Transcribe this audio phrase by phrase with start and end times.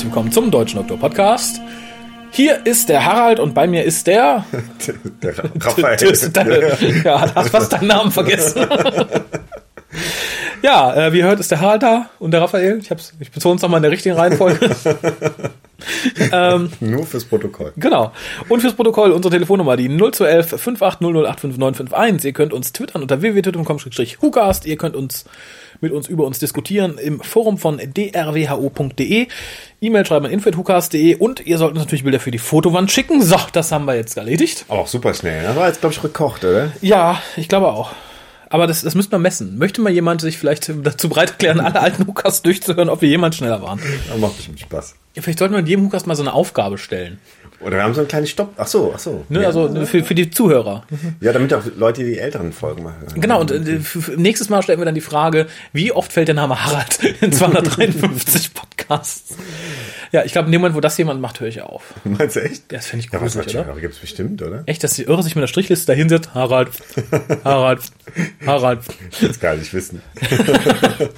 [0.00, 1.60] Herzlich willkommen zum Deutschen Doktor Podcast.
[2.30, 4.46] Hier ist der Harald und bei mir ist der.
[5.22, 7.02] Der Raphael.
[7.04, 8.66] ja, hast fast deinen Namen vergessen.
[10.62, 12.78] ja, äh, wie ihr hört, ist der Harald da und der Raphael.
[12.78, 14.70] Ich, hab's, ich betone es nochmal in der richtigen Reihenfolge.
[16.32, 17.74] ähm, Nur fürs Protokoll.
[17.76, 18.12] Genau.
[18.48, 22.24] Und fürs Protokoll unsere Telefonnummer, die 0211 5800855951.
[22.24, 24.64] Ihr könnt uns twittern unter www.twitter.com-hugast.
[24.64, 25.26] Ihr könnt uns
[25.80, 29.26] mit uns über uns diskutieren im Forum von drwho.de.
[29.80, 33.22] E-Mail schreiben an info.hukas.de und ihr sollt uns natürlich Bilder für die Fotowand schicken.
[33.22, 34.64] So, das haben wir jetzt erledigt.
[34.68, 35.42] Aber auch super schnell.
[35.42, 36.72] Das war jetzt, glaube ich, gekocht, oder?
[36.80, 37.92] Ja, ich glaube auch.
[38.52, 39.58] Aber das, das müsste man messen.
[39.58, 43.36] Möchte mal jemand sich vielleicht dazu bereit erklären, alle alten Hukas durchzuhören, ob wir jemand
[43.36, 43.80] schneller waren?
[44.08, 44.96] Das macht bestimmt Spaß.
[45.14, 47.18] Vielleicht sollten wir in jedem Hukas mal so eine Aufgabe stellen.
[47.60, 48.54] Oder wir haben so einen kleinen Stopp.
[48.56, 49.24] Ach so, ach so.
[49.28, 49.48] Ne, ja.
[49.48, 50.84] also für, für die Zuhörer.
[51.20, 53.20] Ja, damit auch Leute die älteren Folgen mal hören.
[53.20, 53.80] Genau, und äh,
[54.16, 58.54] nächstes Mal stellen wir dann die Frage, wie oft fällt der Name Harald in 253
[58.54, 59.34] Podcasts?
[60.12, 61.82] Ja, ich glaube, in dem Moment, wo das jemand macht, höre ich auf.
[62.04, 62.72] Meinst du echt?
[62.72, 63.70] Das finde ich Ja, was natürlich, oder?
[63.70, 64.62] aber gibt's bestimmt, oder?
[64.66, 66.34] Echt, dass die Irre sich mit der Strichliste da hinsetzt.
[66.34, 66.70] Harald,
[67.44, 67.80] Harald,
[68.46, 68.80] Harald.
[69.20, 70.02] Das kann ich nicht wissen.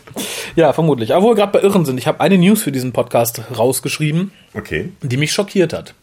[0.55, 1.15] Ja, vermutlich.
[1.15, 4.33] Aber wo wir gerade bei Irren sind, ich habe eine News für diesen Podcast rausgeschrieben,
[4.55, 5.95] Okay, die mich schockiert hat.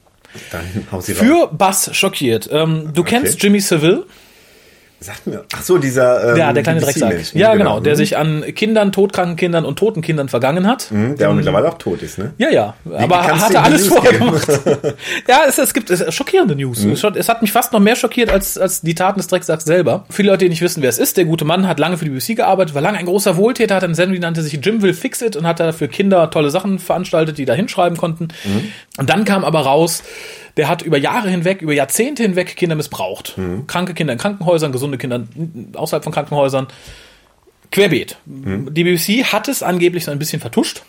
[0.51, 1.13] Dann hau sie.
[1.13, 2.49] Für Bass schockiert.
[2.51, 4.05] Ähm, du kennst Jimmy Seville?
[5.01, 5.45] Sagt mir.
[5.55, 6.31] Ach so, dieser.
[6.31, 7.33] Ähm, Ja, der kleine Drecksack.
[7.33, 7.97] Ja, genau, der mhm.
[7.97, 10.91] sich an Kindern, todkranken Kindern und toten Kindern vergangen hat.
[10.91, 12.33] Mhm, Der auch mittlerweile auch tot ist, ne?
[12.37, 14.25] Ja, ja, aber kannst hatte alles News vorher geben?
[14.25, 14.47] gemacht.
[15.27, 16.83] ja, es, es gibt es, schockierende News.
[16.83, 19.63] Es, hat- es hat mich fast noch mehr schockiert als, als die Taten des Drecksacks
[19.63, 20.05] selber.
[20.09, 22.11] Viele Leute, die nicht wissen, wer es ist, der gute Mann hat lange für die
[22.11, 24.93] BBC gearbeitet, war lange ein großer Wohltäter, hat eine Sendung, die nannte sich Jim Will
[24.93, 28.27] Fix It und hat da für Kinder tolle Sachen veranstaltet, die da hinschreiben konnten.
[28.97, 30.03] Und dann kam aber raus,
[30.59, 33.35] der hat über Jahre hinweg, über Jahrzehnte hinweg Kinder missbraucht.
[33.67, 35.25] Kranke Kinder in Krankenhäusern, gesunde Kinder
[35.73, 36.67] außerhalb von Krankenhäusern.
[37.71, 38.17] Querbeet.
[38.25, 40.81] Die BBC hat es angeblich so ein bisschen vertuscht,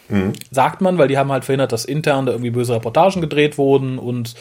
[0.50, 3.98] sagt man, weil die haben halt verhindert, dass intern da irgendwie böse Reportagen gedreht wurden
[3.98, 4.34] und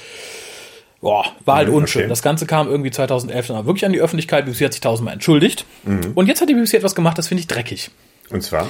[1.02, 2.02] boah, war halt Mhm, unschön.
[2.04, 2.10] okay.
[2.10, 4.48] Das Ganze kam irgendwie 2011 dann auch wirklich an die Öffentlichkeit.
[4.48, 5.66] Die BBC hat sich tausendmal entschuldigt.
[6.16, 7.92] Und jetzt hat die BBC etwas gemacht, das finde ich dreckig.
[8.32, 8.68] Und zwar?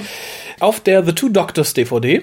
[0.60, 2.22] Auf der The Two Doctors DVD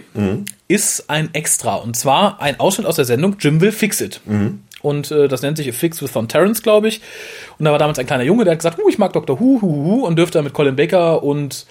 [0.68, 4.22] ist ein Extra und zwar ein Ausschnitt aus der Sendung Jim Will Fix It.
[4.82, 7.02] Und äh, das nennt sich A Fix with Thon Terrence, glaube ich.
[7.58, 9.40] Und da war damals ein kleiner Junge, der hat gesagt, uh, ich mag Dr.
[9.40, 11.66] Who, Hu, Hu, und dürfte mit Colin Baker und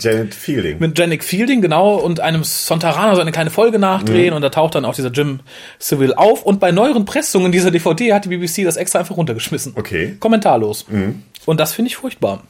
[0.00, 0.78] Janet Fielding.
[0.80, 4.74] mit Janik Fielding, genau, und einem Sontarana so eine kleine Folge nachdrehen und da taucht
[4.74, 5.40] dann auch dieser Jim
[5.78, 9.74] Seville auf und bei neueren Pressungen dieser DVD hat die BBC das extra einfach runtergeschmissen.
[9.76, 10.16] Okay.
[10.20, 10.86] Kommentarlos.
[11.46, 12.42] Und das finde ich furchtbar.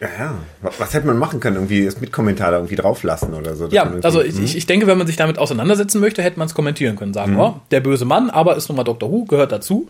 [0.00, 0.34] Ja, ja.
[0.78, 1.56] Was, hätte man machen können?
[1.56, 3.68] Irgendwie das mit Kommentar da irgendwie drauflassen oder so?
[3.68, 6.54] Ja, also ich, ich, ich denke, wenn man sich damit auseinandersetzen möchte, hätte man es
[6.54, 7.12] kommentieren können.
[7.12, 9.10] Sagen, oh, der böse Mann, aber ist nun mal Dr.
[9.10, 9.88] Who, gehört dazu.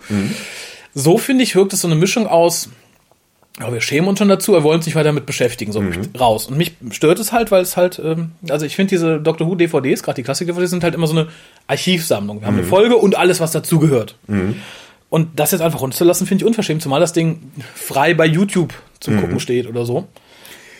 [0.94, 2.71] So finde ich, wirkt es so eine Mischung aus,
[3.60, 5.82] ja, wir schämen uns schon dazu, wir wollen uns nicht weiter damit beschäftigen, so
[6.19, 6.47] raus.
[6.47, 9.47] Und mich stört es halt, weil es halt, ähm, also ich finde diese Dr.
[9.47, 11.28] Who DVDs, gerade die Klassik-DVDs, sind halt immer so eine
[11.66, 12.41] Archivsammlung.
[12.41, 14.16] Wir haben eine Folge und alles, was dazugehört.
[15.09, 19.20] Und das jetzt einfach runterzulassen, finde ich unverschämt, zumal das Ding frei bei YouTube zum
[19.20, 20.06] Gucken steht oder so.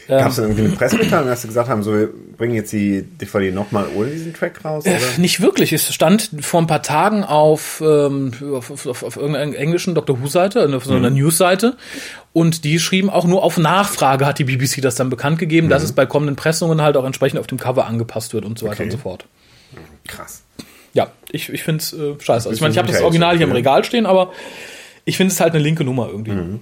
[0.08, 3.03] Gab es dann irgendwie eine Pressemitteilung, dass sie gesagt haben, so, wir bringen jetzt die
[3.03, 4.84] DVD nochmal ohne diesen Track raus?
[4.84, 4.97] Oder?
[4.97, 5.72] Äh, Nicht wirklich.
[5.72, 10.20] Es stand vor ein paar Tagen auf, ähm, auf, auf, auf, irgendeiner englischen Dr.
[10.20, 11.76] Who-Seite, auf so einer News-Seite.
[12.32, 15.84] Und die schrieben auch nur auf Nachfrage hat die BBC das dann bekannt gegeben, dass
[15.84, 18.75] es bei kommenden Pressungen halt auch entsprechend auf dem Cover angepasst wird und so weiter
[18.75, 18.84] Okay.
[18.84, 19.26] und so fort.
[20.08, 20.42] Krass.
[20.92, 22.48] Ja, ich, ich finde es äh, scheiße.
[22.48, 23.52] Also ich meine, ich habe das Original hier im.
[23.52, 24.32] Regal stehen, aber
[25.04, 26.58] ich finde es halt eine linke Nummer irgendwie.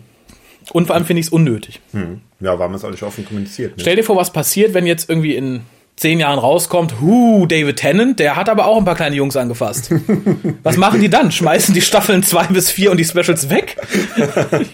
[0.73, 1.81] Und vor allem finde ich es unnötig.
[1.93, 2.21] Hm.
[2.41, 3.77] Ja, war man es auch nicht offen kommuniziert.
[3.77, 3.81] Ne?
[3.81, 5.63] Stell dir vor, was passiert, wenn jetzt irgendwie in
[5.99, 9.91] zehn Jahren rauskommt, hu, David Tennant, der hat aber auch ein paar kleine Jungs angefasst.
[10.63, 11.33] Was machen die dann?
[11.33, 13.77] Schmeißen die Staffeln zwei bis vier und die Specials weg?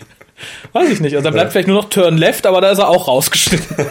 [0.72, 1.14] Weiß ich nicht.
[1.14, 3.76] Also dann bleibt vielleicht nur noch Turn Left, aber da ist er auch rausgeschnitten.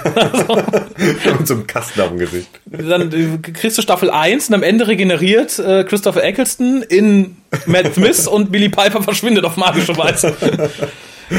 [1.39, 2.49] Mit so einem Kasten auf dem Gesicht.
[2.65, 7.95] Dann äh, kriegst du Staffel 1 und am Ende regeneriert äh, Christopher Eccleston in Matt
[7.95, 10.35] Smith und Billy Piper verschwindet auf magische Weise.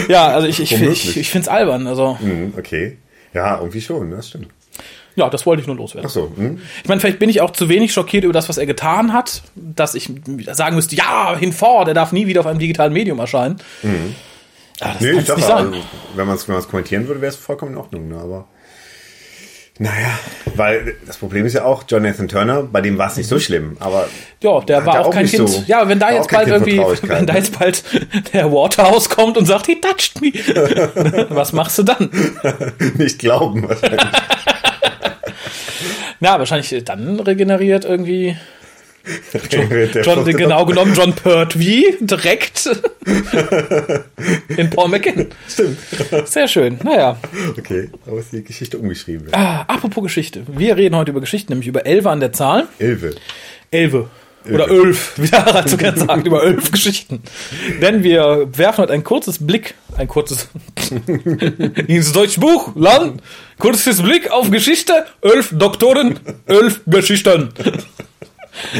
[0.08, 1.86] Ja, also ich, ich, ich, ich finde es albern.
[1.86, 2.98] Also, Hm, okay.
[3.32, 4.48] Ja, irgendwie schon, das stimmt.
[5.16, 6.06] ja, das wollte ich nur loswerden.
[6.08, 6.32] Ach so.
[6.36, 6.60] Hm?
[6.82, 9.42] Ich meine, vielleicht bin ich auch zu wenig schockiert über das, was er getan hat,
[9.54, 10.10] dass ich
[10.52, 13.60] sagen müsste, ja, hinfort, er darf nie wieder auf einem digitalen Medium erscheinen.
[14.80, 15.72] Aber das Nee, ich dachte, also,
[16.16, 18.08] wenn man es kommentieren würde, wäre es vollkommen in Ordnung.
[18.08, 18.16] Ne?
[18.16, 18.46] Aber
[19.78, 20.16] naja,
[20.54, 23.76] weil das Problem ist ja auch, Jonathan Turner, bei dem war es nicht so schlimm.
[23.80, 24.06] Aber
[24.40, 25.48] ja, der war auch auch kein Kind.
[25.48, 26.78] so- ja, wenn da jetzt bald irgendwie,
[27.08, 27.82] wenn da jetzt bald
[28.32, 30.30] der Waterhouse kommt und sagt, he touched me.
[31.30, 32.08] was machst du dann?
[32.98, 34.00] nicht glauben wahrscheinlich.
[36.20, 38.36] Na, wahrscheinlich dann regeneriert irgendwie
[39.50, 39.68] John,
[40.02, 42.66] John genau genommen John Pertwee direkt
[44.56, 45.26] in Paul McKinnon.
[45.48, 45.78] Stimmt.
[46.24, 46.78] Sehr schön.
[46.82, 47.18] Naja,
[47.58, 49.28] Okay, aber ist die Geschichte umgeschrieben.
[49.32, 50.42] ah, apropos Geschichte.
[50.46, 52.66] Wir reden heute über Geschichten, nämlich über Elfe an der Zahl.
[52.78, 53.14] Elfe.
[53.70, 54.08] Elfe.
[54.50, 57.22] Oder Ölf, wie der Harald so gerne sagt, über Ölf Geschichten.
[57.80, 60.48] Denn wir werfen heute ein kurzes Blick, ein kurzes,
[61.86, 63.22] ins deutsche Buch, Land,
[63.58, 67.50] kurzes Blick auf Geschichte, Ölf Doktoren, Ölf Geschichten.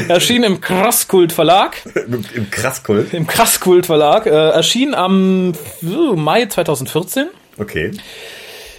[0.07, 1.77] Erschien im Krasskult Verlag,
[2.35, 3.13] Im, Krasskult.
[3.13, 7.27] im Krasskult Verlag, äh, erschien am Mai 2014.
[7.57, 7.91] Okay.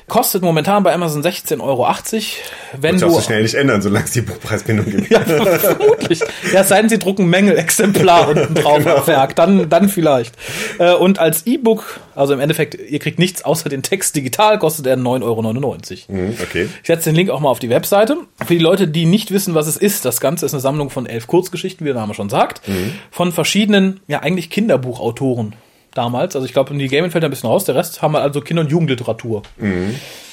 [0.09, 1.87] Kostet momentan bei Amazon 16,80 Euro.
[2.81, 5.11] Wenn Muss du auch so schnell nicht ändern, solange es die Buchpreisbindung gibt.
[5.11, 5.21] Ja,
[5.59, 6.21] vermutlich.
[6.53, 8.97] Ja, es sei denn, sie drucken Mängelexemplar unten drauf Genau.
[8.99, 9.35] am Werk.
[9.35, 10.35] Dann, dann vielleicht.
[10.79, 14.87] Äh, Und als E-Book, also im Endeffekt, ihr kriegt nichts außer den Text digital, kostet
[14.87, 15.43] er 9,99 Euro.
[16.23, 16.69] Mhm, Okay.
[16.83, 18.17] Ich setze den Link auch mal auf die Webseite.
[18.47, 21.07] Für die Leute, die nicht wissen, was es ist, das Ganze ist eine Sammlung von
[21.07, 22.93] elf Kurzgeschichten, wie der Name schon sagt, Mhm.
[23.11, 25.55] von verschiedenen, ja eigentlich Kinderbuchautoren
[25.97, 26.35] damals.
[26.37, 27.65] Also ich glaube, die Gaming fällt ein bisschen raus.
[27.65, 29.43] Der Rest haben wir also Kinder- und Jugendliteratur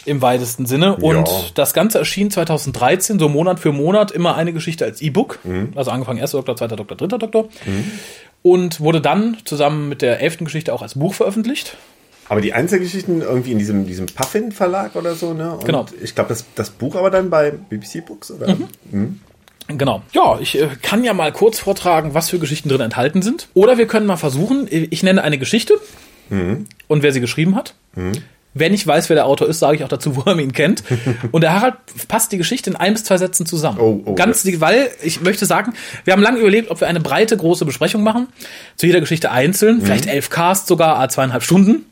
[0.06, 0.96] im weitesten Sinne.
[0.98, 1.26] Und Mhm.
[1.26, 1.42] Ja.
[1.56, 5.40] das Ganze erschien 2013, so Monat für Monat, immer eine Geschichte als E-Book.
[5.44, 5.74] Mhm.
[5.76, 7.48] Also angefangen erster Doktor, zweiter Doktor, dritter Doktor.
[8.42, 11.78] Und wurde dann zusammen mit der elften Geschichte auch als Buch veröffentlicht.
[12.30, 15.52] Aber die Einzelgeschichten irgendwie in diesem, diesem Puffin-Verlag oder so, ne?
[15.54, 15.86] Und Genau.
[16.02, 18.56] Ich glaube, das, das Buch aber dann bei BBC Books, oder?
[19.68, 20.02] Genau.
[20.12, 23.48] Ja, ich äh, kann ja mal kurz vortragen, was für Geschichten drin enthalten sind.
[23.54, 25.76] Oder wir können mal versuchen, äh, ich nenne eine Geschichte
[26.88, 27.76] und wer sie geschrieben hat.
[28.56, 30.84] Wenn ich weiß, wer der Autor ist, sage ich auch dazu, woher man ihn kennt.
[31.32, 31.76] Und der Harald
[32.08, 33.80] passt die Geschichte in ein bis zwei Sätzen zusammen.
[33.80, 35.74] Oh, oh, Ganz, die, weil ich möchte sagen,
[36.06, 38.28] wir haben lange überlegt, ob wir eine breite, große Besprechung machen.
[38.76, 41.86] Zu jeder Geschichte einzeln, vielleicht elf Cast sogar, a zweieinhalb Stunden.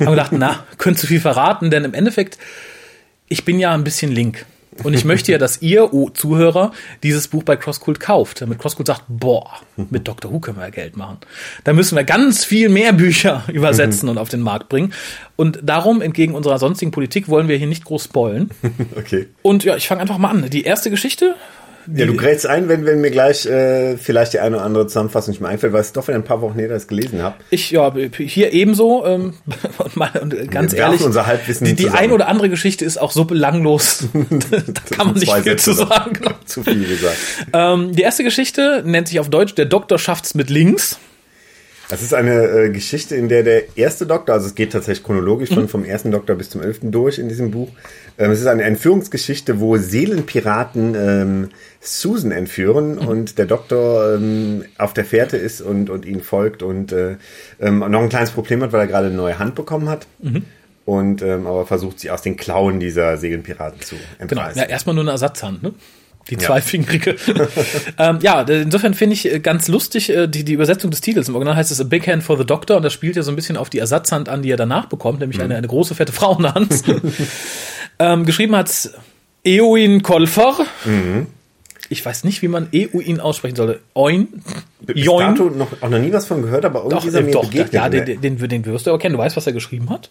[0.00, 2.38] Haben gedacht, na, könnte zu viel verraten, denn im Endeffekt,
[3.28, 4.46] ich bin ja ein bisschen link.
[4.82, 6.72] Und ich möchte ja, dass ihr, oh, Zuhörer,
[7.02, 8.40] dieses Buch bei CrossCult kauft.
[8.40, 9.50] Damit CrossCult sagt, boah,
[9.90, 10.32] mit Dr.
[10.32, 11.18] Who können wir ja Geld machen.
[11.62, 14.92] Da müssen wir ganz viel mehr Bücher übersetzen und auf den Markt bringen.
[15.36, 18.50] Und darum, entgegen unserer sonstigen Politik, wollen wir hier nicht groß spoilen.
[18.96, 19.28] Okay.
[19.42, 20.48] Und ja, ich fange einfach mal an.
[20.50, 21.34] Die erste Geschichte,
[21.92, 25.32] Ja, du grätst ein, wenn, wenn mir gleich äh, vielleicht die eine oder andere Zusammenfassung
[25.32, 27.36] nicht mehr einfällt, weil es doch in ein paar Wochen her das gelesen habe.
[27.50, 29.34] ich, ja, hier ebenso, ähm,
[29.78, 31.98] und, meine, und ganz Wir ehrlich, unser Halbwissen die, die zusammen.
[31.98, 34.04] ein oder andere Geschichte ist auch so belanglos.
[34.12, 34.58] da
[34.90, 36.18] kann man nicht viel Sätze zu sagen.
[36.44, 37.16] Zu viel gesagt.
[37.52, 40.98] Ähm, die erste Geschichte nennt sich auf Deutsch Der Doktor schafft's mit links.
[41.90, 45.50] Das ist eine äh, Geschichte, in der der erste Doktor, also es geht tatsächlich chronologisch
[45.50, 45.54] Mhm.
[45.54, 47.68] von vom ersten Doktor bis zum elften durch in diesem Buch.
[48.18, 51.48] Ähm, es ist eine Entführungsgeschichte, wo Seelenpiraten ähm,
[51.80, 53.06] Susan entführen Mhm.
[53.08, 57.16] und der Doktor ähm, auf der Fährte ist und, und ihnen folgt und äh,
[57.60, 60.06] ähm, noch ein kleines Problem hat, weil er gerade eine neue Hand bekommen hat.
[60.20, 60.44] Mhm.
[60.86, 64.40] Und ähm, aber versucht sie aus den Klauen dieser Seelenpiraten zu Genau.
[64.42, 64.60] entreißen.
[64.62, 65.72] Ja, erstmal nur eine Ersatzhand, ne?
[66.30, 66.40] Die Ja.
[66.40, 67.16] zweifingerige.
[67.98, 71.28] ähm, ja, insofern finde ich äh, ganz lustig äh, die, die Übersetzung des Titels.
[71.28, 73.30] Im Original heißt es A Big Hand for the Doctor und das spielt ja so
[73.30, 75.44] ein bisschen auf die Ersatzhand an, die er danach bekommt, nämlich Mhm.
[75.44, 76.82] eine, eine große, fette Frauenhand.
[77.98, 78.90] ähm, geschrieben hat
[79.44, 80.56] Eowyn Kolfer.
[80.84, 81.26] Mhm.
[81.90, 83.80] Ich weiß nicht, wie man Eowyn aussprechen sollte.
[83.94, 84.28] Oin.
[84.80, 87.24] Bis dato noch, auch noch nie was von gehört, aber irgendwie Doch, ist er äh,
[87.24, 87.72] mir doch, begegnet.
[87.74, 88.02] ja, ne?
[88.04, 89.14] den, den, den wirst du aber kennen.
[89.14, 90.10] Du weißt, was er geschrieben hat?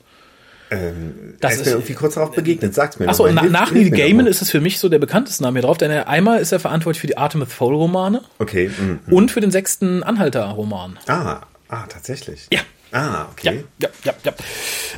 [0.74, 2.74] Ähm, Das er ist mir irgendwie kurz darauf begegnet.
[2.74, 5.60] Sag's mir Achso, na, nach Neil Gaiman ist es für mich so der bekannteste Name
[5.60, 8.70] hier drauf, denn er, einmal ist er verantwortlich für die Artemis Fowl Romane Okay.
[8.78, 9.00] mhm.
[9.14, 10.98] und für den sechsten Anhalter Roman.
[11.08, 12.48] Ah, ah, tatsächlich.
[12.52, 12.60] Ja.
[12.92, 13.64] Ah, Ja, okay.
[13.80, 14.34] ja, ja, ja.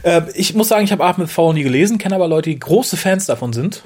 [0.03, 2.97] Äh, ich muss sagen, ich habe Artemis Fowl nie gelesen, kenne aber Leute, die große
[2.97, 3.83] Fans davon sind.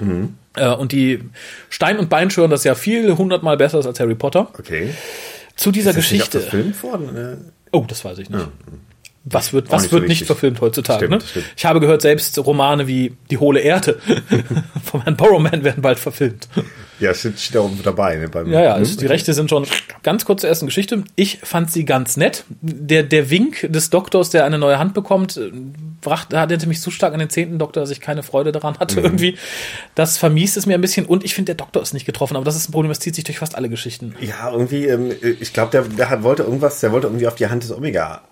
[0.56, 1.20] Äh, und die
[1.68, 4.48] Stein und Bein schwören, das ist ja viel hundertmal besser ist als Harry Potter.
[4.58, 4.90] Okay.
[5.54, 6.40] Zu dieser Ist das nicht auch Geschichte.
[6.40, 7.10] verfilmt worden?
[7.10, 7.36] oder?
[7.70, 8.48] Oh, das weiß ich nicht.
[9.24, 11.06] Was wird, Auch was nicht wird so nicht verfilmt heutzutage?
[11.06, 11.28] Stimmt, ne?
[11.28, 11.46] stimmt.
[11.54, 13.98] Ich habe gehört, selbst Romane wie Die hohle Erde
[14.84, 16.48] von Herrn Borrowman werden bald verfilmt.
[17.00, 18.16] Ja, steht, steht da oben dabei.
[18.16, 19.66] Ne, beim, Ja, ja, also die Rechte sind schon
[20.02, 21.04] ganz kurz zur ersten Geschichte.
[21.16, 22.44] Ich fand sie ganz nett.
[22.62, 25.50] Der, der Wink des Doktors, der eine neue Hand bekommt, äh,
[26.00, 28.98] brachte, erinnerte mich so stark an den zehnten Doktor, dass ich keine Freude daran hatte
[29.00, 29.04] Mhm.
[29.04, 29.38] irgendwie.
[29.94, 32.44] Das vermiest es mir ein bisschen und ich finde, der Doktor ist nicht getroffen, aber
[32.46, 34.14] das ist ein Problem, das zieht sich durch fast alle Geschichten.
[34.20, 37.46] Ja, irgendwie, ähm, ich glaube, der, der hat- wollte irgendwas, der wollte irgendwie auf die
[37.46, 38.22] Hand des Omega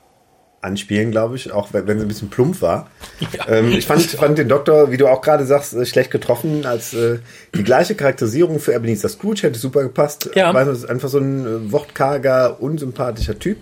[0.60, 2.90] anspielen, glaube ich, auch wenn, sie ein bisschen plump war.
[3.32, 3.48] Ja.
[3.48, 6.94] Ähm, ich fand, fand den Doktor, wie du auch gerade sagst, äh, schlecht getroffen, als
[6.94, 7.18] äh,
[7.54, 10.30] die gleiche Charakterisierung für Ebenezer Scrooge hätte super gepasst.
[10.34, 10.52] Ja.
[10.54, 13.58] Weil es ist einfach so ein äh, wortkarger, unsympathischer Typ.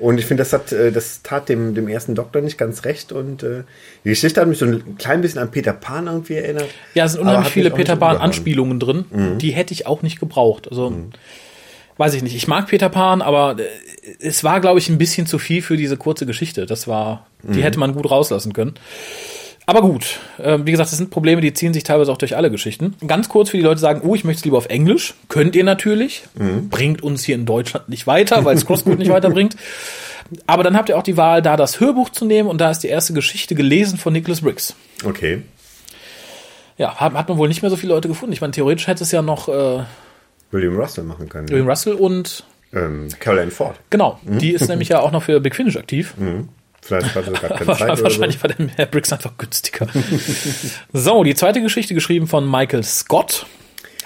[0.00, 3.12] Und ich finde, das hat, äh, das tat dem, dem ersten Doktor nicht ganz recht.
[3.12, 3.62] Und äh,
[4.04, 6.66] die Geschichte hat mich so ein klein bisschen an Peter Pan irgendwie erinnert.
[6.94, 8.24] Ja, es sind unheimlich viele Peter Pan umgehauen.
[8.30, 9.38] Anspielungen drin, Mhm.
[9.38, 10.66] die hätte ich auch nicht gebraucht.
[10.68, 10.92] Also
[11.96, 12.34] weiß ich nicht.
[12.34, 13.64] Ich mag Peter Pan, aber äh,
[14.20, 16.66] es war glaube ich ein bisschen zu viel für diese kurze Geschichte.
[16.66, 17.62] Das war, die Mhm.
[17.62, 18.74] hätte man gut rauslassen können.
[19.66, 22.50] Aber gut, äh, wie gesagt, das sind Probleme, die ziehen sich teilweise auch durch alle
[22.50, 22.94] Geschichten.
[23.06, 25.14] Ganz kurz für die Leute sagen, oh, ich möchte es lieber auf Englisch.
[25.30, 26.24] Könnt ihr natürlich.
[26.68, 29.56] Bringt uns hier in Deutschland nicht weiter, weil es Crosscode nicht weiterbringt.
[30.46, 32.80] Aber dann habt ihr auch die Wahl, da das Hörbuch zu nehmen und da ist
[32.80, 34.74] die erste Geschichte gelesen von Nicholas Briggs.
[35.02, 35.40] Okay.
[36.76, 38.32] Ja, hat, hat man wohl nicht mehr so viele Leute gefunden.
[38.34, 39.84] Ich meine, theoretisch hätte es ja noch äh,
[40.54, 41.48] William Russell machen können.
[41.50, 43.76] William Russell und Ähm, Caroline Ford.
[43.90, 46.14] genau, die ist nämlich ja auch noch für Big Finish aktiv.
[46.80, 48.02] Vielleicht hatte gar keine Zeit oder so.
[48.04, 49.86] Wahrscheinlich war der Herr Briggs einfach günstiger.
[50.92, 53.46] so, die zweite Geschichte geschrieben von Michael Scott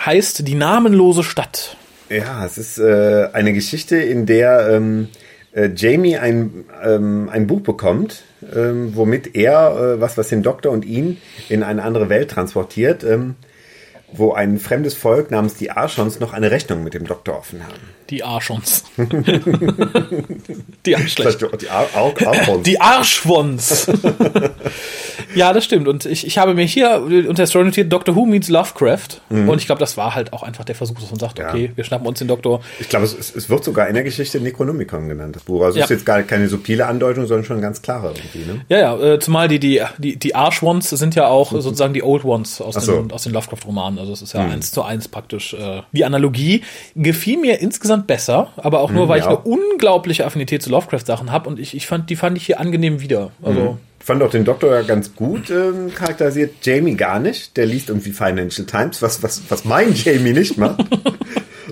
[0.05, 1.77] heißt Die namenlose Stadt.
[2.09, 5.09] Ja, es ist äh, eine Geschichte, in der ähm,
[5.53, 8.23] äh, Jamie ein, ähm, ein Buch bekommt,
[8.55, 13.03] ähm, womit er äh, was, was den Doktor und ihn in eine andere Welt transportiert,
[13.05, 13.35] ähm,
[14.13, 17.98] wo ein fremdes Volk namens die Archons noch eine Rechnung mit dem Doktor offen haben.
[18.11, 18.85] Die Arschons.
[20.87, 21.41] die Arschlecht.
[21.61, 22.63] Die Ar Ar Archons.
[22.63, 23.87] Die Arschwons.
[25.35, 25.89] ja, das stimmt.
[25.89, 29.21] Und ich, ich habe mir hier unter Story notiert, Doctor Who meets Lovecraft.
[29.29, 31.51] Und ich glaube, das war halt auch einfach der Versuch, dass man sagt, Ja.
[31.51, 32.61] okay, wir schnappen uns den Doktor.
[32.81, 35.63] Ich glaube, es, es wird sogar in der Geschichte Necronomicon genannt, das Buch.
[35.63, 35.85] Also Ja.
[35.85, 38.51] ist jetzt gar keine subtile Andeutung, sondern schon ganz klare irgendwie.
[38.51, 38.61] Ne?
[38.71, 42.25] Ja, ja, äh, zumal die, die, die, die Arschwons sind ja auch sozusagen die Old
[42.25, 43.03] Ones aus so.
[43.03, 43.99] den, aus den Lovecraft-Romanen.
[43.99, 45.53] Also es ist ja eins zu eins praktisch.
[45.53, 46.63] Äh, die Analogie
[46.97, 49.25] gefiel mir insgesamt besser, aber auch nur, weil ja.
[49.25, 52.61] ich eine unglaubliche Affinität zu Lovecraft-Sachen habe und ich, ich fand, die fand ich hier
[52.61, 53.31] angenehm wieder.
[53.43, 56.55] Also, Ich fand auch den Doktor ja ganz gut ähm, charakterisiert.
[56.63, 57.57] Jamie gar nicht.
[57.57, 60.81] Der liest irgendwie Financial Times, was, was, was mein Jamie nicht macht.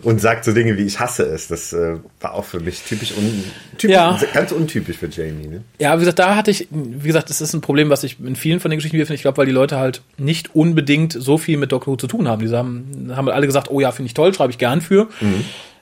[0.03, 1.49] Und sagt so Dinge wie ich hasse es.
[1.49, 3.45] Das äh, war auch für mich typisch, un,
[3.79, 4.21] typisch Ja.
[4.35, 5.49] ganz untypisch für Jamie.
[5.49, 5.63] Ne?
[5.79, 8.37] Ja, wie gesagt, da hatte ich, wie gesagt, das ist ein Problem, was ich in
[8.37, 9.17] vielen von den Geschichten wieder finde.
[9.17, 12.29] Ich glaube, weil die Leute halt nicht unbedingt so viel mit Doctor Who zu tun
[12.29, 12.47] haben.
[12.47, 15.09] Die haben, haben alle gesagt, oh ja, finde ich toll, schreibe ich gern für.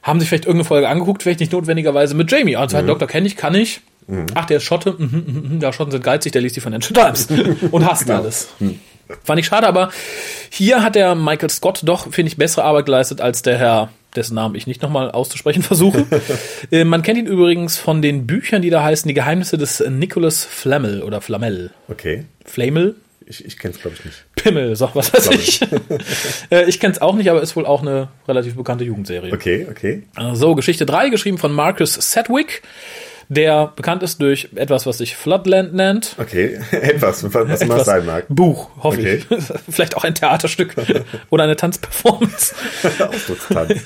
[0.04, 2.54] Haben sich vielleicht irgendeine Folge angeguckt, vielleicht nicht notwendigerweise mit Jamie.
[2.56, 3.80] Also halt, Doktor kenne ich, kann ich.
[4.34, 4.94] Ach, der ist Schotte.
[4.98, 5.60] Mhm, mhm, mhm.
[5.60, 7.26] Ja, Schotten sind geizig, der liest die Financial Times
[7.70, 8.48] und hasst alles.
[9.22, 9.90] Fand ich schade, aber
[10.50, 14.34] hier hat der Michael Scott doch, finde ich, bessere Arbeit geleistet als der Herr, dessen
[14.34, 16.04] Namen ich nicht nochmal auszusprechen versuche.
[16.70, 20.44] äh, man kennt ihn übrigens von den Büchern, die da heißen Die Geheimnisse des Nicholas
[20.44, 21.70] Flamel oder Flamel.
[21.88, 22.26] Okay.
[22.44, 22.96] Flamel?
[23.26, 24.24] Ich, ich kenne es, glaube ich, nicht.
[24.36, 25.62] Pimmel, sag was weiß ich.
[26.50, 29.32] äh, ich kenne es auch nicht, aber ist wohl auch eine relativ bekannte Jugendserie.
[29.32, 30.02] Okay, okay.
[30.34, 32.62] So, Geschichte 3, geschrieben von Marcus Sedgwick,
[33.30, 36.14] der bekannt ist durch etwas, was sich Floodland nennt.
[36.18, 36.60] Okay.
[36.72, 38.26] Etwas, was, was immer sein mag.
[38.28, 39.22] Buch, hoffe Okay.
[39.30, 39.44] ich.
[39.70, 40.74] Vielleicht auch ein Theaterstück
[41.30, 42.54] oder eine Tanzperformance.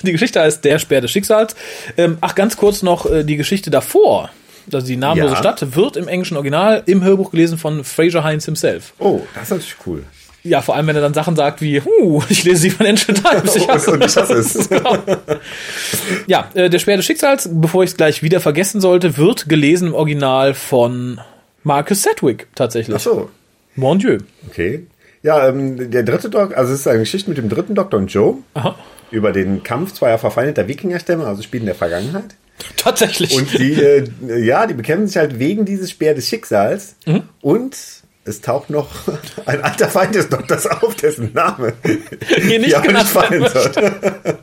[0.03, 1.55] Die Geschichte heißt Der Speer des Schicksals.
[1.95, 4.29] Ähm, ach, ganz kurz noch äh, die Geschichte davor.
[4.73, 5.39] Also die namenlose Ja.
[5.39, 8.93] Stadt wird im englischen Original im Hörbuch gelesen von Fraser Hines himself.
[8.99, 10.03] Oh, das ist natürlich cool.
[10.41, 13.55] Ja, vor allem, wenn er dann Sachen sagt wie, huh, ich lese die Financial Times.
[13.57, 14.69] Ich hasse Und ich hasse es.
[14.69, 14.97] Genau.
[16.27, 19.89] Ja, äh, der Speer des Schicksals, bevor ich es gleich wieder vergessen sollte, wird gelesen
[19.89, 21.19] im Original von
[21.63, 22.95] Marcus Sedgwick tatsächlich.
[22.95, 23.29] Ach so.
[23.75, 24.17] Mon Dieu.
[24.47, 24.87] Okay.
[25.23, 28.07] Ja, ähm, der dritte Doktor, also es ist eine Geschichte mit dem dritten Doktor und
[28.11, 28.75] Joe Aha.
[29.11, 32.35] über den Kampf zweier verfeindeter Wikingerstämme, also spielt in der Vergangenheit.
[32.77, 33.33] Tatsächlich.
[33.35, 34.03] Und die, äh,
[34.43, 36.95] ja, die bekämpfen sich halt wegen dieses Speer des Schicksals.
[37.41, 37.75] Und
[38.25, 38.89] es taucht noch
[39.45, 41.73] ein alter Feind des Doktors auf, dessen Name
[42.37, 43.71] Hier nicht werden fallen soll.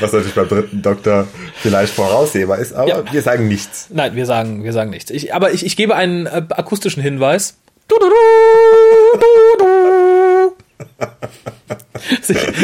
[0.00, 1.28] Was natürlich beim dritten Doktor
[1.60, 3.04] vielleicht voraussehbar ist, aber Ja.
[3.12, 3.86] wir sagen nichts.
[3.90, 5.10] Nein, wir sagen, wir sagen nichts.
[5.12, 7.54] Ich, aber ich, ich gebe einen äh, akustischen Hinweis.
[7.86, 10.56] Du, du, du, du, du.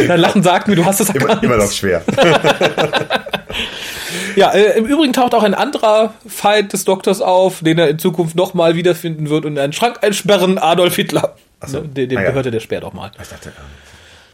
[0.09, 1.43] Dein Lachen sagt mir, du hast es Immer, erkannt.
[1.45, 2.03] immer noch schwer.
[4.37, 7.99] Ja, äh, im Übrigen taucht auch ein anderer Feind des Doktors auf, den er in
[7.99, 11.37] Zukunft nochmal wiederfinden wird und in einen Schrank einsperren, Adolf Hitler.
[11.67, 11.81] so.
[11.81, 12.29] Ne, dem Ah, ja.
[12.31, 13.11] gehörte der Speer doch mal.
[13.21, 13.53] Ich dachte,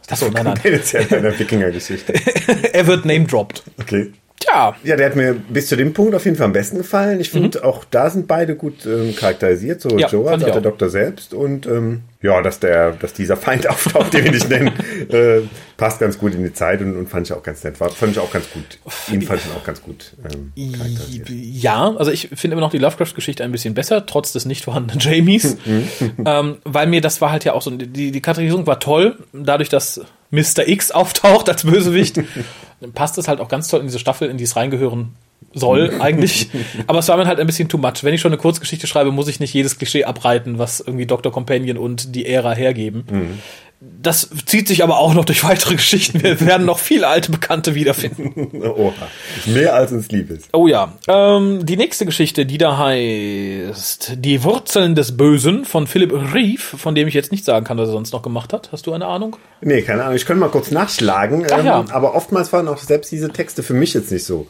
[0.09, 0.59] Achso, nein, nein.
[0.63, 2.13] das ist ja in einer Wikinger-Geschichte.
[2.73, 3.63] er wird name-dropped.
[3.81, 4.11] Okay.
[4.45, 7.19] Tja, Ja, der hat mir bis zu dem Punkt auf jeden Fall am besten gefallen.
[7.19, 9.99] Ich finde, auch da sind beide gut ähm, charakterisiert, so Mhm.
[9.99, 10.61] Ja, Joe als auch der.
[10.61, 11.33] Doktor selbst.
[11.33, 14.71] Und ähm, ja, dass der, dass dieser Feind auftaucht, den wir nicht nennen,
[15.09, 15.41] äh,
[15.77, 17.79] passt ganz gut in die Zeit und, und fand ich auch ganz nett.
[17.79, 18.79] War, fand ich auch ganz gut.
[19.11, 21.29] Ihn fand ich auch ganz gut ähm, charakterisiert.
[21.29, 24.99] ja, also ich finde immer noch die Lovecraft-Geschichte ein bisschen besser, trotz des nicht vorhandenen
[24.99, 25.57] Jamies.
[26.25, 29.69] ähm, weil mir das war halt ja auch so, die, die Charakterisierung war toll, dadurch,
[29.69, 30.67] dass Mr.
[30.67, 32.19] X auftaucht als Bösewicht,
[32.93, 35.15] passt es halt auch ganz toll in diese Staffel, in die es reingehören
[35.53, 36.49] soll eigentlich.
[36.87, 38.03] Aber es war mir halt ein bisschen too much.
[38.03, 41.31] Wenn ich schon eine Kurzgeschichte schreibe, muss ich nicht jedes Klischee abreiten, was irgendwie Dr.
[41.31, 43.41] Companion und die Ära hergeben.
[44.05, 46.21] Das zieht sich aber auch noch durch weitere Geschichten.
[46.21, 48.61] Wir werden noch viele alte Bekannte wiederfinden.
[48.61, 48.93] Oha.
[49.47, 50.47] Mehr als uns lieb ist.
[50.53, 50.93] Oh ja.
[51.07, 56.93] Ähm, die nächste Geschichte, die da heißt Die Wurzeln des Bösen von Philip Reeve, von
[56.93, 58.71] dem ich jetzt nicht sagen kann, was er sonst noch gemacht hat.
[58.71, 59.37] Hast du eine Ahnung?
[59.61, 60.15] Nee, keine Ahnung.
[60.15, 61.47] Ich könnte mal kurz nachschlagen.
[61.51, 61.85] Ach ähm, ja.
[61.89, 64.45] Aber oftmals waren auch selbst diese Texte für mich jetzt nicht so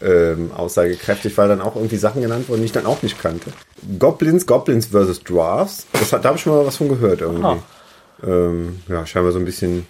[0.00, 3.50] ähm, aussagekräftig, weil dann auch irgendwie Sachen genannt wurden, die ich dann auch nicht kannte.
[3.98, 5.24] Goblins, Goblins vs.
[5.24, 5.86] Dwarfs.
[5.92, 7.44] Das hat, da habe ich schon mal was von gehört irgendwie.
[7.44, 7.58] Ah.
[8.26, 9.86] Ähm, ja, scheinbar so ein bisschen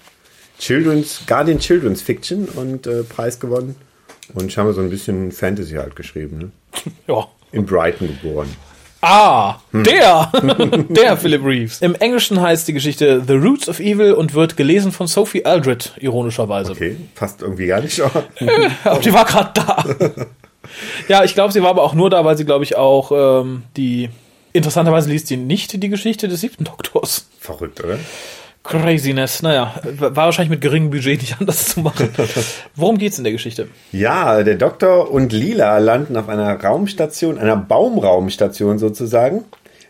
[0.59, 3.77] Children's, Guardian Children's Fiction und äh, Preis gewonnen.
[4.35, 6.39] Und scheinbar so ein bisschen Fantasy halt geschrieben.
[6.39, 6.51] Ne?
[7.09, 7.27] Ja.
[7.53, 8.49] In Brighton geboren.
[9.03, 9.83] Ah, Hm.
[9.83, 10.31] der,
[10.91, 11.81] der Philip Reeves.
[11.81, 15.95] Im Englischen heißt die Geschichte The Roots of Evil und wird gelesen von Sophie Aldred,
[15.99, 16.73] ironischerweise.
[16.73, 18.01] Okay, passt irgendwie gar nicht.
[18.01, 18.25] aber-
[18.85, 19.85] Aber die war gerade da.
[21.09, 23.63] ja, ich glaube, sie war aber auch nur da, weil sie, glaube ich, auch ähm,
[23.77, 24.11] die.
[24.53, 27.27] Interessanterweise liest sie nicht die Geschichte des siebten Doktors.
[27.39, 27.99] Verrückt, oder?
[28.63, 29.43] Craziness.
[29.43, 32.11] Naja, war wahrscheinlich mit geringem Budget nicht anders zu machen.
[32.77, 33.69] Worum geht's in der Geschichte?
[33.93, 39.45] Ja, der Doktor und Lila landen auf einer Raumstation, einer Baumraumstation sozusagen.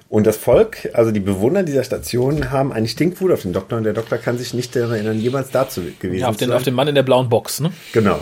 [0.09, 3.85] Und das Volk, also die Bewohner dieser Station, haben eine Stinkwut auf den Doktor und
[3.85, 6.57] der Doktor kann sich nicht daran erinnern, jemals dazu gewesen Ja, auf, zu den, sein.
[6.57, 7.71] auf den Mann in der blauen Box, ne?
[7.93, 8.19] Genau.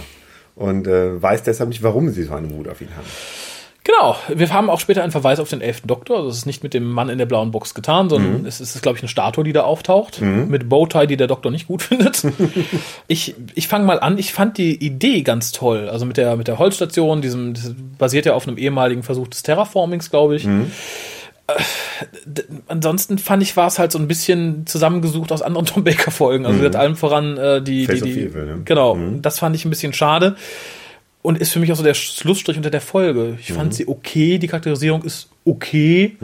[0.54, 3.06] Und äh, weiß deshalb nicht, warum sie so eine Wut auf ihn haben.
[3.90, 6.18] Genau, wir haben auch später einen Verweis auf den elften Doktor.
[6.18, 8.82] Also es ist nicht mit dem Mann in der blauen Box getan, sondern es ist,
[8.82, 10.20] glaube ich, eine Statue, die da auftaucht.
[10.20, 12.22] Mit Bowtie, die der Doktor nicht gut findet.
[13.06, 14.18] ich ich fange mal an.
[14.18, 15.88] Ich fand die Idee ganz toll.
[15.88, 19.42] Also mit der, mit der Holzstation, diesem, das basiert ja auf einem ehemaligen Versuch des
[19.42, 20.44] Terraformings, glaube ich.
[20.44, 20.58] Äh,
[22.26, 26.10] d- Ansonsten fand ich, war es halt so ein bisschen zusammengesucht aus anderen Tom Baker
[26.10, 26.44] Folgen.
[26.44, 26.76] Also mhm.
[26.76, 28.60] allem voran äh, die, Face die, die Evil, ne?
[28.66, 28.98] genau.
[29.22, 30.36] Das fand ich ein bisschen schade
[31.28, 33.36] und ist für mich auch so der Schlussstrich unter der Folge.
[33.40, 36.16] Ich fand sie okay, die Charakterisierung ist okay.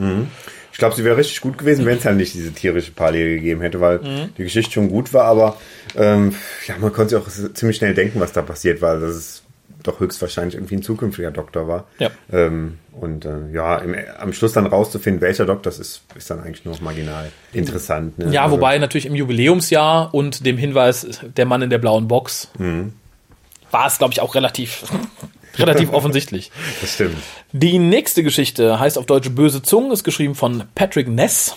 [0.71, 3.61] Ich glaube, sie wäre richtig gut gewesen, wenn es halt nicht diese tierische Parallele gegeben
[3.61, 4.29] hätte, weil Mhm.
[4.37, 5.57] die Geschichte schon gut war, aber
[5.95, 6.33] ähm,
[6.67, 8.99] ja, man konnte sich auch ziemlich schnell denken, was da passiert war.
[8.99, 9.41] Dass es
[9.83, 11.85] doch höchstwahrscheinlich irgendwie ein zukünftiger Doktor war.
[11.99, 12.09] Ja.
[12.33, 16.39] Ähm, und äh, ja, im, am Schluss dann rauszufinden, welcher Doktor das ist, ist dann
[16.41, 18.17] eigentlich nur noch marginal interessant.
[18.17, 18.31] Ne?
[18.33, 21.07] Ja, Also, wobei natürlich im Jubiläumsjahr und dem Hinweis,
[21.37, 22.93] der Mann in der blauen Box, Mhm.
[23.75, 24.83] War es, glaube ich, auch relativ,
[25.57, 26.49] relativ offensichtlich.
[26.79, 27.17] Das stimmt.
[27.51, 31.55] Die nächste Geschichte heißt auf Deutsch Böse Zungen, ist geschrieben von Patrick Ness,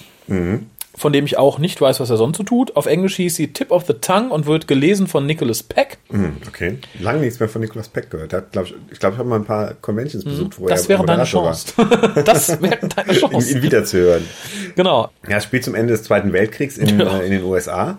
[0.96, 2.74] von dem ich auch nicht weiß, was er sonst so tut.
[2.76, 5.98] Auf Englisch hieß sie Tip of the Tongue und wird gelesen von Nicholas Peck.
[6.10, 6.78] Hm, okay.
[6.98, 8.32] Lange nichts mehr von Nicolas Peck gehört.
[8.32, 10.68] Hat, glaub ich ich glaube, ich habe mal ein paar Conventions besucht, wo Mhm.
[10.70, 11.66] Das er wäre deine Chance.
[12.24, 13.14] das wäre deine war.
[13.14, 13.50] Ihn, Chance.
[13.52, 14.24] ihn wiederzuhören.
[14.74, 15.08] Genau.
[15.28, 17.18] Ja, spielt zum Ende des Zweiten Weltkriegs in, Ja.
[17.20, 17.98] äh, in den USA.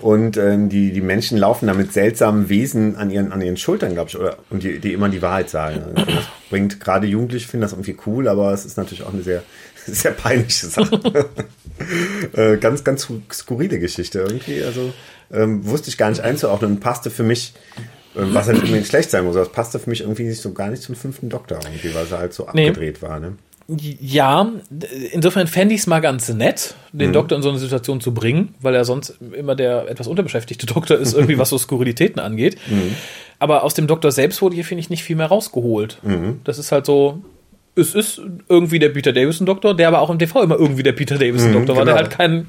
[0.00, 3.94] Und ähm, die, die Menschen laufen da mit seltsamen Wesen an ihren, an ihren Schultern,
[3.94, 5.80] glaube ich, oder, und die, die immer die Wahrheit sagen.
[5.94, 9.22] Also Das bringt gerade Jugendliche, finden das irgendwie cool, aber es ist natürlich auch eine
[9.22, 9.42] sehr,
[9.86, 11.00] sehr peinliche Sache.
[12.34, 14.62] äh, ganz, ganz skurrile Geschichte irgendwie.
[14.62, 14.92] Also
[15.32, 17.54] ähm, wusste ich gar nicht einzuordnen und passte für mich,
[18.16, 20.68] ähm, was nicht unbedingt schlecht sein muss, aber es passte für mich irgendwie so gar
[20.68, 22.68] nicht zum fünften Doktor irgendwie, weil sie halt so Nee.
[22.68, 23.18] abgedreht war.
[23.18, 23.32] Ne?
[23.68, 24.50] Ja,
[25.12, 28.54] insofern fände ich es mal ganz nett, den Doktor in so eine Situation zu bringen,
[28.60, 32.58] weil er sonst immer der etwas unterbeschäftigte Doktor ist, irgendwie was so Skurrilitäten angeht.
[33.38, 35.98] Aber aus dem Doktor selbst wurde hier, finde ich, nicht viel mehr rausgeholt.
[36.44, 37.22] Das ist halt so,
[37.76, 41.18] es ist irgendwie der Peter Davison-Doktor, der aber auch im TV immer irgendwie der Peter
[41.18, 41.84] Davison-Doktor war.
[41.84, 42.04] Der genau.
[42.06, 42.48] hat keinen.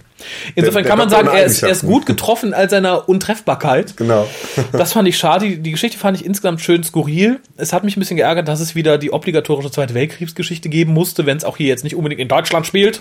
[0.53, 3.97] Insofern der kann man sagen, er ist, er ist gut getroffen all seiner Untreffbarkeit.
[3.97, 4.27] Genau.
[4.71, 5.45] Das fand ich schade.
[5.47, 7.39] Die- Die Geschichte fand ich insgesamt schön skurril.
[7.57, 11.25] Es hat mich ein bisschen geärgert, dass es wieder die obligatorische Zweite Weltkriegsgeschichte geben musste,
[11.25, 12.99] wenn es auch hier jetzt nicht unbedingt in Deutschland spielt.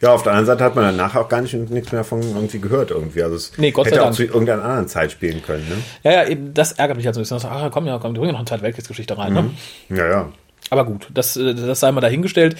[0.00, 2.60] Ja, auf der anderen Seite hat man danach auch gar nicht nichts mehr von irgendwie
[2.60, 3.22] gehört irgendwie.
[3.22, 5.66] Also es Nee, Gott sei hätte auch zu irgendeiner anderen Zeit spielen können.
[5.68, 5.76] Ne?
[6.04, 7.38] Ja, ja, eben, das ärgert mich halt so ein bisschen.
[7.40, 9.32] So, Ach, komm, ja, komm, die bringen noch eine Zweite Weltkriegsgeschichte rein.
[9.34, 9.50] Ne?
[9.90, 10.28] Ja, ja.
[10.70, 12.56] Aber gut, das, äh, das sei mal dahingestellt.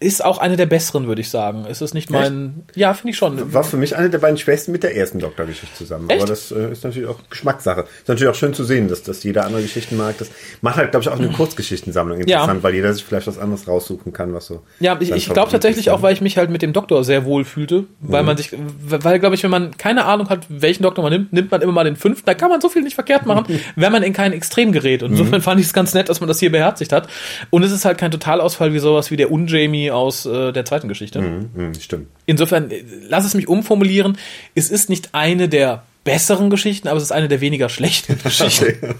[0.00, 1.66] Ist auch eine der besseren, würde ich sagen.
[1.66, 2.64] Ist es nicht mein.
[2.74, 3.52] Ja, finde ich schon.
[3.52, 6.10] War für mich eine der beiden Schwächsten mit der ersten Doktorgeschichte zusammen.
[6.10, 6.20] Echt?
[6.20, 7.82] Aber das äh, ist natürlich auch Geschmackssache.
[7.82, 10.18] Ist natürlich auch schön zu sehen, dass, dass jeder andere Geschichten mag.
[10.18, 10.30] Das
[10.62, 14.12] macht halt, glaube ich, auch eine Kurzgeschichtensammlung interessant, weil jeder sich vielleicht was anderes raussuchen
[14.12, 14.62] kann, was so.
[14.80, 17.44] Ja, ich, ich glaube tatsächlich auch, weil ich mich halt mit dem Doktor sehr wohl
[17.44, 18.26] fühlte, weil Mhm.
[18.26, 21.50] man sich, weil glaube ich, wenn man keine Ahnung hat, welchen Doktor man nimmt, nimmt
[21.50, 22.26] man immer mal den fünften.
[22.26, 23.44] Da kann man so viel nicht verkehrt machen,
[23.76, 25.02] wenn man in kein Extrem gerät.
[25.02, 25.18] Und Mhm.
[25.18, 27.08] insofern fand ich es ganz nett, dass man das hier beherzigt hat.
[27.50, 30.88] Und es ist halt kein Totalausfall wie sowas wie der Un-Jamie aus äh, der zweiten
[30.88, 31.20] Geschichte.
[31.20, 32.08] Mhm, mhm, stimmt.
[32.26, 34.18] Insofern, äh, lass es mich umformulieren.
[34.54, 38.94] Es ist nicht eine der besseren Geschichten, aber es ist eine der weniger schlechten Geschichten.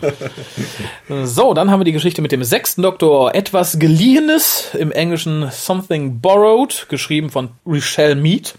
[1.24, 3.34] So, dann haben wir die Geschichte mit dem sechsten Doktor.
[3.34, 8.54] Etwas Geliehenes, im Englischen Something Borrowed, geschrieben von Richelle Mead.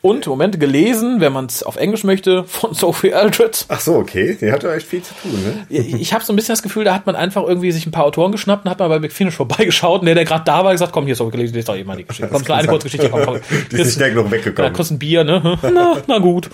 [0.00, 3.66] Und, Moment, gelesen, wenn man es auf Englisch möchte, von Sophie Aldred.
[3.68, 4.38] Ach so, okay.
[4.40, 5.66] Die hat doch echt viel zu tun, ne?
[5.68, 8.04] Ich, habe so ein bisschen das Gefühl, da hat man einfach irgendwie sich ein paar
[8.04, 10.92] Autoren geschnappt und hat mal bei McFinish vorbeigeschaut und der, der gerade da war, gesagt,
[10.92, 12.30] komm, hier ist doch gelesen, lest doch eben mal die Geschichte.
[12.32, 13.40] Komm, eine Kurzgeschichte, komm, komm.
[13.72, 14.72] Die ist nicht schnell genug Ja, weggekommen.
[14.72, 15.58] kostet ein Bier, ne?
[15.62, 16.48] Na, na gut.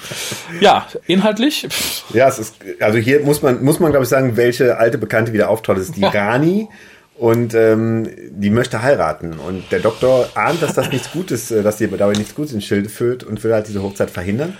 [0.60, 1.68] Ja, inhaltlich.
[2.14, 5.34] Ja, es ist, also hier muss man, muss man, glaube ich, sagen, welche alte Bekannte
[5.34, 5.76] wieder auftaucht.
[5.76, 6.68] Das ist die Rani.
[7.16, 9.38] Und ähm, die möchte heiraten.
[9.38, 12.64] Und der Doktor ahnt, dass das nichts Gutes, äh, dass sie dabei nichts Gutes ins
[12.64, 14.56] Schilde führt und will halt diese Hochzeit verhindern.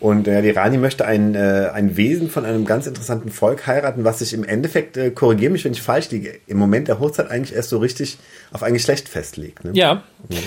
[0.00, 4.02] Und äh, die Rani möchte ein, äh, ein Wesen von einem ganz interessanten Volk heiraten,
[4.02, 7.30] was sich im Endeffekt, äh, korrigiere mich, wenn ich falsch liege, im Moment der Hochzeit
[7.30, 8.18] eigentlich erst so richtig
[8.50, 9.64] auf ein Geschlecht festlegt.
[9.64, 9.70] Ne?
[9.74, 10.02] Ja.
[10.28, 10.38] Mhm.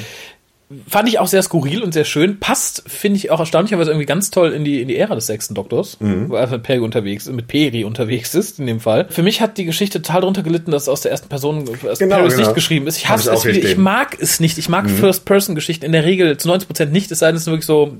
[0.88, 2.40] Fand ich auch sehr skurril und sehr schön.
[2.40, 5.54] Passt, finde ich auch erstaunlicherweise irgendwie ganz toll in die, in die Ära des sechsten
[5.54, 6.30] Doktors, mhm.
[6.30, 9.06] wo er mit Peri unterwegs, mit Peri unterwegs ist, in dem Fall.
[9.10, 12.16] Für mich hat die Geschichte total darunter gelitten, dass aus der ersten Person aus genau,
[12.16, 12.48] Paris genau.
[12.48, 12.98] nicht geschrieben ist.
[12.98, 14.58] Ich hasse es, ich, ich mag es nicht.
[14.58, 14.98] Ich mag mhm.
[14.98, 17.96] First-Person-Geschichten in der Regel zu 90 Prozent nicht, es sei denn, es sind wirklich so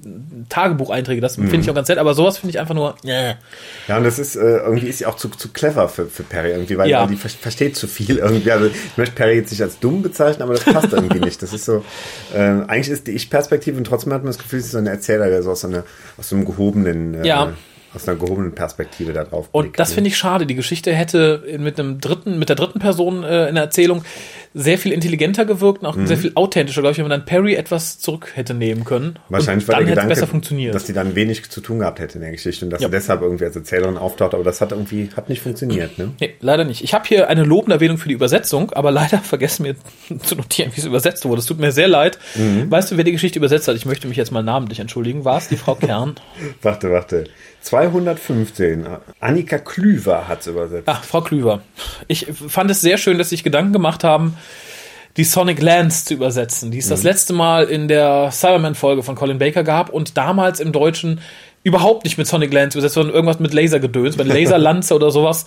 [0.50, 1.22] Tagebucheinträge.
[1.22, 1.50] Das mhm.
[1.50, 3.36] finde ich auch ganz nett, aber sowas finde ich einfach nur, yeah.
[3.88, 6.50] Ja, und das ist, äh, irgendwie ist sie auch zu, zu clever für, für Perry
[6.50, 7.02] irgendwie, weil, ja.
[7.02, 8.52] weil die ver versteht zu viel irgendwie.
[8.52, 11.44] Also, ich möchte Perry jetzt nicht als dumm bezeichnen, aber das passt irgendwie nicht.
[11.44, 11.84] Das ist so,
[12.62, 14.88] äh, eigentlich ist die Ich-Perspektive und trotzdem hat man das Gefühl, sie ist so ein
[14.88, 15.84] Erzähler, der so aus so, einer,
[16.18, 17.54] aus so einem gehobenen, äh, ja
[17.96, 19.48] aus einer gehobenen Perspektive da drauf.
[19.52, 19.96] Und das ne?
[19.96, 20.46] finde ich schade.
[20.46, 24.04] Die Geschichte hätte mit einem dritten, mit der dritten Person äh, in der Erzählung
[24.58, 26.08] sehr viel intelligenter gewirkt und auch mhm.
[26.08, 29.20] sehr viel authentischer, glaube ich, wenn man dann Perry etwas zurück hätte nehmen können.
[29.28, 30.74] Wahrscheinlich war dann hätte es besser funktioniert.
[30.74, 32.88] Dass die dann wenig zu tun gehabt hätte in der Geschichte und dass ja.
[32.88, 35.98] sie deshalb irgendwie als Erzählerin auftaucht, aber das hat irgendwie hat nicht funktioniert.
[35.98, 36.14] Ne?
[36.22, 36.86] Nee, leider nicht.
[36.86, 39.76] Ich habe hier eine lobende Erwähnung für die Übersetzung, aber leider vergessen mir
[40.24, 41.40] zu notieren, wie es übersetzt wurde.
[41.40, 42.18] Es tut mir sehr leid.
[42.36, 42.72] Mhm.
[42.72, 43.76] Weißt du, wer die Geschichte übersetzt hat?
[43.76, 45.26] Ich möchte mich jetzt mal namentlich entschuldigen.
[45.26, 46.16] War es die Frau Kern?
[46.62, 47.26] warte, warte.
[47.66, 48.86] 215.
[49.20, 50.88] Annika Klüver hat es übersetzt.
[50.88, 51.62] Ach, Frau Klüver.
[52.08, 54.38] Ich fand es sehr schön, dass sich Gedanken gemacht haben,
[55.18, 56.92] die Sonic Lance zu übersetzen, die es mhm.
[56.92, 61.22] das letzte Mal in der Cyberman-Folge von Colin Baker gab und damals im Deutschen
[61.64, 65.46] überhaupt nicht mit Sonic Lance übersetzt, sondern irgendwas mit Lasergedöns, mit Laserlanze oder sowas.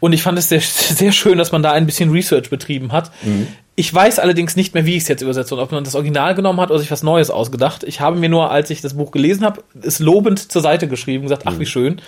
[0.00, 3.10] Und ich fand es sehr, sehr schön, dass man da ein bisschen Research betrieben hat.
[3.22, 3.48] Mhm.
[3.74, 6.34] Ich weiß allerdings nicht mehr, wie ich es jetzt übersetze und ob man das Original
[6.34, 7.84] genommen hat oder sich was Neues ausgedacht.
[7.84, 11.24] Ich habe mir nur, als ich das Buch gelesen habe, es lobend zur Seite geschrieben,
[11.24, 11.66] gesagt, ach wie mhm.
[11.66, 12.00] schön.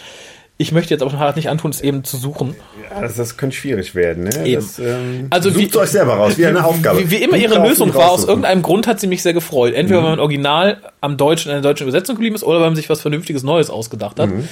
[0.61, 2.55] Ich möchte jetzt aber noch nicht antun, es eben zu suchen.
[2.90, 4.25] Ja, das, das könnte schwierig werden.
[4.25, 4.53] Ne?
[4.57, 6.99] Das, ähm, also sucht wie, euch selber raus, wie eine Aufgabe.
[6.99, 9.73] Wie, wie immer ihre Lösung war, aus irgendeinem Grund hat sie mich sehr gefreut.
[9.73, 10.05] Entweder mhm.
[10.05, 12.90] weil man Original am Deutschen, in der deutschen Übersetzung geblieben ist, oder weil man sich
[12.90, 14.29] was Vernünftiges Neues ausgedacht hat.
[14.29, 14.49] Mhm.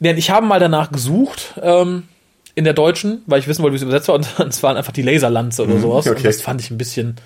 [0.00, 2.02] Denn ich habe mal danach gesucht, ähm,
[2.54, 4.92] in der deutschen, weil ich wissen wollte, wie es übersetzt war, und es waren einfach
[4.92, 6.06] die Laserlanze oder mhm, sowas.
[6.06, 6.16] Okay.
[6.16, 7.16] Und das fand ich ein bisschen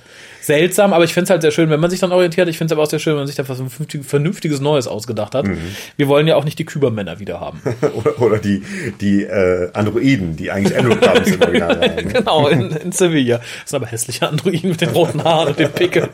[0.40, 2.48] seltsam, aber ich finde es halt sehr schön, wenn man sich dann orientiert.
[2.48, 3.60] Ich finde es aber auch sehr schön, wenn man sich da was
[4.06, 5.46] vernünftiges Neues ausgedacht hat.
[5.46, 5.58] Mhm.
[5.96, 7.60] Wir wollen ja auch nicht die Kübermänner wieder haben.
[7.94, 8.62] oder, oder, die,
[9.00, 12.08] die äh, Androiden, die eigentlich Android im Original haben.
[12.12, 13.38] genau, in, in Sevilla.
[13.38, 16.08] Das sind aber hässliche Androiden mit den roten Haaren und den Pickeln.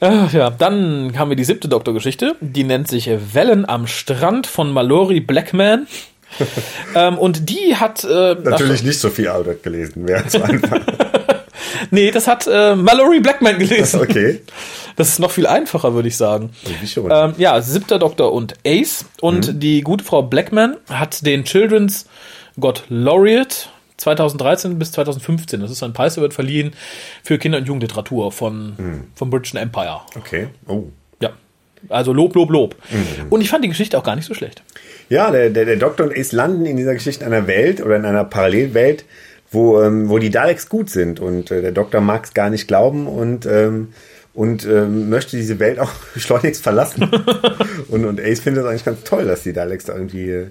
[0.00, 2.34] Ach ja, dann haben wir die siebte Doktorgeschichte.
[2.40, 5.86] Die nennt sich Wellen am Strand von Mallory Blackman.
[6.94, 10.82] ähm, und die hat äh, natürlich nicht so viel Albert gelesen, wer zu Anfang.
[11.90, 14.00] nee, das hat äh, Mallory Blackman gelesen.
[14.00, 14.40] Okay.
[14.96, 16.50] Das ist noch viel einfacher, würde ich sagen.
[17.10, 19.04] Ähm, ja, siebter Doktor und Ace.
[19.20, 19.60] Und mhm.
[19.60, 22.06] die gute Frau Blackman hat den Children's
[22.58, 23.68] God Laureate
[23.98, 25.60] 2013 bis 2015.
[25.60, 26.72] Das ist ein Preis, der wird verliehen
[27.22, 29.04] für Kinder- und Jugendliteratur von, mhm.
[29.14, 30.00] vom British Empire.
[30.16, 30.48] Okay.
[30.66, 30.84] Oh.
[31.20, 31.30] Ja.
[31.90, 32.76] Also Lob, Lob, Lob.
[32.90, 33.28] Mhm.
[33.28, 34.62] Und ich fand die Geschichte auch gar nicht so schlecht.
[35.08, 37.96] Ja, der, der, der Doktor und Ace landen in dieser Geschichte in einer Welt oder
[37.96, 39.04] in einer Parallelwelt,
[39.50, 41.20] wo, ähm, wo die Daleks gut sind.
[41.20, 43.92] Und äh, der Doktor mag es gar nicht glauben und, ähm,
[44.34, 47.08] und ähm, möchte diese Welt auch schleunigst verlassen.
[47.88, 50.46] und, und Ace findet es eigentlich ganz toll, dass die Daleks da irgendwie äh,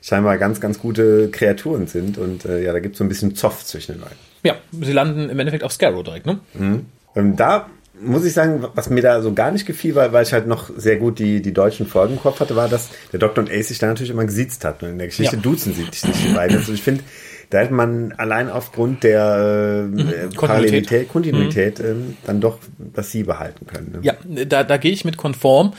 [0.00, 2.16] scheinbar ganz, ganz gute Kreaturen sind.
[2.16, 4.18] Und äh, ja, da gibt es so ein bisschen Zoff zwischen den beiden.
[4.44, 6.38] Ja, sie landen im Endeffekt auf Scarrow direkt, ne?
[6.54, 6.86] Mhm.
[7.16, 7.66] Ähm, da
[8.00, 10.70] muss ich sagen, was mir da so gar nicht gefiel, weil, weil ich halt noch
[10.76, 13.68] sehr gut die, die deutschen Folgen im Kopf hatte, war, dass der Doktor und Ace
[13.68, 14.82] sich da natürlich immer gesiezt hat.
[14.82, 15.42] Und in der Geschichte ja.
[15.42, 16.56] duzen sie sich nicht beide.
[16.56, 17.04] Also ich finde,
[17.50, 20.30] da hätte man allein aufgrund der äh, mhm.
[20.34, 21.84] Parallelität, Kontinuität mhm.
[21.84, 23.92] äh, dann doch das Sie behalten können.
[23.92, 23.98] Ne?
[24.02, 24.14] Ja,
[24.46, 25.72] da, da gehe ich mit konform.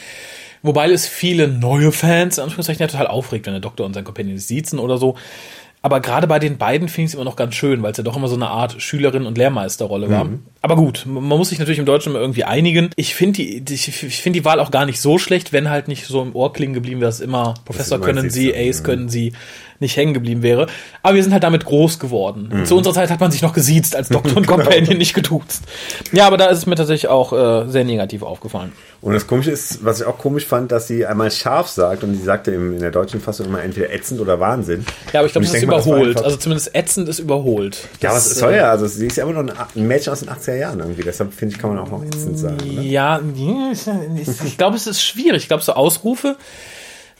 [0.64, 4.04] Wobei es viele neue Fans, in Anführungszeichen, ja total aufregt, wenn der Doktor und sein
[4.04, 5.16] Companion siezen oder so.
[5.84, 8.04] Aber gerade bei den beiden finde ich es immer noch ganz schön, weil es ja
[8.04, 10.26] doch immer so eine Art Schülerin- und Lehrmeisterrolle war.
[10.26, 10.40] Mhm.
[10.62, 12.90] Aber gut, man muss sich natürlich im Deutschen immer irgendwie einigen.
[12.96, 15.88] Ich finde die, die, ich finde die Wahl auch gar nicht so schlecht, wenn halt
[15.88, 19.34] nicht so im Ohr klingen geblieben wäre, dass immer Professor können Sie, Ace können Sie,
[19.80, 20.68] nicht hängen geblieben wäre.
[21.04, 22.50] Aber wir sind halt damit groß geworden.
[22.52, 22.66] Mhm.
[22.66, 24.58] Zu unserer Zeit hat man sich noch gesiezt als Doktor und genau.
[24.58, 25.64] Companion, nicht getuzt.
[26.12, 28.72] Ja, aber da ist es mir tatsächlich auch äh, sehr negativ aufgefallen.
[29.02, 32.16] Und das Komische ist, was ich auch komisch fand, dass sie einmal scharf sagt und
[32.16, 34.86] sie sagte in der deutschen Fassung immer entweder ätzend oder Wahnsinn.
[35.14, 36.16] Ja, aber ich glaube, das ist überholt.
[36.16, 37.88] Mal, also zumindest ätzend ist überholt.
[38.02, 40.56] Ja, was soll ja, also sie ist ja immer noch ein Mädchen aus den 80er
[40.56, 41.04] Jahren irgendwie.
[41.04, 42.58] Deshalb finde ich, kann man auch noch ätzend sagen.
[42.58, 42.82] Ne?
[42.84, 43.20] Ja,
[44.44, 45.44] ich glaube, es ist schwierig.
[45.44, 46.38] Ich glaube, so Ausrufe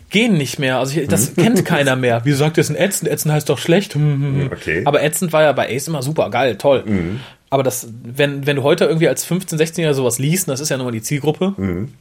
[0.10, 0.80] gehen nicht mehr.
[0.80, 1.42] Also ich, das mhm.
[1.42, 2.22] kennt keiner mehr.
[2.24, 3.12] Wieso sagt ihr es ein ätzend?
[3.12, 3.96] Ätzend heißt doch schlecht.
[3.96, 4.52] Hm, hm, hm.
[4.52, 4.82] Okay.
[4.86, 6.84] Aber ätzend war ja bei Ace immer super geil, toll.
[6.86, 7.20] Mhm.
[7.50, 10.78] Aber das, wenn, wenn du heute irgendwie als 15-, 16-Jähriger sowas liest, das ist ja
[10.78, 11.54] nochmal die Zielgruppe.
[11.58, 11.94] Mhm.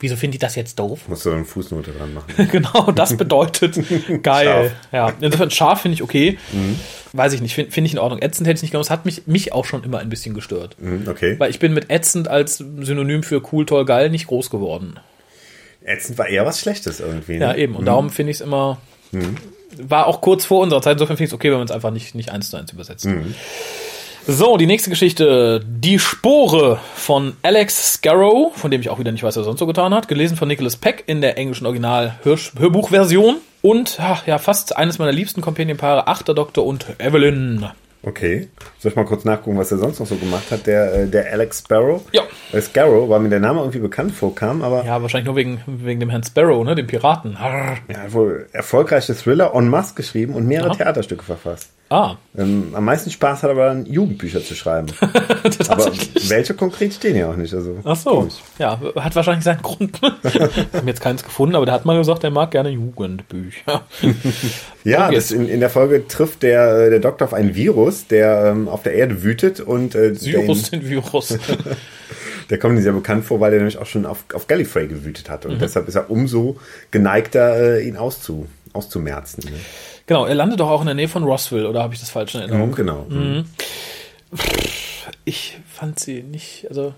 [0.00, 1.00] Wieso finde ich das jetzt doof?
[1.08, 2.48] Musst du eine Fußnote dran machen.
[2.50, 3.76] genau, das bedeutet
[4.22, 4.46] geil.
[4.46, 4.72] Scharf.
[4.92, 6.38] Ja, insofern scharf finde ich okay.
[6.52, 6.76] Mhm.
[7.12, 8.22] Weiß ich nicht, finde find ich in Ordnung.
[8.22, 8.84] Ätzend hätte ich nicht genommen.
[8.84, 10.76] Es hat mich, mich auch schon immer ein bisschen gestört.
[10.80, 11.34] Mhm, okay.
[11.38, 14.94] Weil ich bin mit ätzend als Synonym für cool, toll, geil nicht groß geworden.
[15.84, 17.34] Ätzend war eher was Schlechtes irgendwie.
[17.34, 17.40] Ne?
[17.40, 17.76] Ja, eben.
[17.76, 18.78] Und darum finde ich es immer.
[19.76, 21.90] War auch kurz vor unserer Zeit, insofern finde ich es okay, wenn man es einfach
[21.90, 23.08] nicht, nicht eins zu eins übersetzt.
[24.26, 25.64] So, die nächste Geschichte.
[25.66, 29.60] Die Spore von Alex Scarrow, von dem ich auch wieder nicht weiß, was er sonst
[29.60, 30.08] so getan hat.
[30.08, 33.36] Gelesen von Nicholas Peck in der englischen Original-Hörbuchversion.
[33.62, 37.66] Und ach, ja, fast eines meiner liebsten Companion-Paare, Achter Doktor und Evelyn.
[38.02, 38.48] Okay.
[38.78, 40.66] Soll ich mal kurz nachgucken, was er sonst noch so gemacht hat?
[40.66, 42.02] Der, äh, der Alex Sparrow.
[42.12, 42.22] Ja.
[42.52, 46.00] Äh, Scarrow, weil mir der Name irgendwie bekannt vorkam, aber Ja, wahrscheinlich nur wegen, wegen
[46.00, 47.36] dem Herrn Sparrow, ne, dem Piraten.
[47.36, 47.76] Arr.
[47.88, 50.76] er hat wohl erfolgreiche Thriller en masse geschrieben und mehrere Aha.
[50.76, 51.70] Theaterstücke verfasst.
[51.92, 54.86] Ah, Ähm, am meisten Spaß hat er aber dann Jugendbücher zu schreiben.
[55.68, 55.90] aber
[56.28, 57.52] welche konkret stehen ja auch nicht.
[57.52, 58.10] Also, Ach so.
[58.10, 58.34] komisch.
[58.58, 60.00] Ja, hat wahrscheinlich seinen Grund.
[60.72, 63.82] Haben jetzt keins gefunden, aber der hat mal gesagt, er mag gerne Jugendbücher.
[64.84, 68.68] Ja, in, in der Folge trifft der, äh, der Doktor auf einen Virus, der ähm,
[68.68, 71.36] auf der Erde wütet und äh, Virus den Virus.
[72.50, 75.28] der kommt ihm sehr bekannt vor, weil er nämlich auch schon auf, auf Gallifrey gewütet
[75.28, 75.44] hat.
[75.44, 75.54] Mhm.
[75.54, 76.56] Und deshalb ist er umso
[76.92, 79.42] geneigter, äh, ihn auszu, auszumerzen.
[79.44, 79.58] Ne?
[80.10, 82.34] Genau, er landet doch auch in der Nähe von Roswell, oder habe ich das falsch
[82.34, 82.72] in Erinnerung?
[82.74, 83.06] Genau.
[83.08, 83.44] Mhm.
[85.24, 86.94] Ich fand sie nicht, also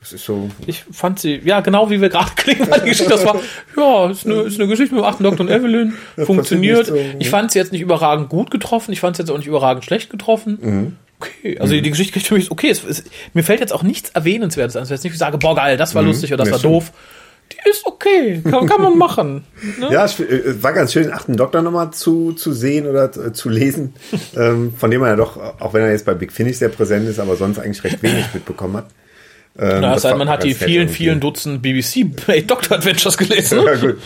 [0.00, 0.50] Das ist so.
[0.66, 3.40] ich fand sie, ja, genau wie wir gerade klingen, weil die Geschichte, das war,
[3.76, 6.86] ja, ist eine, ist eine Geschichte mit dem achten Doktor und Evelyn, funktioniert.
[6.86, 9.46] so, Ich fand sie jetzt nicht überragend gut getroffen, ich fand sie jetzt auch nicht
[9.46, 10.58] überragend schlecht getroffen.
[10.60, 10.96] Mhm.
[11.20, 13.04] Okay, also die Geschichte kriegt für mich, okay, es, es,
[13.34, 15.54] mir fällt jetzt auch nichts Erwähnenswertes an, es ist jetzt nicht, wie ich sage, boah,
[15.54, 16.52] geil, das war lustig oder das Mhm.
[16.52, 16.92] War doof.
[17.68, 19.44] Ist okay, kann, kann man machen.
[19.78, 19.88] Ne?
[19.92, 23.32] Ja, es äh, war ganz schön, den achten Doktor nochmal zu, zu sehen oder äh,
[23.32, 23.94] zu lesen,
[24.36, 27.08] ähm, von dem man ja doch, auch wenn er jetzt bei Big Finish sehr präsent
[27.08, 28.86] ist, aber sonst eigentlich recht wenig mitbekommen hat.
[29.58, 30.94] Ähm, Ja, das war man hat die vielen, irgendwie.
[30.94, 32.06] vielen Dutzend BBC
[32.46, 33.60] Doctor Adventures gelesen.
[33.64, 33.96] Ja, gut.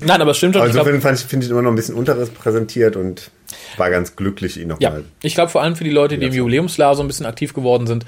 [0.00, 0.62] Nein, aber es stimmt schon.
[0.70, 3.30] Glaub, insofern fand ich, finde ich immer noch ein bisschen unterrepräsentiert und
[3.78, 5.04] war ganz glücklich, ihn Ja, nochmal.
[5.22, 7.86] ich glaube vor allem für die Leute, die im Jubiläumsjahr so ein bisschen aktiv geworden
[7.86, 8.04] sind,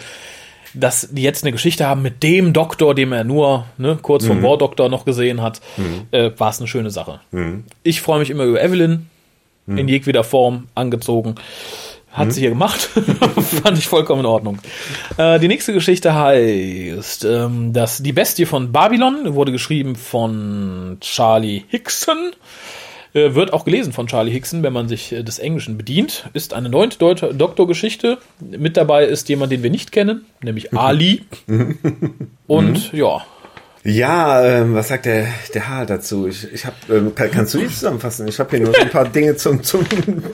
[0.77, 4.29] dass die jetzt eine Geschichte haben mit dem Doktor, dem er nur ne, kurz Mhm.
[4.29, 5.61] vom War Doktor noch gesehen hat,
[6.11, 7.21] äh, war es eine schöne Sache.
[7.33, 7.65] Mhm.
[7.83, 9.07] Ich freue mich immer über Evelyn
[9.69, 11.35] in jedweder Form angezogen.
[12.12, 12.81] Hat sie hier gemacht.
[13.62, 14.59] Fand ich vollkommen in Ordnung.
[15.19, 21.65] Äh, die nächste Geschichte heißt ähm, dass Die Bestie von Babylon wurde geschrieben von Charlie
[21.69, 22.31] Hickson.
[23.17, 26.29] Äh, wird auch gelesen von Charlie Hickson, wenn man sich äh, des Englischen bedient.
[26.35, 28.19] Ist eine neunte Deut- Doktorgeschichte.
[28.41, 31.25] Mit dabei ist jemand, den wir nicht kennen, nämlich Ali.
[32.47, 33.25] Und ja,
[33.85, 36.27] Ja, ähm, was sagt der, der H dazu?
[36.29, 38.29] Ich, ich hab, ähm, kann, kannst du die zusammenfassen?
[38.29, 39.87] Ich habe hier nur so ein paar Dinge zum, zum,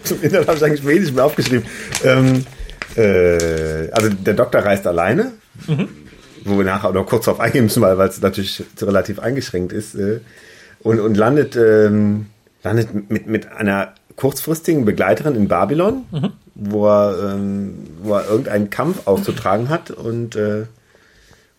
[0.03, 1.66] zum Inhalt, habe ich eigentlich wenig mehr aufgeschrieben.
[2.05, 2.45] Ähm,
[2.97, 5.33] äh, also der Doktor reist alleine,
[6.45, 9.95] wo wir nachher oder kurz darauf eingehen müssen, weil weil es natürlich relativ eingeschränkt ist,
[9.95, 10.21] äh,
[10.81, 12.27] und, und landet, ähm,
[12.62, 16.05] landet mit, mit einer kurzfristigen Begleiterin in Babylon,
[16.55, 20.66] wo, er, ähm, wo er irgendeinen Kampf auszutragen hat und äh,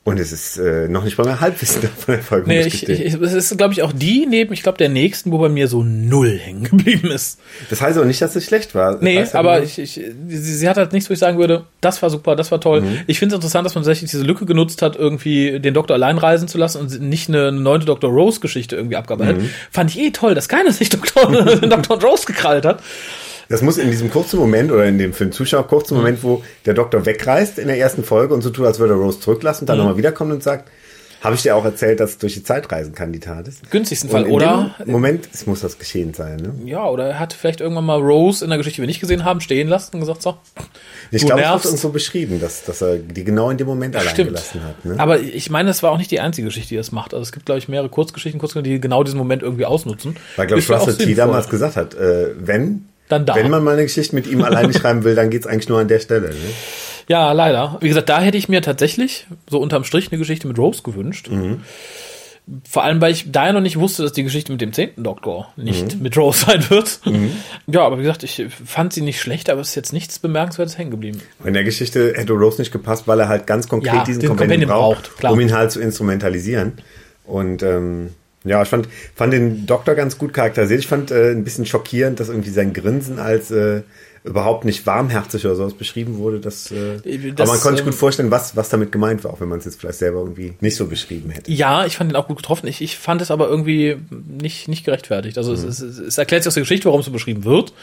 [0.06, 2.50] und es ist äh, noch nicht mal mehr Halbwissen von der Folge.
[2.50, 5.38] nee, ich, ich, es ist, glaube ich, auch die neben, ich glaube, der nächsten, wo
[5.38, 7.40] bei mir so null hängen geblieben ist.
[7.70, 8.98] das heißt auch nicht, dass es schlecht war.
[9.02, 11.64] Nee, heißt aber nur- ich, ich, sie, sie hat halt nichts, wo ich sagen würde,
[11.80, 12.82] das war super, das war toll.
[12.82, 13.00] Mhm.
[13.08, 16.18] Ich finde es interessant, dass man tatsächlich diese Lücke genutzt hat, irgendwie den Doktor allein
[16.18, 18.12] reisen zu lassen und nicht eine, eine neunte Dr.
[18.12, 19.38] Rose-Geschichte irgendwie abgearbeitet.
[19.38, 19.44] Mhm.
[19.44, 19.50] hat.
[19.72, 21.56] Fand ich eh toll, dass keiner sich Dr.
[21.62, 22.02] Dr.
[22.02, 22.82] Rose gekrallt hat.
[23.50, 26.44] Das muss in diesem kurzen Moment oder in dem für den Zuschauer kurzen Moment, wo
[26.66, 29.64] der Doktor wegreist in der ersten Folge und so tut, als würde er Rose zurücklassen
[29.64, 29.68] und Mhm.
[29.68, 30.70] dann nochmal wiederkommt und sagt,
[31.22, 33.72] habe ich dir auch erzählt, dass es durch die Zeitreisen Kandidat ist.
[33.72, 34.76] Günstigsten Fall, oder?
[34.86, 36.36] Moment, es muss das geschehen sein.
[36.36, 36.54] Ne?
[36.70, 39.24] Ja, oder er hat vielleicht irgendwann mal Rose in der Geschichte, die wir nicht gesehen
[39.24, 40.36] haben, stehen lassen und gesagt, so,
[41.12, 43.96] Ich glaube, es wird uns so beschrieben, dass, dass er die genau in dem Moment
[43.96, 44.32] allein stimmt.
[44.32, 44.84] gelassen hat.
[44.84, 44.96] Ne?
[45.00, 47.14] Aber ich meine, das war auch nicht die einzige Geschichte, die das macht.
[47.14, 50.18] Also es gibt, glaube ich, mehrere Kurzgeschichten, Kurzgeschichten, die genau diesen Moment irgendwie ausnutzen.
[50.36, 51.16] Weil, glaube ich, Russell T.
[51.16, 53.36] damals gesagt hat, äh, wenn, Dann da.
[53.36, 55.88] wenn man mal eine Geschichte mit ihm alleine schreiben will, dann geht's eigentlich nur an
[55.88, 56.30] der Stelle.
[56.30, 56.36] Ne?
[57.08, 57.78] Ja, leider.
[57.82, 61.30] Wie gesagt, da hätte ich mir tatsächlich so unterm Strich eine Geschichte mit Rose gewünscht.
[61.30, 61.62] Mhm.
[62.70, 65.54] Vor allem, weil ich da noch nicht wusste, dass die Geschichte mit dem zehnten Doktor
[65.56, 66.02] nicht Mhm.
[66.02, 67.00] mit Rose sein wird.
[67.68, 70.78] Ja, aber wie gesagt, ich fand sie nicht schlecht, aber es ist jetzt nichts Bemerkenswertes
[70.78, 71.22] hängen geblieben.
[71.46, 74.70] In der Geschichte hätte Rose nicht gepasst, weil er halt ganz konkret Ja, diesen Companion
[74.70, 76.74] braucht, braucht, um ihn halt zu instrumentalisieren.
[77.26, 78.10] Und ähm,
[78.44, 80.80] ja, ich fand, fand den Doktor ganz gut charakterisiert.
[80.82, 83.82] Ich fand äh, ein bisschen schockierend, dass irgendwie sein Grinsen als äh,
[84.26, 86.40] überhaupt nicht warmherzig oder sowas beschrieben wurde.
[86.40, 87.00] Das, äh,
[87.36, 89.50] Das, aber man konnte sich ähm, gut vorstellen, was, was damit gemeint war, auch wenn
[89.50, 91.52] man es jetzt vielleicht selber irgendwie nicht so beschrieben hätte.
[91.52, 92.68] Ja, ich fand ihn auch gut getroffen.
[92.68, 95.38] Ich, ich fand es aber irgendwie nicht, nicht gerechtfertigt.
[95.38, 95.68] Also Mhm.
[95.68, 97.74] es, es, es erklärt sich aus der Geschichte, warum es so beschrieben wird.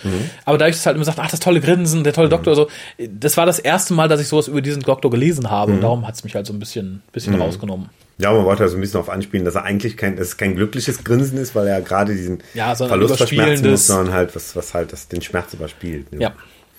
[0.47, 2.33] Aber dadurch, dass halt immer sagt, ach, das tolle Grinsen, der tolle Mhm.
[2.33, 2.69] Doktor, so,
[2.99, 5.73] das war das erste Mal, dass ich sowas über diesen Doktor gelesen habe.
[5.73, 5.77] Mhm.
[5.77, 7.91] Und darum hat es mich halt so ein bisschen, bisschen rausgenommen.
[8.21, 10.37] Ja, man wollte ja so ein bisschen darauf anspielen, dass er eigentlich kein, dass es
[10.37, 14.55] kein glückliches Grinsen ist, weil er gerade diesen Ja, Verlust verschmerzen muss, sondern halt was,
[14.55, 16.13] was halt das, den Schmerz überspielt.
[16.13, 16.23] Ne?
[16.23, 16.35] Ja.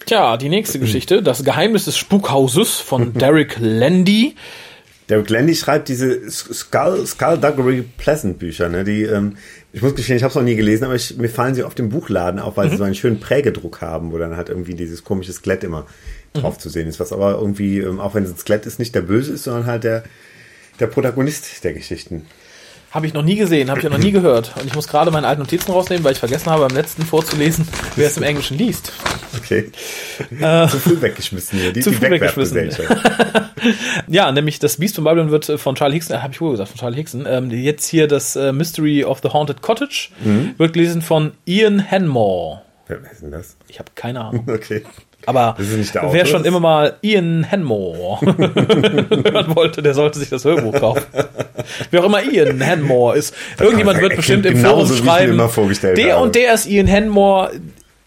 [0.06, 4.36] Tja, die nächste Geschichte, das Geheimnis des Spukhauses von Derek Landy.
[5.10, 8.86] Der Glendy schreibt diese Skull, Skullduggery Pleasant Bücher, ne?
[8.86, 9.36] Die, ähm,
[9.74, 11.76] ich muss gestehen, ich habe es noch nie gelesen, aber ich, mir fallen sie auf
[11.76, 12.72] dem Buchladen auf, weil mhm.
[12.72, 15.86] sie so einen schönen Prägedruck haben, wo dann halt irgendwie dieses komische Skelett immer
[16.34, 16.60] drauf mhm.
[16.60, 19.02] zu sehen ist, was aber irgendwie, ähm, auch wenn es ein Skelett ist, nicht der
[19.02, 20.04] Böse ist, sondern halt der,
[20.82, 22.26] der Protagonist der Geschichten.
[22.92, 24.54] Habe ich noch nie gesehen, habe ich auch noch nie gehört.
[24.60, 27.66] Und ich muss gerade meine alten Notizen rausnehmen, weil ich vergessen habe, beim letzten vorzulesen,
[27.96, 28.92] wer es im Englischen liest.
[29.38, 29.72] Okay.
[30.42, 31.72] Äh, zu früh weggeschmissen hier.
[31.72, 32.70] Die, zu früh weggeschmissen.
[34.08, 36.70] ja, nämlich das Beast von Babylon wird von Charlie Hickson, äh, habe ich wohl gesagt,
[36.72, 37.26] von Charlie Hickson.
[37.26, 40.56] Ähm, jetzt hier das äh, Mystery of the Haunted Cottage mhm.
[40.58, 42.64] wird gelesen von Ian Henmore.
[42.88, 43.56] Wer ist denn das?
[43.70, 44.46] Ich habe keine Ahnung.
[44.50, 44.84] Okay.
[45.28, 45.56] Aber
[46.14, 51.04] wer schon immer mal Ian Henmore hören wollte, der sollte sich das Hörbuch kaufen.
[51.92, 53.34] Wer auch immer Ian Henmore ist.
[53.60, 55.38] Irgendjemand wird bestimmt im Forum schreiben,
[55.96, 57.52] der und der ist Ian Henmore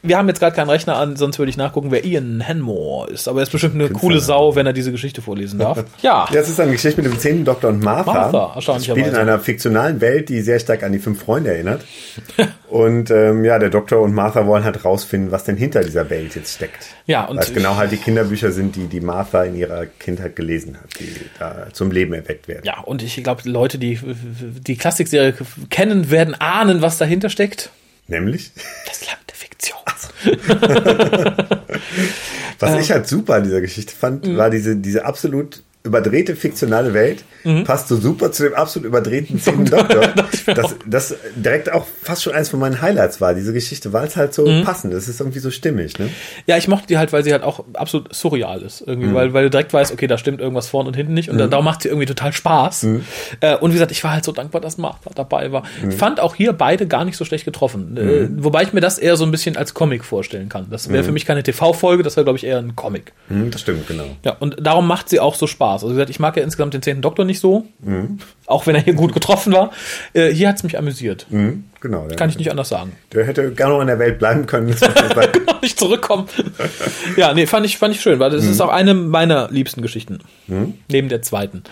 [0.05, 3.27] wir haben jetzt gerade keinen Rechner an, sonst würde ich nachgucken, wer Ian Henmore ist.
[3.27, 4.01] Aber er ist bestimmt eine Künstler.
[4.01, 5.83] coole Sau, wenn er diese Geschichte vorlesen darf.
[6.03, 6.29] ja.
[6.31, 8.12] Das ist eine Geschichte mit dem zehnten Doktor und Martha.
[8.12, 9.01] Martha, erstaunlicherweise.
[9.01, 11.83] Spielt in einer fiktionalen Welt, die sehr stark an die fünf Freunde erinnert.
[12.69, 16.35] und ähm, ja, der Doktor und Martha wollen halt rausfinden, was denn hinter dieser Welt
[16.35, 16.87] jetzt steckt.
[17.07, 20.37] Ja, und Weil es genau halt die Kinderbücher sind, die die Martha in ihrer Kindheit
[20.37, 22.64] gelesen hat, die da zum Leben erweckt werden.
[22.64, 25.35] Ja, und ich glaube, Leute, die die Klassikserie
[25.71, 27.71] kennen, werden ahnen, was dahinter steckt.
[28.07, 28.53] Nämlich?
[28.87, 29.79] Das Land der Fiktion.
[32.59, 34.37] Was ich halt super an dieser Geschichte fand, mhm.
[34.37, 37.64] war diese, diese absolut überdrehte fiktionale Welt mhm.
[37.64, 40.14] passt so super zu dem absolut überdrehten zehnten Doktor.
[40.47, 44.16] das, das direkt auch fast schon eins von meinen Highlights war, diese Geschichte, weil es
[44.16, 44.64] halt so mhm.
[44.64, 45.05] passend ist.
[45.05, 46.09] Es ist irgendwie so stimmig, ne?
[46.47, 48.81] Ja, ich mochte die halt, weil sie halt auch absolut surreal ist.
[48.81, 49.14] Irgendwie, mhm.
[49.14, 51.29] weil, weil du direkt weißt, okay, da stimmt irgendwas vorne und hinten nicht.
[51.29, 51.51] Und mhm.
[51.51, 52.85] darum macht sie irgendwie total Spaß.
[52.85, 53.05] Mhm.
[53.40, 55.64] Äh, und wie gesagt, ich war halt so dankbar, dass Martha dabei war.
[55.83, 55.92] Mhm.
[55.92, 57.99] Fand auch hier beide gar nicht so schlecht getroffen.
[57.99, 60.68] Äh, wobei ich mir das eher so ein bisschen als Comic vorstellen kann.
[60.70, 63.12] Das wäre für mich keine TV-Folge, das wäre, glaube ich, eher ein Comic.
[63.29, 64.05] das stimmt, genau.
[64.25, 65.73] Ja, und darum macht sie auch so Spaß.
[65.82, 68.18] Also wie gesagt, ich mag ja insgesamt den zehnten Doktor nicht so, mhm.
[68.46, 69.70] auch wenn er hier gut getroffen war.
[70.12, 71.26] Äh, hier hat es mich amüsiert.
[71.30, 72.06] Mhm, genau.
[72.16, 72.92] Kann ich nicht anders sagen.
[73.12, 74.74] Der hätte gerne noch in der Welt bleiben können.
[75.32, 76.28] genau, nicht zurückkommen.
[77.16, 78.50] ja, nee, fand ich, fand ich schön, weil das mhm.
[78.50, 80.20] ist auch eine meiner liebsten Geschichten.
[80.46, 80.74] Mhm.
[80.88, 81.62] Neben der zweiten.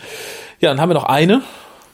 [0.60, 1.42] Ja, dann haben wir noch eine.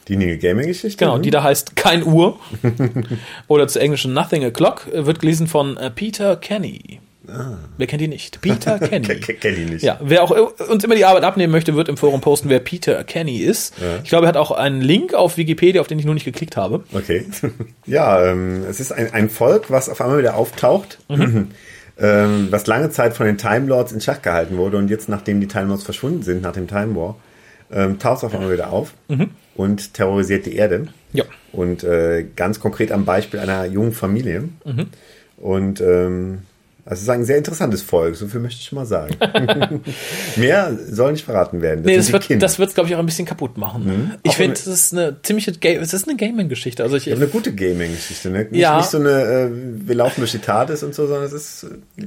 [0.07, 0.97] Die Nige Gaming-Geschichte?
[0.97, 2.39] Genau, die da heißt Kein Uhr.
[3.47, 4.81] Oder zu Englischen Nothing O'Clock.
[4.91, 6.99] Wird gelesen von äh, Peter Kenny.
[7.31, 7.57] Ah.
[7.77, 8.41] Wer kennt ihn nicht?
[8.41, 9.07] Peter Kenny.
[9.07, 9.83] Kenn ihn nicht.
[9.83, 13.03] Ja, wer auch uns immer die Arbeit abnehmen möchte, wird im Forum posten, wer Peter
[13.03, 13.75] Kenny ist.
[13.79, 13.99] Ja.
[14.03, 16.57] Ich glaube, er hat auch einen Link auf Wikipedia, auf den ich nur nicht geklickt
[16.57, 16.83] habe.
[16.93, 17.25] Okay.
[17.85, 20.99] Ja, ähm, es ist ein, ein Volk, was auf einmal wieder auftaucht.
[21.09, 21.47] Mhm.
[21.99, 25.41] ähm, was lange Zeit von den Time Lords in Schach gehalten wurde und jetzt, nachdem
[25.41, 27.15] die Time Lords verschwunden sind, nach dem Time War,
[27.71, 29.31] ähm, taucht es auf einmal wieder auf mhm.
[29.55, 30.87] und terrorisiert die Erde.
[31.13, 31.23] Ja.
[31.51, 34.49] Und äh, ganz konkret am Beispiel einer jungen Familie.
[34.65, 34.87] Mhm.
[35.37, 36.43] Und ähm,
[36.89, 39.15] also es ist ein sehr interessantes Volk, so viel möchte ich mal sagen.
[40.37, 41.83] Mehr soll nicht verraten werden.
[41.83, 43.85] Das nee, das wird, das wird, glaube ich, auch ein bisschen kaputt machen.
[43.85, 44.11] Mhm.
[44.23, 46.81] Ich finde, es ist eine ziemliche, es ist eine Gaming-Geschichte.
[46.81, 48.47] Also ich, ja, eine gute Gaming-Geschichte, ne?
[48.49, 48.77] Nicht, ja.
[48.77, 51.67] nicht so eine, äh, wir laufen durch die Tat und so, sondern es ist
[51.99, 52.05] äh,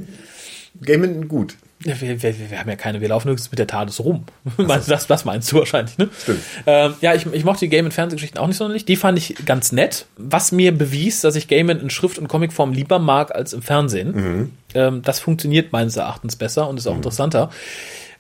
[0.85, 1.55] Gaming gut.
[1.85, 4.25] Wir, wir, wir, haben ja keine, wir laufen höchstens mit der TARDIS rum.
[4.57, 4.65] So.
[4.65, 6.09] das, das meinst du wahrscheinlich, ne?
[6.17, 6.41] Stimmt.
[6.67, 8.85] Ähm, ja, ich, ich mochte die Game- und Fernsehgeschichten auch nicht sonderlich.
[8.85, 12.73] Die fand ich ganz nett, was mir bewies, dass ich Game in Schrift- und Comicform
[12.73, 14.13] lieber mag als im Fernsehen.
[14.15, 14.51] Mhm.
[14.75, 16.99] Ähm, das funktioniert meines Erachtens besser und ist auch mhm.
[16.99, 17.51] interessanter.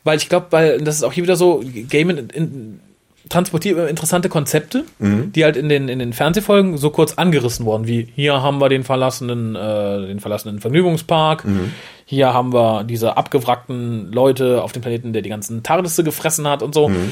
[0.05, 2.81] Weil ich glaube, weil das ist auch hier wieder so, Game in, in
[3.33, 5.33] transportiert interessante Konzepte, mhm.
[5.33, 8.69] die halt in den, in den Fernsehfolgen so kurz angerissen wurden, wie hier haben wir
[8.69, 11.73] den verlassenen, äh, den verlassenen Vergnügungspark, mhm.
[12.05, 16.63] hier haben wir diese abgewrackten Leute auf dem Planeten, der die ganzen Tardisse gefressen hat
[16.63, 16.91] und so.
[16.91, 17.11] Mhm.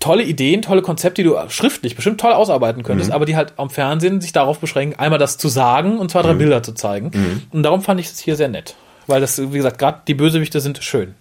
[0.00, 3.14] Tolle Ideen, tolle Konzepte, die du schriftlich bestimmt toll ausarbeiten könntest, mhm.
[3.14, 6.34] aber die halt am Fernsehen sich darauf beschränken, einmal das zu sagen und zwei, drei
[6.34, 6.38] mhm.
[6.38, 7.10] Bilder zu zeigen.
[7.12, 7.42] Mhm.
[7.50, 8.76] Und darum fand ich es hier sehr nett.
[9.06, 11.14] Weil das, wie gesagt, gerade die Bösewichte sind schön.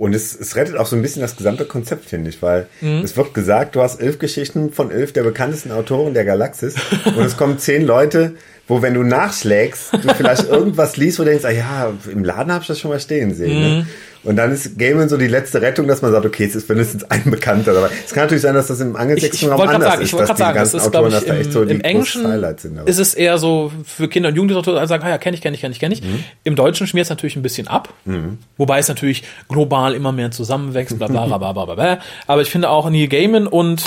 [0.00, 3.02] Und es, es rettet auch so ein bisschen das gesamte Konzept, finde ich, weil mhm.
[3.04, 7.22] es wird gesagt, du hast elf Geschichten von elf der bekanntesten Autoren der Galaxis und
[7.22, 8.34] es kommen zehn Leute,
[8.70, 12.52] wo wenn du nachschlägst, du vielleicht irgendwas liest, wo du denkst, ah ja, im Laden
[12.52, 13.60] habe ich das schon mal stehen sehen.
[13.60, 13.68] Ne?
[13.68, 13.74] Mhm.
[13.78, 13.86] Ne?
[14.22, 17.04] Und dann ist Gaiman so die letzte Rettung, dass man sagt, okay, es ist mindestens
[17.10, 17.88] ein Bekannter dabei.
[18.04, 20.54] Es kann natürlich sein, dass das im angelsächsischen Raum anders sagen, ist, dass die sagen,
[20.54, 22.26] ganzen ist, Autoren, dass da echt so im, Englischen
[22.58, 22.86] sind.
[22.86, 25.56] Ist es eher so für Kinder und Jugendliche, die sagen, ah ja, kenne ich, kenne
[25.56, 26.02] ich, kenne ich, kenne ich.
[26.02, 26.22] Mhm.
[26.44, 27.92] Im Deutschen schmiert es natürlich ein bisschen ab.
[28.04, 28.38] Mhm.
[28.58, 31.98] Wobei es natürlich global immer mehr zusammenwächst, bla bla bla bla bla bla.
[32.26, 33.82] Aber ich finde auch Neil Gaiman und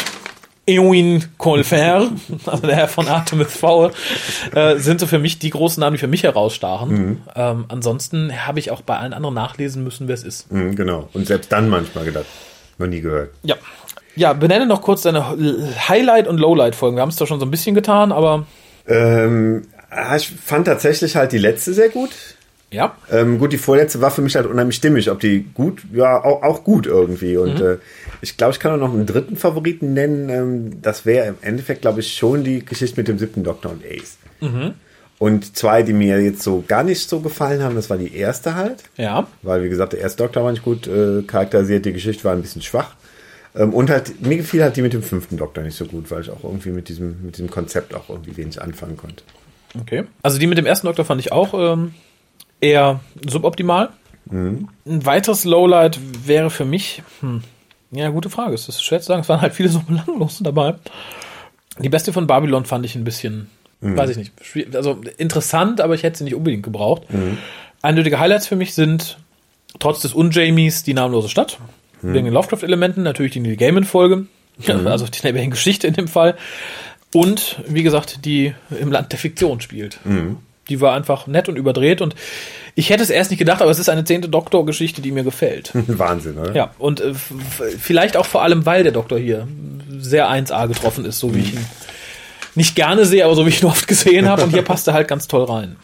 [0.66, 2.09] Eowyn Colfer,
[2.45, 3.91] also der Herr von Artemis Fowl,
[4.55, 6.89] äh, sind so für mich die großen Namen, die für mich herausstachen.
[6.89, 7.22] Mhm.
[7.36, 10.51] Ähm, ansonsten habe ich auch bei allen anderen nachlesen müssen, wer es ist.
[10.51, 11.09] Mhm, genau.
[11.14, 12.26] Und selbst dann manchmal gedacht,
[12.78, 13.32] noch nie gehört.
[13.43, 13.55] Ja.
[14.16, 15.26] Ja, benenne noch kurz deine
[15.89, 16.95] Highlight- und Lowlight-Folgen.
[16.97, 18.45] Wir haben es doch schon so ein bisschen getan, aber.
[18.88, 19.64] Ähm,
[20.16, 22.11] ich fand tatsächlich halt die letzte sehr gut.
[22.74, 22.95] Ja.
[23.11, 25.09] Ähm, gut, die vorletzte war für mich halt unheimlich stimmig.
[25.09, 27.38] Ob die gut, ja, auch, auch gut irgendwie.
[27.38, 27.65] Und Mhm.
[27.65, 27.78] äh,
[28.21, 30.30] ich glaube, ich kann auch noch einen dritten Favoriten nennen.
[30.30, 33.84] Ähm, das wäre im Endeffekt, glaube ich, schon die Geschichte mit dem siebten Doktor und
[33.86, 34.17] Ace.
[34.41, 34.74] Mhm.
[35.19, 38.55] Und zwei, die mir jetzt so gar nicht so gefallen haben, das war die erste
[38.55, 38.84] halt.
[38.97, 39.28] Ja.
[39.41, 42.41] Weil, wie gesagt, der erste Doktor war nicht gut äh, charakterisiert, die Geschichte war ein
[42.41, 42.95] bisschen schwach.
[43.55, 46.21] Ähm, und halt, mir gefiel halt die mit dem fünften Doktor nicht so gut, weil
[46.21, 49.24] ich auch irgendwie mit diesem, mit diesem Konzept auch irgendwie wenig anfangen konnte.
[49.80, 50.03] Okay.
[50.24, 51.93] Also die mit dem ersten Doktor fand ich auch ähm,
[52.64, 53.89] eher suboptimal.
[54.26, 54.70] Mhm.
[54.86, 57.43] Ein weiteres Lowlight wäre für mich, hm,
[57.91, 58.55] ja, gute Frage.
[58.55, 59.22] Es ist schwer zu sagen.
[59.22, 60.76] Es waren halt viele so belanglose dabei.
[61.80, 63.49] Die beste von Babylon fand ich ein bisschen,
[63.82, 63.97] Mhm.
[63.97, 64.32] weiß ich nicht,
[64.76, 67.03] also interessant, aber ich hätte sie nicht unbedingt gebraucht.
[67.82, 69.18] Eindeutige Highlights für mich sind
[69.80, 71.57] trotz des Unjamies die namenlose Stadt.
[72.01, 74.28] Wegen den Lovecraft-Elementen, natürlich die Neil Gaiman-Folge,
[74.86, 76.38] also die Neil Geschichte in dem Fall.
[77.14, 79.99] Und wie gesagt, die im Land der Fiktion spielt.
[80.70, 82.16] Die war einfach nett und überdreht und
[82.76, 85.72] ich hätte es erst nicht gedacht, aber es ist eine zehnte Doktor-Geschichte, die mir gefällt.
[85.88, 86.55] Wahnsinn, oder?
[86.55, 89.47] Ja, und äh, vielleicht auch vor allem, weil der Doktor hier
[89.99, 91.66] sehr 1A getroffen ist, so wie ich ihn
[92.55, 94.43] nicht gerne sehe, aber so wie ich ihn oft gesehen habe.
[94.43, 95.76] Und hier passt er halt ganz toll rein.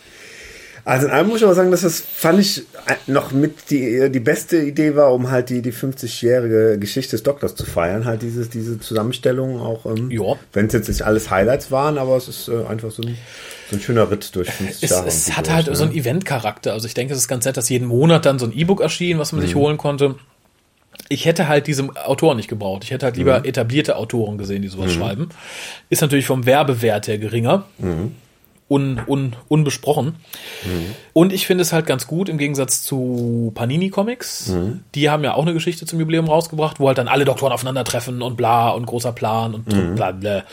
[0.85, 4.09] Also in allem muss ich aber sagen, dass das fand ich äh, noch mit die,
[4.09, 8.05] die beste Idee war, um halt die, die 50-jährige Geschichte des Doktors zu feiern.
[8.05, 10.35] Halt dieses, diese Zusammenstellung auch, ähm, Ja.
[10.53, 13.17] wenn es jetzt nicht alles Highlights waren, aber es ist äh, einfach so ein,
[13.69, 15.07] so ein schöner Ritt durch 50 Es, Jahre.
[15.07, 15.75] es hat durch, halt ne?
[15.75, 16.73] so einen Event-Charakter.
[16.73, 19.19] Also ich denke, es ist ganz nett, dass jeden Monat dann so ein E-Book erschien,
[19.19, 20.15] was man sich holen konnte.
[21.07, 22.83] Ich hätte halt diese Autoren nicht gebraucht.
[22.83, 25.29] Ich hätte halt lieber etablierte Autoren gesehen, die sowas schreiben.
[25.89, 27.65] Ist natürlich vom Werbewert her geringer.
[28.71, 30.17] Un, un, unbesprochen.
[31.13, 34.53] Und ich finde es halt ganz gut im Gegensatz zu Panini Comics.
[34.93, 38.21] Die haben ja auch eine Geschichte zum Jubiläum rausgebracht, wo halt dann alle Doktoren aufeinandertreffen
[38.21, 40.43] und bla und großer Plan und bla bla.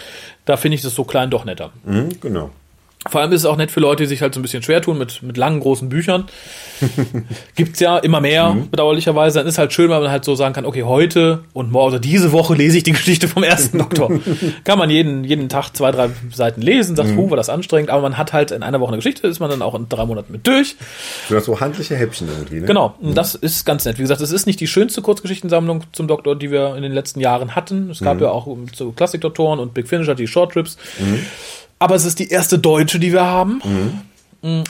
[0.47, 1.73] Da finde ich das so klein doch netter.
[1.85, 2.51] Mhm, genau.
[3.11, 4.83] Vor allem ist es auch nett für Leute, die sich halt so ein bisschen schwer
[4.83, 6.27] tun mit, mit langen, großen Büchern.
[7.55, 9.39] Gibt's ja immer mehr, bedauerlicherweise.
[9.39, 11.99] Dann ist halt schön, weil man halt so sagen kann, okay, heute und morgen, also
[11.99, 14.11] diese Woche lese ich die Geschichte vom ersten Doktor.
[14.65, 18.03] kann man jeden, jeden Tag zwei, drei Seiten lesen, sagt, huh, war das anstrengend, aber
[18.03, 20.33] man hat halt in einer Woche eine Geschichte, ist man dann auch in drei Monaten
[20.33, 20.77] mit durch.
[21.29, 22.67] So, so handliche Häppchen irgendwie, ne?
[22.67, 23.99] Genau, und das ist ganz nett.
[23.99, 27.21] Wie gesagt, es ist nicht die schönste Kurzgeschichtensammlung zum Doktor, die wir in den letzten
[27.21, 27.91] Jahren hatten.
[27.91, 30.77] Es gab ja auch um, so Klassikdoktoren und Big Finish hat die Short Trips.
[31.79, 33.61] Aber es ist die erste deutsche, die wir haben.
[33.65, 34.01] Mm,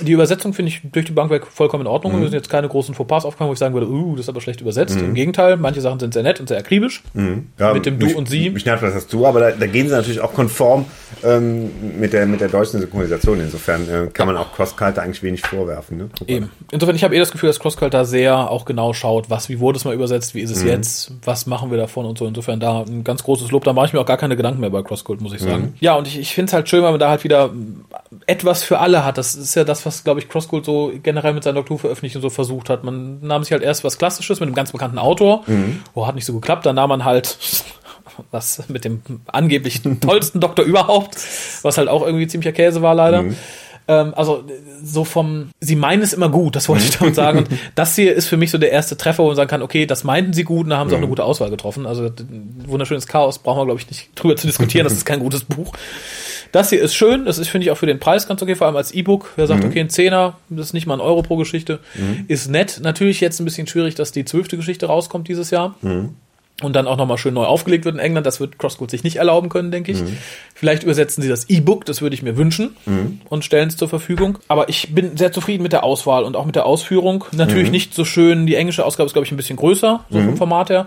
[0.02, 2.12] Die Übersetzung finde ich durch die Bank weg vollkommen in Ordnung.
[2.14, 4.40] Wir sind jetzt keine großen Fauxpas aufgekommen, wo ich sagen würde, uh, das ist aber
[4.40, 4.96] schlecht übersetzt.
[4.96, 7.02] Im Gegenteil, manche Sachen sind sehr nett und sehr akribisch.
[7.58, 8.50] Ja, Mit dem Du mich, und Sie.
[8.50, 10.86] Mich nervt das, das Du, aber da, da gehen sie natürlich auch konform
[11.24, 13.40] ähm, mit, der, mit der deutschen Synchronisation.
[13.40, 15.98] Insofern äh, kann man auch Crossculter eigentlich wenig vorwerfen.
[15.98, 16.04] Ne?
[16.04, 16.30] Mal.
[16.30, 16.50] Eben.
[16.72, 19.60] Insofern, ich habe eh das Gefühl, dass CrossCult da sehr auch genau schaut, was, wie
[19.60, 22.26] wurde es mal übersetzt, wie ist es jetzt, was machen wir davon und so.
[22.26, 23.64] Insofern da ein ganz großes Lob.
[23.64, 25.74] Da mache ich mir auch gar keine Gedanken mehr bei CrossCult, muss ich sagen.
[25.80, 27.50] Ja, und ich, ich finde es halt schön, weil man da halt wieder
[28.26, 29.18] etwas für alle hat.
[29.18, 32.70] Das ist ja das, was, glaube ich, CrossCult so generell mit seinen Doktorveröffentlichungen so versucht
[32.70, 32.84] hat.
[32.84, 35.44] Man nahm sich halt erst was Klassisches mit einem ganz bekannten Autor.
[35.94, 36.66] Oh, hat nicht so geklappt.
[36.66, 37.36] Dann nahm man halt
[38.30, 41.16] was mit dem angeblich tollsten Doktor überhaupt,
[41.62, 43.24] was halt auch irgendwie ziemlicher Käse war leider.
[43.88, 44.44] Ähm, also
[44.82, 47.38] so vom, sie meinen es immer gut, das wollte ich damit sagen.
[47.38, 49.86] Und das hier ist für mich so der erste Treffer, wo man sagen kann, okay,
[49.86, 51.86] das meinten sie gut und da haben sie auch eine gute Auswahl getroffen.
[51.86, 52.10] Also
[52.66, 55.72] wunderschönes Chaos brauchen wir, glaube ich, nicht drüber zu diskutieren, das ist kein gutes Buch.
[56.52, 58.66] Das hier ist schön, das ist, finde ich, auch für den Preis ganz okay, vor
[58.66, 59.32] allem als E-Book.
[59.36, 61.80] Wer sagt, okay, ein Zehner, das ist nicht mal ein Euro pro Geschichte,
[62.28, 62.80] ist nett.
[62.82, 65.74] Natürlich jetzt ein bisschen schwierig, dass die zwölfte Geschichte rauskommt dieses Jahr.
[66.62, 68.26] Und dann auch nochmal schön neu aufgelegt wird in England.
[68.26, 69.98] Das wird CrossCode sich nicht erlauben können, denke ich.
[70.54, 72.74] Vielleicht übersetzen sie das E-Book, das würde ich mir wünschen,
[73.28, 74.38] und stellen es zur Verfügung.
[74.48, 77.26] Aber ich bin sehr zufrieden mit der Auswahl und auch mit der Ausführung.
[77.32, 78.46] Natürlich nicht so schön.
[78.46, 80.86] Die englische Ausgabe ist, glaube ich, ein bisschen größer, so vom Format her.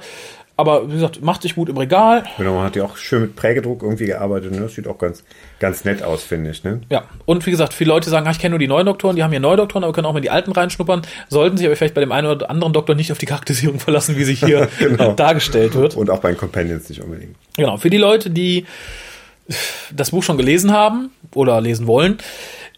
[0.59, 2.25] Aber wie gesagt, macht sich gut im Regal.
[2.37, 4.51] Genau, man hat ja auch schön mit Prägedruck irgendwie gearbeitet.
[4.51, 4.59] Ne?
[4.59, 5.23] Das sieht auch ganz,
[5.59, 6.65] ganz nett aus, finde ich.
[6.65, 6.81] Ne?
[6.89, 9.23] Ja, und wie gesagt, viele Leute sagen, ah, ich kenne nur die neuen Doktoren, die
[9.23, 11.03] haben hier neue Doktoren, aber können auch mal die alten reinschnuppern.
[11.29, 14.17] Sollten sich aber vielleicht bei dem einen oder anderen Doktor nicht auf die Charakterisierung verlassen,
[14.17, 15.13] wie sie hier Genau.
[15.13, 15.95] dargestellt wird.
[15.95, 17.37] Und auch bei den Companions nicht unbedingt.
[17.55, 18.65] Genau, für die Leute, die
[19.95, 22.17] das Buch schon gelesen haben oder lesen wollen,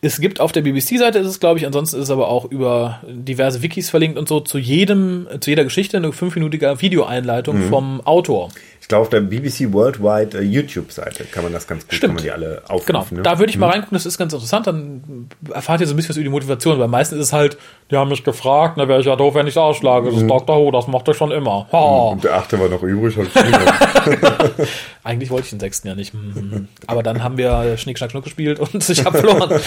[0.03, 3.01] es gibt auf der BBC-Seite ist es, glaube ich, ansonsten ist es aber auch über
[3.07, 8.49] diverse Wikis verlinkt und so zu jedem, zu jeder Geschichte eine fünfminütige Videoeinleitung vom Autor.
[8.81, 12.23] Ich glaube, auf der BBC Worldwide äh, YouTube-Seite kann man das ganz gut, kann man
[12.23, 13.17] die alle Genau, aufrufen.
[13.17, 13.23] ne?
[13.23, 16.09] da würde ich mal reingucken, das ist ganz interessant, dann erfahrt ihr so ein bisschen
[16.09, 17.57] was über die Motivation, weil meistens ist es halt,
[17.91, 20.57] die haben mich gefragt, na wäre ich ja doof, wenn ich ausschlage, das ist Dr.
[20.57, 21.67] Who, das macht ihr schon immer.
[21.71, 21.77] Ha.
[22.11, 23.15] Und der achte war noch übrig.
[25.03, 26.13] Eigentlich wollte ich den sechsten ja nicht.
[26.13, 26.67] Mhm.
[26.87, 29.59] Aber dann haben wir Schnick, Schnack, Schnuck gespielt und ich habe verloren.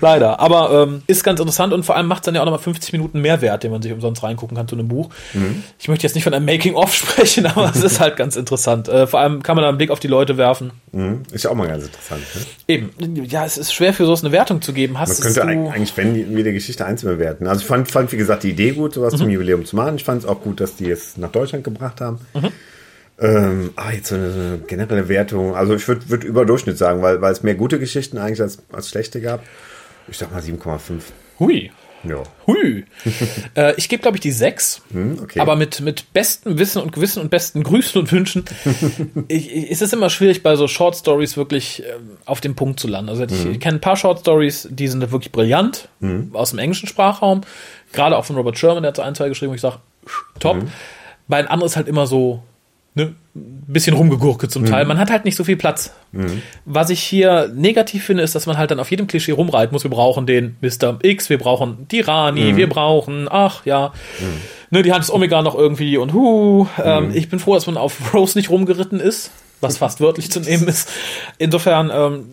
[0.00, 0.40] Leider.
[0.40, 2.92] Aber ähm, ist ganz interessant und vor allem macht es dann ja auch nochmal 50
[2.92, 5.10] Minuten Mehrwert, den man sich umsonst reingucken kann zu einem Buch.
[5.78, 8.88] Ich möchte jetzt nicht von einem Making-of sprechen, aber es ist halt ganz interessant.
[8.88, 10.72] Äh, vor allem kann man da einen Blick auf die Leute werfen.
[10.92, 11.22] Mhm.
[11.32, 12.22] Ist ja auch mal ganz interessant.
[12.34, 12.40] Ne?
[12.68, 13.26] Eben.
[13.26, 14.98] Ja, es ist schwer für sowas eine Wertung zu geben.
[14.98, 15.46] Hast Man könnte du...
[15.46, 17.46] eig- eigentlich, wenn wir die Geschichte einzeln bewerten bewerten.
[17.46, 19.18] Also ich fand, fand wie gesagt, die Idee gut, sowas mhm.
[19.18, 19.96] zum Jubiläum zu machen.
[19.96, 22.20] Ich fand es auch gut, dass die es nach Deutschland gebracht haben.
[22.34, 22.48] Mhm.
[23.18, 26.76] Ähm, aber jetzt so eine, so eine generelle Wertung, also ich würde würd über Durchschnitt
[26.76, 29.42] sagen, weil, weil es mehr gute Geschichten eigentlich als, als schlechte gab.
[30.08, 31.00] Ich sag mal 7,5.
[31.40, 31.70] Hui.
[32.08, 32.22] Ja.
[32.46, 32.84] Hui.
[33.54, 34.82] äh, ich gebe, glaube ich, die 6.
[34.92, 35.40] Hm, okay.
[35.40, 38.44] Aber mit, mit bestem Wissen und Gewissen und besten Grüßen und Wünschen
[39.28, 41.94] ich, ich, ist es immer schwierig, bei so Short Stories wirklich äh,
[42.24, 43.10] auf den Punkt zu landen.
[43.10, 43.52] Also ich, mhm.
[43.52, 46.30] ich kenne ein paar Short Stories, die sind wirklich brillant mhm.
[46.32, 47.42] aus dem englischen Sprachraum.
[47.92, 49.78] Gerade auch von Robert Sherman, der hat so ein, zwei geschrieben, wo ich sage,
[50.38, 50.56] top.
[50.56, 50.68] Mhm.
[51.28, 52.42] Bei einem anderen ist halt immer so,
[52.96, 54.84] ne, bisschen rumgegurke zum Teil.
[54.84, 54.88] Mhm.
[54.88, 55.92] Man hat halt nicht so viel Platz.
[56.12, 56.42] Mhm.
[56.64, 59.84] Was ich hier negativ finde, ist, dass man halt dann auf jedem Klischee rumreiten muss.
[59.84, 60.98] Wir brauchen den Mr.
[61.02, 62.56] X, wir brauchen die Rani, mhm.
[62.56, 64.40] wir brauchen, ach ja, mhm.
[64.70, 66.66] ne, die Hand ist Omega noch irgendwie und hu.
[66.82, 67.14] Ähm, mhm.
[67.14, 69.30] ich bin froh, dass man auf Rose nicht rumgeritten ist,
[69.60, 70.90] was fast wörtlich zu nehmen ist.
[71.38, 72.24] Insofern, ähm,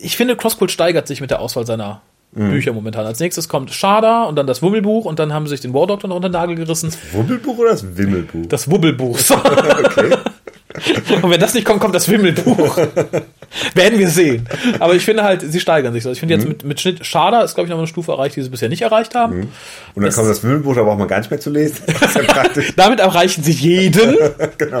[0.00, 2.02] ich finde, Crosscult steigert sich mit der Auswahl seiner
[2.36, 2.50] mhm.
[2.50, 3.06] Bücher momentan.
[3.06, 5.86] Als nächstes kommt Schada und dann das Wummelbuch und dann haben sie sich den War
[5.86, 6.90] Doctor noch unter den Nagel gerissen.
[6.90, 8.46] Das Wummelbuch oder das Wimmelbuch?
[8.46, 9.18] Das Wubbelbuch.
[9.84, 10.16] okay.
[11.22, 12.76] Und wenn das nicht kommt, kommt das Wimmelbuch.
[13.74, 14.48] Werden wir sehen.
[14.78, 16.10] Aber ich finde halt, sie steigern sich so.
[16.10, 16.50] Ich finde jetzt mhm.
[16.50, 18.82] mit, mit Schnitt, Schada ist, glaube ich, noch eine Stufe erreicht, die sie bisher nicht
[18.82, 19.36] erreicht haben.
[19.36, 19.42] Mhm.
[19.42, 19.50] Und
[19.94, 21.82] dann das kommt das Wimmelbuch, da braucht man gar nicht mehr zu lesen.
[22.76, 24.16] Damit erreichen sie jeden.
[24.58, 24.80] genau.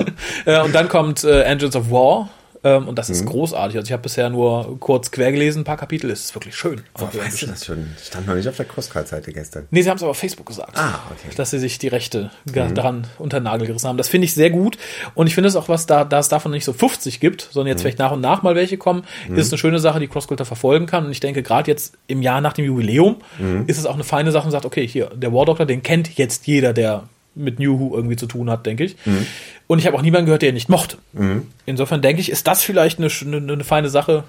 [0.64, 2.28] Und dann kommt äh, Engines of War.
[2.66, 3.28] Ähm, und das ist mhm.
[3.28, 3.76] großartig.
[3.76, 6.10] Also ich habe bisher nur kurz quer gelesen, ein paar Kapitel.
[6.10, 6.82] Es ist wirklich schön.
[6.94, 7.86] Also weißt du das schon?
[8.02, 9.68] Stand noch nicht auf der Crosscard-Seite gestern.
[9.70, 10.76] Nee, sie haben es aber auf Facebook gesagt.
[10.76, 11.32] Ah, okay.
[11.36, 12.74] Dass sie sich die Rechte mhm.
[12.74, 13.98] daran unter den Nagel gerissen haben.
[13.98, 14.78] Das finde ich sehr gut.
[15.14, 17.68] Und ich finde es auch, was da, da es davon nicht so 50 gibt, sondern
[17.68, 17.82] jetzt mhm.
[17.82, 19.36] vielleicht nach und nach mal welche kommen, mhm.
[19.36, 21.06] ist eine schöne Sache, die Crossculture verfolgen kann.
[21.06, 23.62] Und ich denke, gerade jetzt im Jahr nach dem Jubiläum mhm.
[23.68, 26.16] ist es auch eine feine Sache und sagt, okay, hier, der War Doctor, den kennt
[26.16, 27.04] jetzt jeder, der
[27.36, 28.96] mit New Who irgendwie zu tun hat, denke ich.
[29.04, 29.26] Mhm.
[29.66, 30.98] Und ich habe auch niemanden gehört, der ihn nicht mochte.
[31.12, 31.46] Mhm.
[31.66, 34.24] Insofern denke ich, ist das vielleicht eine, eine, eine feine Sache,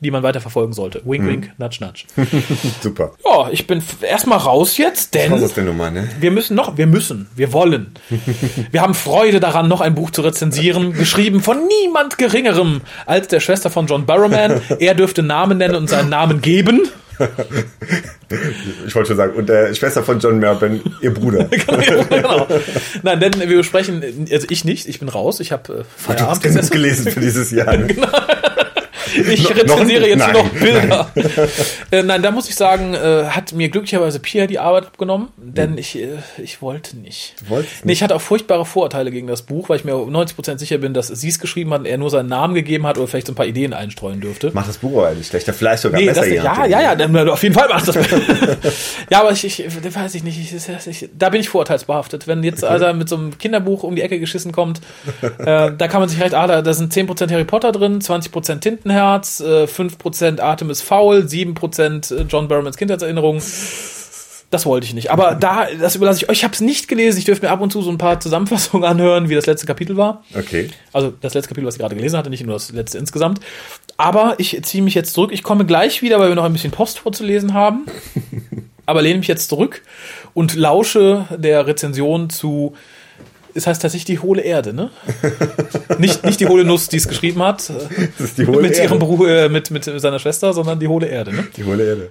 [0.00, 1.00] die man weiter verfolgen sollte.
[1.04, 1.28] Wink, mhm.
[1.28, 2.04] wink, nudge, nudge.
[2.82, 3.12] Super.
[3.24, 6.08] Ja, ich bin erstmal raus jetzt, denn Was ist denn Nummer, ne?
[6.20, 7.92] wir müssen noch, wir müssen, wir wollen.
[8.70, 13.40] wir haben Freude daran, noch ein Buch zu rezensieren, geschrieben von niemand Geringerem als der
[13.40, 14.60] Schwester von John Barrowman.
[14.78, 16.88] Er dürfte Namen nennen und seinen Namen geben
[18.86, 21.44] ich wollte schon sagen, und der Schwester von John Merben, ihr Bruder.
[21.44, 22.46] genau.
[23.02, 26.44] Nein, denn wir besprechen, also ich nicht, ich bin raus, ich habe äh, Feierabend.
[26.44, 27.76] Du hast gelesen für dieses Jahr.
[27.76, 27.86] Ne?
[27.94, 28.08] genau.
[29.36, 31.10] Ich rezensiere jetzt nein, nur noch Bilder.
[31.14, 31.24] Nein.
[31.90, 32.22] Äh, nein.
[32.22, 35.78] da muss ich sagen, äh, hat mir glücklicherweise Pia die Arbeit abgenommen, denn hm.
[35.78, 37.34] ich, äh, ich wollte nicht.
[37.40, 37.84] Du wolltest nicht?
[37.84, 40.94] Nee, ich hatte auch furchtbare Vorurteile gegen das Buch, weil ich mir 90% sicher bin,
[40.94, 43.32] dass sie es geschrieben hat und er nur seinen Namen gegeben hat oder vielleicht so
[43.32, 44.50] ein paar Ideen einstreuen dürfte.
[44.52, 46.22] Macht das Buch aber nicht schlechter, vielleicht sogar nee, besser.
[46.22, 47.96] Das, ja, ja, ja, auf jeden Fall macht das
[49.10, 52.26] Ja, aber ich, ich weiß ich nicht, ich, ich, da bin ich vorurteilsbehaftet.
[52.26, 54.80] Wenn jetzt also mit so einem Kinderbuch um die Ecke geschissen kommt,
[55.38, 58.60] äh, da kann man sich recht, ah, da, da sind 10% Harry Potter drin, 20%
[59.06, 63.40] Tintenherz, Herz, 5% Artemis Fowl, 7% John Barrowmans Kindheitserinnerung.
[64.50, 65.10] Das wollte ich nicht.
[65.10, 66.38] Aber da, das überlasse ich euch.
[66.38, 67.18] Ich habe es nicht gelesen.
[67.18, 69.96] Ich dürfte mir ab und zu so ein paar Zusammenfassungen anhören, wie das letzte Kapitel
[69.96, 70.22] war.
[70.36, 70.70] Okay.
[70.92, 73.40] Also das letzte Kapitel, was ich gerade gelesen hatte, nicht nur das letzte insgesamt.
[73.96, 75.32] Aber ich ziehe mich jetzt zurück.
[75.32, 77.86] Ich komme gleich wieder, weil wir noch ein bisschen Post vorzulesen haben.
[78.86, 79.82] Aber lehne mich jetzt zurück
[80.32, 82.76] und lausche der Rezension zu
[83.56, 84.90] es heißt tatsächlich die hohle Erde, ne?
[85.98, 87.72] nicht, nicht die hohle Nuss, die es geschrieben hat.
[88.18, 88.84] Das ist die hohle mit Erde.
[88.84, 91.46] ihrem Bruder, äh, mit, mit seiner Schwester, sondern die hohle Erde, ne?
[91.56, 92.10] Die hohle Erde.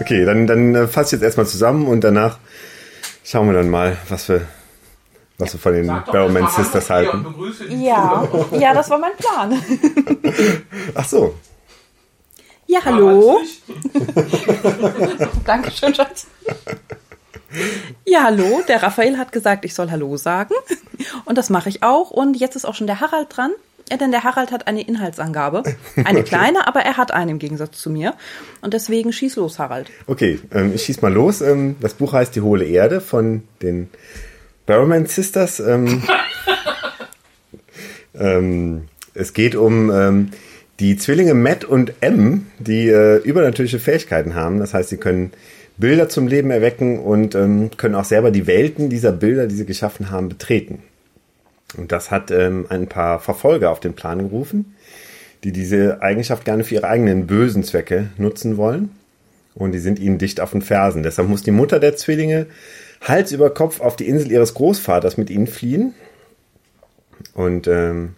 [0.00, 2.38] Okay, dann, dann äh, fasse ich jetzt erstmal zusammen und danach
[3.24, 4.42] schauen wir dann mal, was wir,
[5.38, 7.24] was wir von den Barrowman Sisters halten.
[7.70, 8.28] Ja,
[8.58, 9.62] ja, das war mein Plan.
[10.94, 11.34] Ach so,
[12.72, 13.38] ja, hallo.
[15.44, 16.26] Dankeschön, Schatz.
[18.06, 18.62] Ja, hallo.
[18.66, 20.54] Der Raphael hat gesagt, ich soll Hallo sagen.
[21.26, 22.10] Und das mache ich auch.
[22.10, 23.50] Und jetzt ist auch schon der Harald dran.
[23.90, 25.64] Ja, denn der Harald hat eine Inhaltsangabe.
[25.96, 26.28] Eine okay.
[26.28, 28.14] kleine, aber er hat eine im Gegensatz zu mir.
[28.62, 29.90] Und deswegen schieß los, Harald.
[30.06, 31.42] Okay, ähm, ich schieß mal los.
[31.42, 33.90] Ähm, das Buch heißt Die hohle Erde von den
[34.64, 35.60] Barrowman Sisters.
[35.60, 36.02] Ähm,
[38.14, 40.30] ähm es geht um ähm,
[40.82, 45.30] die Zwillinge Matt und M, die äh, übernatürliche Fähigkeiten haben, das heißt, sie können
[45.76, 49.64] Bilder zum Leben erwecken und ähm, können auch selber die Welten dieser Bilder, die sie
[49.64, 50.82] geschaffen haben, betreten.
[51.76, 54.74] Und das hat ähm, ein paar Verfolger auf den Plan gerufen,
[55.44, 58.90] die diese Eigenschaft gerne für ihre eigenen bösen Zwecke nutzen wollen.
[59.54, 61.04] Und die sind ihnen dicht auf den Fersen.
[61.04, 62.46] Deshalb muss die Mutter der Zwillinge
[63.02, 65.94] Hals über Kopf auf die Insel ihres Großvaters mit ihnen fliehen.
[67.34, 68.16] Und ähm,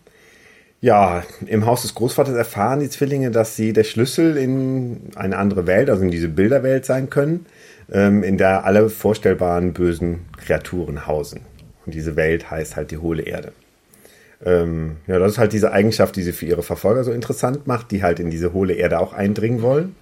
[0.85, 5.66] ja, im Haus des Großvaters erfahren die Zwillinge, dass sie der Schlüssel in eine andere
[5.66, 7.47] Welt, also in diese Bilderwelt sein können,
[7.91, 11.41] ähm, in der alle vorstellbaren bösen Kreaturen hausen.
[11.87, 13.53] Und diese Welt heißt halt die hohle Erde.
[14.45, 17.91] ähm, ja, das ist halt diese Eigenschaft, die sie für ihre Verfolger so interessant macht,
[17.91, 19.97] die halt in diese hohle Erde auch eindringen wollen.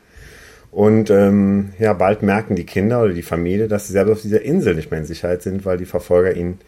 [0.73, 4.43] Und ähm, ja, bald merken die Kinder oder die Familie, dass sie selbst auf dieser
[4.43, 6.59] Insel nicht mehr in Sicherheit sind, weil die Verfolger ihnen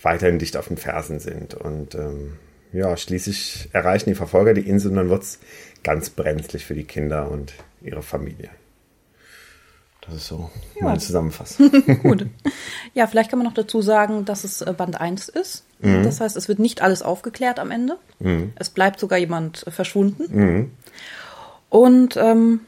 [0.00, 1.52] weiterhin dicht auf den Fersen sind.
[1.52, 2.32] Und ähm,
[2.72, 5.38] ja, schließlich erreichen die Verfolger die Insel und dann wird's
[5.82, 8.50] ganz brenzlig für die Kinder und ihre Familie.
[10.08, 10.84] Das ist so ja.
[10.84, 11.70] meine Zusammenfassung.
[12.02, 12.26] Gut.
[12.94, 15.64] Ja, vielleicht kann man noch dazu sagen, dass es äh, Band 1 ist.
[15.80, 16.02] Mhm.
[16.02, 17.98] Das heißt, es wird nicht alles aufgeklärt am Ende.
[18.18, 18.52] Mhm.
[18.56, 20.24] Es bleibt sogar jemand äh, verschwunden.
[20.30, 20.70] Mhm.
[21.68, 22.60] Und ähm,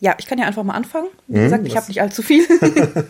[0.00, 1.08] ja, ich kann ja einfach mal anfangen.
[1.26, 2.46] Wie mhm, gesagt, ich habe nicht allzu viel.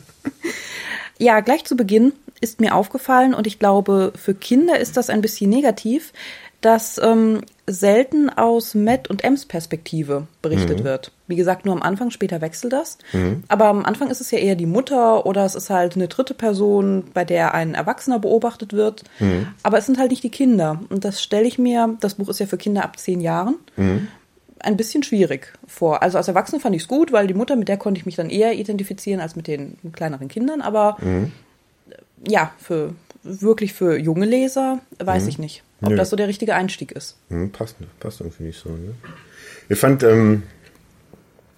[1.18, 5.20] ja, gleich zu Beginn ist mir aufgefallen und ich glaube, für Kinder ist das ein
[5.20, 6.12] bisschen negativ,
[6.60, 10.84] dass ähm, selten aus Matt und Ems Perspektive berichtet mhm.
[10.84, 11.12] wird.
[11.28, 12.98] Wie gesagt, nur am Anfang, später wechselt das.
[13.12, 13.44] Mhm.
[13.46, 16.34] Aber am Anfang ist es ja eher die Mutter oder es ist halt eine dritte
[16.34, 19.04] Person, bei der ein Erwachsener beobachtet wird.
[19.20, 19.48] Mhm.
[19.62, 20.80] Aber es sind halt nicht die Kinder.
[20.88, 24.08] Und das stelle ich mir, das Buch ist ja für Kinder ab zehn Jahren, mhm.
[24.58, 26.02] ein bisschen schwierig vor.
[26.02, 28.16] Also als Erwachsene fand ich es gut, weil die Mutter, mit der konnte ich mich
[28.16, 30.60] dann eher identifizieren als mit den kleineren Kindern.
[30.60, 31.30] Aber mhm.
[32.26, 35.28] Ja, für wirklich für junge Leser weiß mhm.
[35.28, 35.96] ich nicht ob Nö.
[35.96, 37.16] das so der richtige Einstieg ist.
[37.28, 38.70] Hm, passt, passt irgendwie nicht so.
[38.70, 38.94] Ne?
[39.68, 40.42] Ich fand, ähm,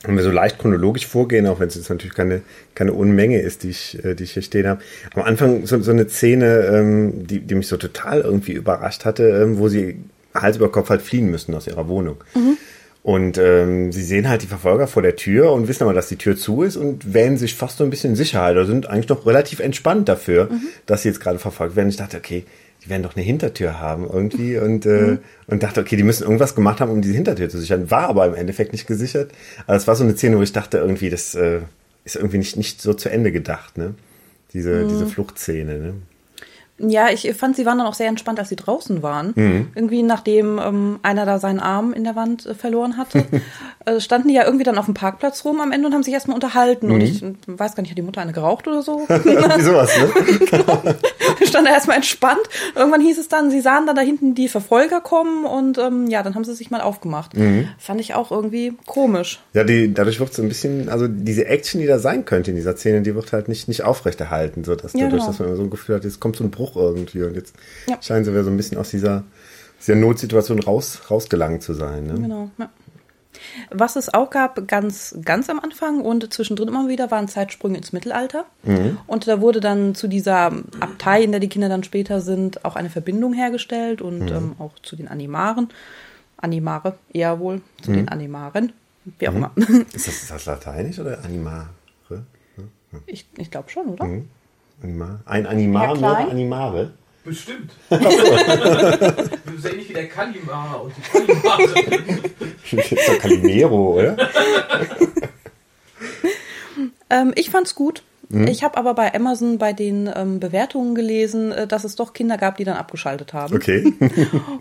[0.02, 2.42] wenn wir so leicht chronologisch vorgehen, auch wenn es jetzt natürlich keine,
[2.74, 4.82] keine Unmenge ist, die ich, äh, die ich hier stehen habe.
[5.14, 9.24] Am Anfang so, so eine Szene, ähm, die, die mich so total irgendwie überrascht hatte,
[9.28, 10.02] ähm, wo sie
[10.34, 12.16] Hals über Kopf halt fliehen müssen aus ihrer Wohnung.
[12.34, 12.56] Mhm.
[13.02, 16.16] Und ähm, sie sehen halt die Verfolger vor der Tür und wissen aber, dass die
[16.16, 19.08] Tür zu ist und wählen sich fast so ein bisschen in Sicherheit oder sind eigentlich
[19.08, 20.60] noch relativ entspannt dafür, mhm.
[20.84, 21.88] dass sie jetzt gerade verfolgt werden.
[21.88, 22.44] Ich dachte, okay,
[22.84, 25.18] die werden doch eine Hintertür haben irgendwie und, äh, mhm.
[25.46, 27.90] und dachte, okay, die müssen irgendwas gemacht haben, um diese Hintertür zu sichern.
[27.90, 29.32] War aber im Endeffekt nicht gesichert.
[29.66, 31.60] Aber es war so eine Szene, wo ich dachte, irgendwie, das äh,
[32.04, 33.94] ist irgendwie nicht, nicht so zu Ende gedacht, ne?
[34.52, 34.88] Diese, mhm.
[34.88, 35.94] diese Fluchtszene, ne?
[36.86, 39.32] Ja, ich fand, sie waren dann auch sehr entspannt, als sie draußen waren.
[39.34, 39.68] Mhm.
[39.74, 43.24] Irgendwie nachdem ähm, einer da seinen Arm in der Wand äh, verloren hatte,
[43.84, 46.14] äh, standen die ja irgendwie dann auf dem Parkplatz rum am Ende und haben sich
[46.14, 46.88] erstmal unterhalten.
[46.88, 46.94] Mhm.
[46.94, 49.00] Und ich weiß gar nicht, hat die Mutter eine geraucht oder so?
[49.08, 50.38] Wie sowas, ne?
[50.46, 50.82] genau.
[51.46, 52.40] Stand da erstmal entspannt.
[52.74, 56.22] Irgendwann hieß es dann, sie sahen dann da hinten die Verfolger kommen und ähm, ja,
[56.22, 57.36] dann haben sie sich mal aufgemacht.
[57.36, 57.68] Mhm.
[57.78, 59.40] Fand ich auch irgendwie komisch.
[59.52, 62.50] Ja, die, dadurch wird es so ein bisschen, also diese Action, die da sein könnte
[62.50, 65.26] in dieser Szene, die wird halt nicht, nicht aufrechterhalten, so dass ja, dadurch, genau.
[65.26, 67.22] dass man immer so ein Gefühl hat, jetzt kommt so ein Bruch Bruch irgendwie.
[67.22, 67.54] Und jetzt
[67.88, 68.00] ja.
[68.00, 69.24] scheinen sie wieder so ein bisschen aus dieser,
[69.80, 72.06] dieser Notsituation raus, rausgelangt zu sein.
[72.06, 72.14] Ne?
[72.14, 72.70] Genau, ja.
[73.70, 77.92] Was es auch gab, ganz, ganz am Anfang und zwischendrin immer wieder, waren Zeitsprünge ins
[77.92, 78.44] Mittelalter.
[78.64, 78.98] Mhm.
[79.06, 82.76] Und da wurde dann zu dieser Abtei, in der die Kinder dann später sind, auch
[82.76, 84.28] eine Verbindung hergestellt und mhm.
[84.28, 85.68] ähm, auch zu den Animaren.
[86.36, 87.96] Animare, eher wohl, zu mhm.
[87.96, 88.72] den Animaren.
[89.18, 89.46] Wie auch mhm.
[89.56, 89.86] immer.
[89.94, 91.68] Ist das, ist das Lateinisch oder Animare?
[93.06, 94.04] Ich, ich glaube schon, oder?
[94.04, 94.28] Mhm.
[94.82, 96.92] Anima ein Animar, ja, Animare?
[97.24, 97.72] Bestimmt.
[97.90, 97.96] So.
[97.98, 101.68] du bist ja nicht wie der Kalimar und die Kalimare.
[102.72, 104.16] Das ist doch Calimero, oder?
[107.10, 108.02] ähm, ich fand's gut.
[108.30, 108.46] Mhm.
[108.46, 112.38] Ich habe aber bei Amazon bei den ähm, Bewertungen gelesen, äh, dass es doch Kinder
[112.38, 113.54] gab, die dann abgeschaltet haben.
[113.54, 113.92] Okay.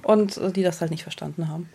[0.03, 1.69] und äh, die das halt nicht verstanden haben.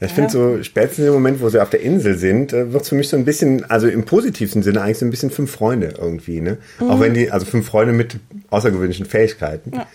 [0.00, 2.82] Ja, ich finde so, spätestens im Moment, wo sie auf der Insel sind, äh, wird
[2.82, 5.50] es für mich so ein bisschen, also im positivsten Sinne eigentlich so ein bisschen fünf
[5.50, 6.58] Freunde irgendwie, ne?
[6.80, 6.90] Mhm.
[6.90, 8.16] Auch wenn die, also fünf Freunde mit
[8.50, 9.72] außergewöhnlichen Fähigkeiten.
[9.74, 9.86] Ja.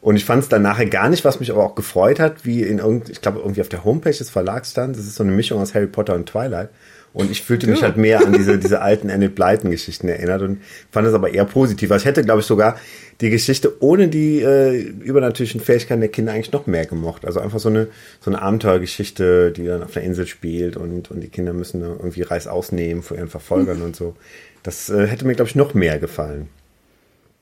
[0.00, 2.62] Und ich fand es dann nachher gar nicht, was mich aber auch gefreut hat, wie
[2.62, 5.32] in irgend, ich glaube irgendwie auf der Homepage des Verlags stand, das ist so eine
[5.32, 6.70] Mischung aus Harry Potter und Twilight.
[7.12, 11.06] Und ich fühlte mich halt mehr an diese, diese alten Enid Blyton-Geschichten erinnert und fand
[11.06, 11.90] es aber eher positiv.
[11.90, 12.76] Also ich hätte, glaube ich, sogar
[13.20, 17.24] die Geschichte ohne die äh, übernatürlichen Fähigkeiten der Kinder eigentlich noch mehr gemocht.
[17.24, 17.88] Also einfach so eine,
[18.20, 22.22] so eine Abenteuergeschichte, die dann auf der Insel spielt und, und die Kinder müssen irgendwie
[22.22, 23.84] Reis ausnehmen vor ihren Verfolgern mhm.
[23.84, 24.14] und so.
[24.62, 26.48] Das äh, hätte mir, glaube ich, noch mehr gefallen.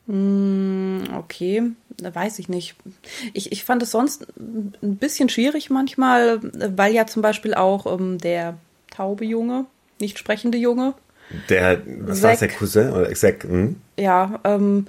[0.07, 1.63] Hm, okay,
[1.97, 2.77] da weiß ich nicht.
[3.33, 8.19] Ich, ich fand es sonst ein bisschen schwierig manchmal, weil ja zum Beispiel auch ähm,
[8.19, 8.57] der
[8.97, 9.67] taube Junge,
[10.01, 10.95] nicht sprechende Junge.
[11.49, 13.45] Der, was war der Cousin oder Zack?
[13.45, 13.77] Hm?
[13.99, 14.87] Ja, ähm,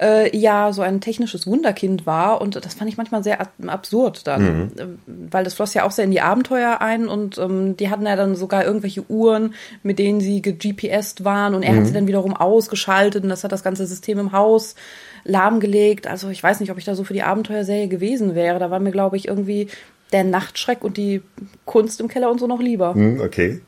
[0.00, 4.42] äh, ja so ein technisches Wunderkind war und das fand ich manchmal sehr absurd dann,
[4.42, 4.70] mhm.
[4.76, 4.86] Äh,
[5.30, 8.16] weil das floss ja auch sehr in die Abenteuer ein und ähm, die hatten ja
[8.16, 11.78] dann sogar irgendwelche Uhren, mit denen sie ge-GPSt waren und er mhm.
[11.78, 14.74] hat sie dann wiederum ausgeschaltet und das hat das ganze System im Haus
[15.24, 16.06] lahmgelegt.
[16.06, 18.58] Also ich weiß nicht, ob ich da so für die Abenteuerserie gewesen wäre.
[18.58, 19.68] Da war mir, glaube ich, irgendwie
[20.12, 21.22] der Nachtschreck und die
[21.64, 22.94] Kunst im Keller und so noch lieber.
[22.94, 23.60] Hm, okay.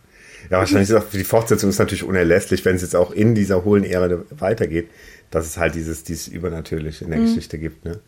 [0.50, 3.34] Ja, wahrscheinlich ist auch für die Fortsetzung ist natürlich unerlässlich, wenn es jetzt auch in
[3.34, 4.88] dieser hohlen Ära weitergeht,
[5.30, 7.26] dass es halt dieses, dieses Übernatürliche in der mhm.
[7.26, 7.84] Geschichte gibt.
[7.84, 8.00] Ne?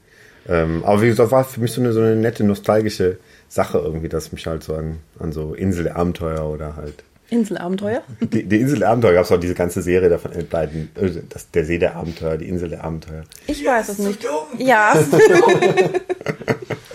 [0.48, 3.18] Ähm, aber wie gesagt, war für mich so eine, so eine nette, nostalgische
[3.48, 8.02] Sache irgendwie, dass mich halt so an, an so Insel-Abenteuer oder halt Inselabenteuer?
[8.20, 10.90] Die, die Insel der Abenteuer gab es auch diese ganze Serie davon entbleiten.
[10.96, 13.22] Äh, das, der See der Abenteuer, die Insel der Abenteuer.
[13.46, 14.22] Ich weiß es nicht.
[14.22, 14.94] So ja.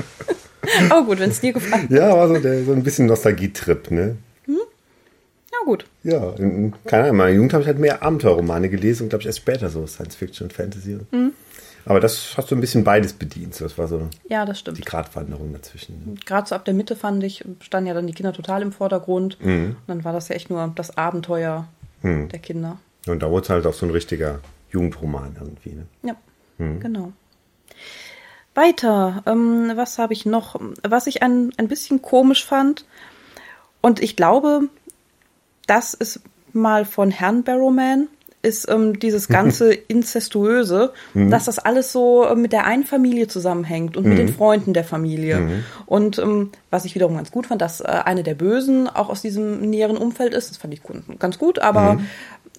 [0.90, 4.18] Aber gut, wenn es dir gefallen Ja, war so, der, so ein bisschen Nostalgietrip, ne?
[4.48, 5.86] Ja, gut.
[6.04, 9.22] Ja, in, keine Ahnung, in meiner Jugend habe ich halt mehr Abenteuerromane gelesen und glaube
[9.22, 10.98] ich erst später so Science Fiction und Fantasy.
[11.86, 13.60] Aber das hast du ein bisschen beides bedient.
[13.62, 14.86] Das war so Ja, das die stimmt.
[14.86, 16.20] Gratwanderung dazwischen.
[16.26, 19.38] Gerade so ab der Mitte fand ich, standen ja dann die Kinder total im Vordergrund.
[19.42, 21.68] Und dann war das ja echt nur das Abenteuer
[22.04, 22.78] der Kinder.
[23.08, 24.40] Und da wurde es halt auch so ein richtiger
[24.72, 25.70] Jugendroman irgendwie.
[25.76, 25.86] Ne?
[26.04, 26.16] Ja,
[26.58, 27.14] genau.
[28.56, 30.60] Weiter, ähm, was habe ich noch?
[30.88, 32.86] Was ich ein, ein bisschen komisch fand,
[33.82, 34.62] und ich glaube,
[35.68, 36.22] das ist
[36.54, 38.08] mal von Herrn Barrowman,
[38.42, 40.94] ist ähm, dieses ganze Inzestuöse,
[41.32, 44.84] dass das alles so äh, mit der einen Familie zusammenhängt und mit den Freunden der
[44.84, 45.64] Familie.
[45.88, 49.22] Und ähm, was ich wiederum ganz gut fand, dass äh, eine der Bösen auch aus
[49.22, 52.00] diesem näheren Umfeld ist, das fand ich gut- ganz gut, aber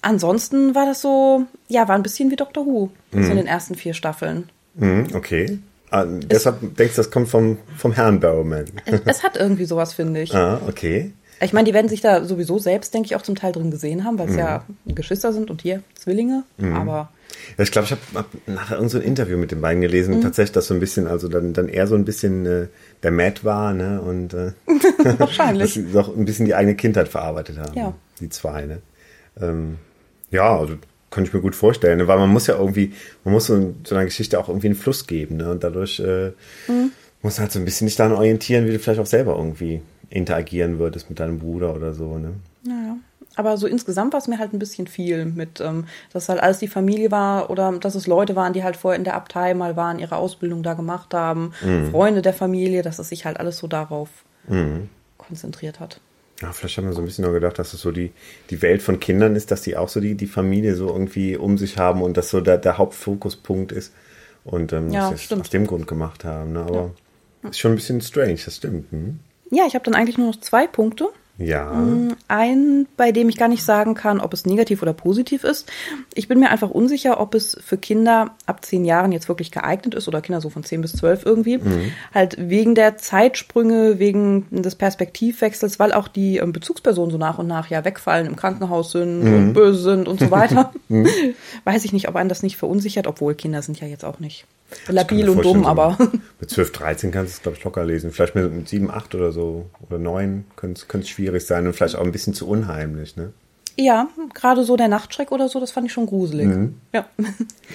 [0.03, 3.75] ansonsten war das so, ja, war ein bisschen wie Doctor Who, so in den ersten
[3.77, 4.49] vier Staffeln.
[4.75, 5.59] Mhm, okay.
[5.91, 8.65] Ah, deshalb denkst du, das kommt vom, vom Herrn Barrowman.
[9.05, 10.35] Es, hat irgendwie sowas, finde ich.
[10.35, 11.13] ah, okay.
[11.41, 14.05] Ich meine, die werden sich da sowieso selbst, denke ich, auch zum Teil drin gesehen
[14.05, 16.45] haben, weil es ja Geschwister sind und hier Zwillinge.
[16.75, 17.11] Aber
[17.59, 20.23] Ja, ich glaube, ich habe hab nachher irgend so ein Interview mit den beiden gelesen.
[20.23, 22.67] Tatsächlich, dass so ein bisschen, also dann, dann eher so ein bisschen äh,
[23.03, 24.01] der Matt war, ne?
[24.01, 24.53] Und äh,
[25.05, 25.75] dass wahrscheinlich.
[25.75, 27.79] sie doch ein bisschen die eigene Kindheit verarbeitet haben.
[27.79, 27.93] Ja.
[28.19, 28.81] Die zwei, ne?
[29.39, 29.77] Ähm,
[30.31, 30.77] ja, also
[31.17, 32.09] könnte ich mir gut vorstellen, ne?
[32.09, 32.93] weil man muss ja irgendwie,
[33.25, 35.51] man muss so, so einer Geschichte auch irgendwie einen Fluss geben, ne?
[35.51, 36.33] Und dadurch äh,
[37.23, 40.79] muss halt so ein bisschen dich daran orientieren, wie du vielleicht auch selber irgendwie interagieren
[40.79, 42.35] würdest mit deinem Bruder oder so, ne?
[42.65, 42.99] Naja.
[43.35, 46.59] Aber so insgesamt war es mir halt ein bisschen viel mit, ähm, dass halt alles
[46.59, 49.75] die Familie war oder dass es Leute waren, die halt vorher in der Abtei mal
[49.75, 51.53] waren, ihre Ausbildung da gemacht haben,
[51.91, 54.09] Freunde der Familie, dass es sich halt alles so darauf
[55.19, 56.01] konzentriert hat.
[56.43, 58.13] Ja, vielleicht haben wir so ein bisschen nur gedacht, dass es so die,
[58.51, 61.57] die Welt von Kindern ist, dass die auch so die, die Familie so irgendwie um
[61.57, 63.93] sich haben und das so der, der Hauptfokuspunkt ist.
[64.45, 65.43] Und ähm, Ja, es stimmt.
[65.43, 66.53] aus dem Grund gemacht haben.
[66.53, 66.61] Ne?
[66.61, 66.91] Aber
[67.49, 68.91] ist schon ein bisschen strange, das stimmt.
[68.93, 69.19] Hm?
[69.51, 71.09] Ja, ich habe dann eigentlich nur noch zwei Punkte.
[71.39, 71.71] Ja.
[72.29, 75.71] Ein, bei dem ich gar nicht sagen kann, ob es negativ oder positiv ist.
[76.15, 79.95] Ich bin mir einfach unsicher, ob es für Kinder ab zehn Jahren jetzt wirklich geeignet
[79.95, 81.61] ist oder Kinder so von zehn bis zwölf irgendwie.
[82.15, 87.47] Halt wegen der Zeitsprünge, wegen des Perspektivwechsels, weil auch die ähm, Bezugspersonen so nach und
[87.47, 90.73] nach ja wegfallen, im Krankenhaus sind und böse sind und so weiter.
[91.65, 94.47] Weiß ich nicht, ob einen das nicht verunsichert, obwohl Kinder sind ja jetzt auch nicht
[94.89, 96.11] labil und dumm, vorstellen, aber so
[96.41, 98.13] Mit 12, 13 kannst du es, glaube ich, locker lesen.
[98.13, 101.97] Vielleicht mit, mit 7, 8 oder so oder 9 könnte es schwierig sein und vielleicht
[101.97, 103.17] auch ein bisschen zu unheimlich.
[103.17, 103.33] Ne?
[103.77, 106.49] ja, gerade so der Nachtschreck oder so, das fand ich schon gruselig.
[106.93, 107.07] Ja.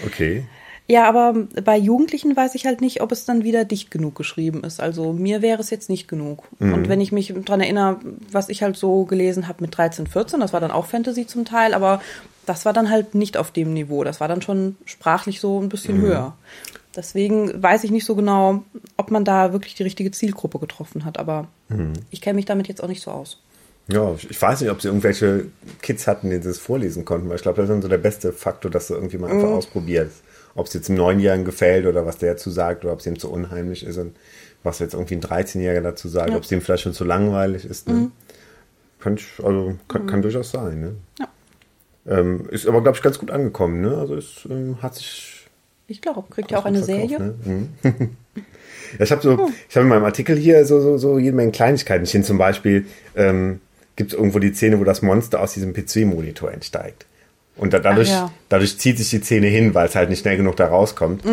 [0.05, 0.45] Okay.
[0.87, 4.63] Ja, aber bei Jugendlichen weiß ich halt nicht, ob es dann wieder dicht genug geschrieben
[4.63, 4.81] ist.
[4.81, 6.43] Also mir wäre es jetzt nicht genug.
[6.59, 10.41] Und wenn ich mich dran erinnere, was ich halt so gelesen habe mit 13, 14,
[10.41, 12.01] das war dann auch Fantasy zum Teil, aber
[12.45, 14.03] das war dann halt nicht auf dem Niveau.
[14.03, 16.35] Das war dann schon sprachlich so ein bisschen höher.
[16.95, 18.63] Deswegen weiß ich nicht so genau,
[18.97, 21.17] ob man da wirklich die richtige Zielgruppe getroffen hat.
[21.17, 21.47] Aber
[22.09, 23.41] ich kenne mich damit jetzt auch nicht so aus.
[23.87, 25.45] Ja, ich weiß nicht, ob sie irgendwelche
[25.81, 28.31] Kids hatten, die das vorlesen konnten, weil ich glaube, das ist dann so der beste
[28.31, 30.23] Faktor, dass du irgendwie mal einfach ausprobierst.
[30.55, 33.17] Ob es jetzt einem Neunjährigen gefällt oder was der dazu sagt oder ob es ihm
[33.17, 34.15] zu unheimlich ist und
[34.63, 37.87] was jetzt irgendwie ein 13-Jähriger dazu sagt, ob es ihm vielleicht schon zu langweilig ist.
[37.87, 38.11] Ne?
[38.99, 40.79] Kann, ich, also, kann, kann durchaus sein.
[40.79, 40.95] Ne?
[41.19, 41.27] Ja.
[42.05, 43.81] Ähm, ist aber, glaube ich, ganz gut angekommen.
[43.81, 43.97] Ne?
[43.97, 45.40] Also es ähm, hat sich
[45.91, 47.19] Ich glaube, kriegt ja auch eine verkauft, Serie.
[47.19, 47.35] Ne?
[47.43, 47.69] Mhm.
[48.97, 51.51] ja, ich habe so, ich habe in meinem Artikel hier so, so, so jede Menge
[51.51, 52.23] Kleinigkeiten stehen.
[52.23, 52.85] Zum Beispiel
[53.15, 53.59] ähm,
[53.97, 57.05] gibt es irgendwo die Szene, wo das Monster aus diesem PC-Monitor entsteigt.
[57.57, 58.31] Und da, dadurch, Ach ja.
[58.49, 61.23] dadurch zieht sich die Szene hin, weil es halt nicht schnell genug da rauskommt.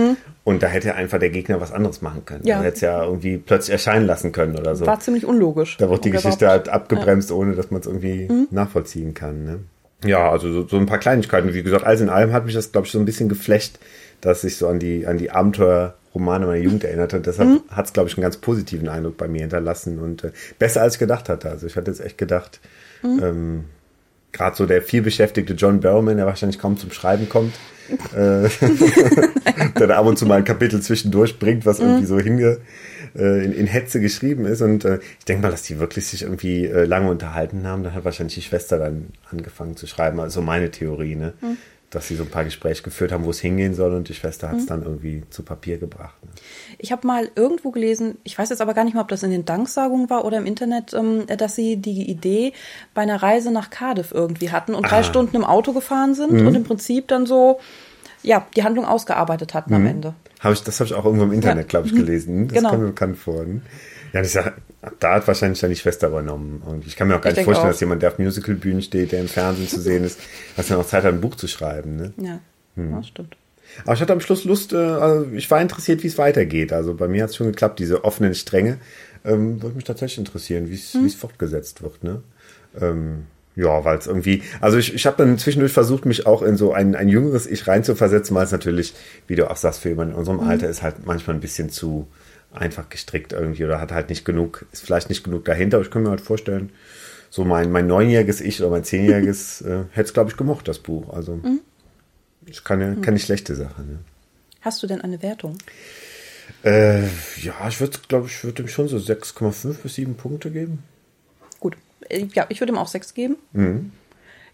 [0.44, 2.42] Und da hätte einfach der Gegner was anderes machen können.
[2.42, 2.48] Mhm.
[2.48, 2.56] Ja.
[2.58, 4.84] Er hätte es ja irgendwie plötzlich erscheinen lassen können oder so.
[4.86, 5.76] War ziemlich unlogisch.
[5.76, 9.44] Da wird die Geschichte auch- halt abgebremst, ohne dass man es irgendwie nachvollziehen kann.
[9.44, 9.58] Ne?
[10.04, 11.54] Ja, also so, so ein paar Kleinigkeiten.
[11.54, 13.78] Wie gesagt, alles in allem hat mich das, glaube ich, so ein bisschen geflecht,
[14.20, 17.26] dass ich so an die, an die Abenteuerromane meiner Jugend erinnert hat.
[17.26, 20.82] Deshalb hat es, glaube ich, einen ganz positiven Eindruck bei mir hinterlassen und äh, besser
[20.82, 21.50] als ich gedacht hatte.
[21.50, 22.60] Also ich hatte jetzt echt gedacht,
[23.04, 23.64] ähm,
[24.32, 27.54] gerade so der vielbeschäftigte John Barrowman, der wahrscheinlich kaum zum Schreiben kommt,
[28.14, 28.48] äh,
[29.78, 32.58] der da ab und zu mal ein Kapitel zwischendurch bringt, was irgendwie so hinge,
[33.16, 34.60] äh, in, in Hetze geschrieben ist.
[34.60, 37.82] Und äh, ich denke mal, dass die wirklich sich irgendwie äh, lange unterhalten haben.
[37.82, 40.20] Da hat wahrscheinlich die Schwester dann angefangen zu schreiben.
[40.20, 41.32] Also meine Theorie, ne?
[41.90, 44.50] Dass sie so ein paar Gespräche geführt haben, wo es hingehen soll und die Schwester
[44.50, 46.14] hat es dann irgendwie zu Papier gebracht.
[46.22, 46.28] Ne?
[46.76, 49.30] Ich habe mal irgendwo gelesen, ich weiß jetzt aber gar nicht mal, ob das in
[49.30, 52.52] den Danksagungen war oder im Internet, ähm, dass sie die Idee
[52.92, 55.02] bei einer Reise nach Cardiff irgendwie hatten und drei Ah.
[55.02, 57.58] Stunden im Auto gefahren sind und im Prinzip dann so,
[58.22, 60.12] ja, die Handlung ausgearbeitet hatten am Ende.
[60.40, 61.68] Hab ich, das habe ich auch irgendwo im Internet, Ja.
[61.68, 62.48] glaube ich, gelesen.
[62.48, 62.68] Das Genau.
[62.70, 63.44] kommt mir bekannt vor.
[64.12, 64.52] Ja, das ist ja,
[65.00, 66.62] da hat wahrscheinlich dann die Schwester übernommen.
[66.64, 67.72] Und ich kann mir auch gar Ich nicht vorstellen, auch.
[67.72, 70.18] dass jemand, der auf Musicalbühnen steht, der im Fernsehen zu sehen ist,
[70.56, 71.96] dass er noch Zeit hat, ein Buch zu schreiben.
[71.96, 72.12] Ne?
[72.16, 72.40] Ja,
[72.76, 72.92] Hm.
[72.92, 73.36] ja stimmt.
[73.84, 76.72] Aber ich hatte am Schluss Lust, äh, also ich war interessiert, wie es weitergeht.
[76.72, 78.78] Also bei mir hat es schon geklappt, diese offenen Stränge.
[79.24, 81.04] Ähm, würde mich tatsächlich interessieren, wie es Hm.
[81.04, 82.02] es fortgesetzt wird.
[82.02, 82.22] Ne?
[82.80, 86.56] Ähm, ja, weil es irgendwie, also ich, ich habe dann zwischendurch versucht, mich auch in
[86.56, 88.94] so ein, ein jüngeres Ich reinzuversetzen, weil es natürlich,
[89.26, 90.48] wie du auch sagst, für jemanden in unserem Hm.
[90.48, 92.06] Alter ist halt manchmal ein bisschen zu
[92.58, 95.76] einfach gestrickt irgendwie oder hat halt nicht genug, ist vielleicht nicht genug dahinter.
[95.78, 96.70] Aber ich kann mir halt vorstellen,
[97.30, 100.78] so mein, mein neunjähriges Ich oder mein zehnjähriges äh, hätte es, glaube ich, gemocht, das
[100.78, 101.12] Buch.
[101.12, 101.60] Also Hm.
[102.46, 103.82] ist keine, keine schlechte Sache.
[103.82, 103.98] Ne?
[104.60, 105.56] Hast du denn eine Wertung?
[106.64, 107.04] Äh,
[107.42, 110.82] ja, ich würde, glaube ich, würde ihm schon so 6,5 bis 7 Punkte geben.
[111.60, 111.76] Gut.
[112.08, 113.36] Äh, Ja, ich würde ihm auch sechs geben.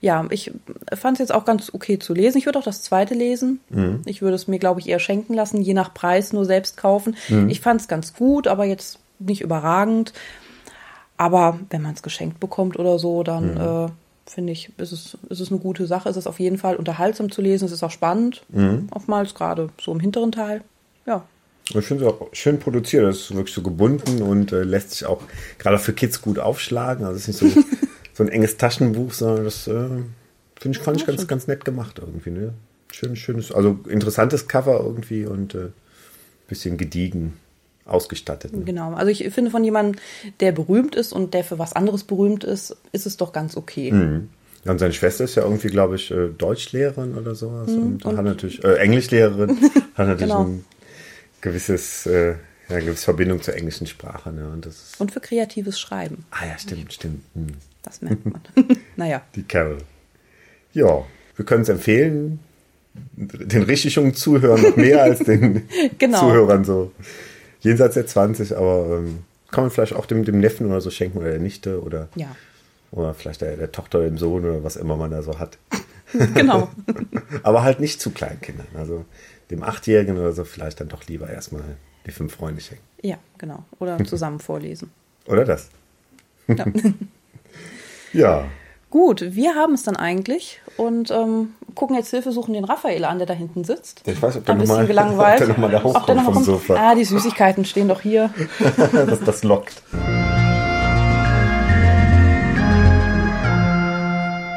[0.04, 0.52] Ja, ich
[0.94, 2.36] fand es jetzt auch ganz okay zu lesen.
[2.36, 3.60] Ich würde auch das zweite lesen.
[4.04, 7.16] Ich würde es mir, glaube ich, eher schenken lassen, je nach Preis nur selbst kaufen.
[7.48, 10.12] Ich fand es ganz gut, aber jetzt nicht überragend.
[11.16, 15.40] Aber wenn man es geschenkt bekommt oder so, dann äh, finde ich, ist es, ist
[15.40, 16.10] es eine gute Sache.
[16.10, 17.64] Es ist auf jeden Fall unterhaltsam zu lesen.
[17.64, 18.44] Es ist auch spannend.
[18.90, 20.60] Oftmals gerade so im hinteren Teil.
[21.06, 21.24] Ja.
[21.70, 23.04] Ich finde es auch schön produziert.
[23.04, 25.22] Das ist wirklich so gebunden und äh, lässt sich auch
[25.58, 27.06] gerade für Kids gut aufschlagen.
[27.06, 27.62] Also es ist nicht so,
[28.14, 29.72] so ein enges Taschenbuch, sondern das äh,
[30.56, 32.30] finde ich, fand ich ganz, ganz nett gemacht irgendwie.
[32.30, 32.54] Ne?
[32.92, 35.68] Schön, schönes, also interessantes Cover irgendwie und äh,
[36.48, 37.34] bisschen gediegen
[37.86, 38.54] ausgestattet.
[38.56, 38.64] Ne?
[38.64, 38.94] Genau.
[38.94, 40.00] Also ich finde von jemandem,
[40.40, 43.92] der berühmt ist und der für was anderes berühmt ist, ist es doch ganz okay.
[44.64, 48.10] Ja, und seine Schwester ist ja irgendwie, glaube ich, äh, Deutschlehrerin oder sowas und, Mhm.
[48.10, 49.50] und- hat natürlich, äh, Englischlehrerin,
[49.94, 50.44] hat natürlich Genau.
[50.44, 50.64] ein
[51.42, 52.36] gewisses, äh, ja,
[52.76, 54.32] eine gewisse Verbindung zur englischen Sprache.
[54.32, 54.48] Ne?
[54.48, 56.24] Und das ist, Und für kreatives Schreiben.
[56.30, 57.22] ah ja, stimmt, stimmt.
[57.34, 57.48] Hm.
[57.84, 58.40] Das merkt man.
[58.96, 59.22] naja.
[59.34, 59.78] Die Carol.
[60.72, 61.04] Ja,
[61.36, 62.40] wir können es empfehlen,
[63.16, 65.68] den richtig jungen Zuhörern noch mehr als den
[65.98, 66.18] Genau.
[66.20, 66.92] Zuhörern so
[67.60, 69.20] jenseits der 20, aber ähm,
[69.50, 72.34] kann man vielleicht auch dem, dem Neffen oder so schenken oder der Nichte oder, Ja.
[72.90, 75.58] oder vielleicht der, der Tochter oder dem Sohn oder was immer man da so hat.
[76.34, 76.68] Genau.
[77.42, 78.68] Aber halt nicht zu Kleinkindern.
[78.76, 79.04] Also
[79.50, 81.62] dem Achtjährigen oder so vielleicht dann doch lieber erstmal
[82.06, 82.84] die fünf Freunde schenken.
[83.02, 83.64] Ja, genau.
[83.80, 84.90] Oder zusammen vorlesen.
[85.26, 85.70] Oder das?
[86.46, 86.66] Ja.
[88.14, 88.44] Ja.
[88.90, 93.18] Gut, wir haben es dann eigentlich und ähm, gucken jetzt Hilfe suchen den Raphael an,
[93.18, 94.02] der da hinten sitzt.
[94.06, 94.76] Ich weiß, ob der Ein noch bisschen
[95.58, 96.44] mal, da hochkommt noch mal vom.
[96.44, 96.74] Sofa.
[96.76, 98.30] Ah, die Süßigkeiten stehen doch hier.
[98.92, 99.82] Das, das lockt.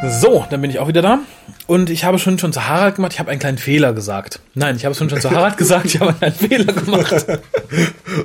[0.03, 1.19] So, dann bin ich auch wieder da.
[1.65, 4.39] Und ich habe schon schon zu Harald gemacht, ich habe einen kleinen Fehler gesagt.
[4.53, 7.25] Nein, ich habe es schon schon zu Harald gesagt, ich habe einen kleinen Fehler gemacht.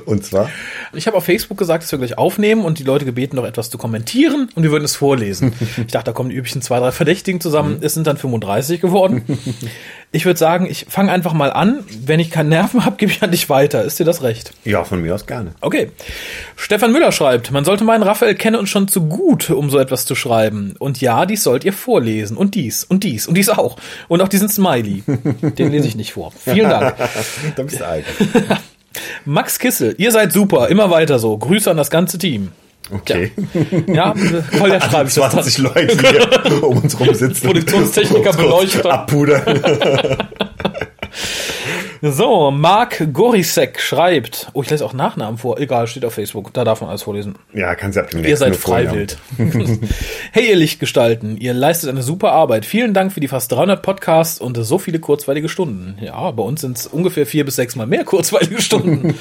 [0.05, 0.49] Und zwar?
[0.93, 3.69] Ich habe auf Facebook gesagt, dass wir gleich aufnehmen und die Leute gebeten, noch etwas
[3.69, 5.53] zu kommentieren und wir würden es vorlesen.
[5.77, 7.79] Ich dachte, da kommen die üblichen zwei, drei Verdächtigen zusammen.
[7.81, 9.23] Es sind dann 35 geworden.
[10.15, 11.83] Ich würde sagen, ich fange einfach mal an.
[12.05, 13.83] Wenn ich keinen Nerven habe, gebe ich an dich weiter.
[13.83, 14.53] Ist dir das recht?
[14.63, 15.55] Ja, von mir aus gerne.
[15.59, 15.89] Okay.
[16.55, 20.05] Stefan Müller schreibt, man sollte meinen, Raphael kenne uns schon zu gut, um so etwas
[20.05, 20.75] zu schreiben.
[20.77, 22.37] Und ja, dies sollt ihr vorlesen.
[22.37, 23.77] Und dies, und dies, und dies auch.
[24.07, 25.03] Und auch diesen Smiley.
[25.57, 26.31] Den lese ich nicht vor.
[26.37, 26.95] Vielen Dank.
[27.55, 27.83] Da bist du.
[29.25, 31.35] Max Kissel, ihr seid super, immer weiter so.
[31.35, 32.51] Grüße an das ganze Team.
[32.91, 33.31] Okay.
[33.87, 34.13] Ja,
[34.57, 35.43] voll der schreibe ich das dann.
[35.43, 37.45] 20 Leute hier um uns rum sitzen.
[37.45, 38.91] Produktionstechniker, Beleuchter.
[38.91, 39.63] Abpudern.
[42.05, 46.65] So, Marc Gorisek schreibt, oh, ich lese auch Nachnamen vor, egal, steht auf Facebook, da
[46.65, 47.35] darf man alles vorlesen.
[47.53, 49.15] Ja, kannst du ab dem Ihr seid freiwillig.
[50.33, 52.65] hey, ihr Lichtgestalten, ihr leistet eine super Arbeit.
[52.65, 55.97] Vielen Dank für die fast 300 Podcasts und so viele kurzweilige Stunden.
[56.01, 59.15] Ja, bei uns sind es ungefähr vier bis sechs Mal mehr kurzweilige Stunden.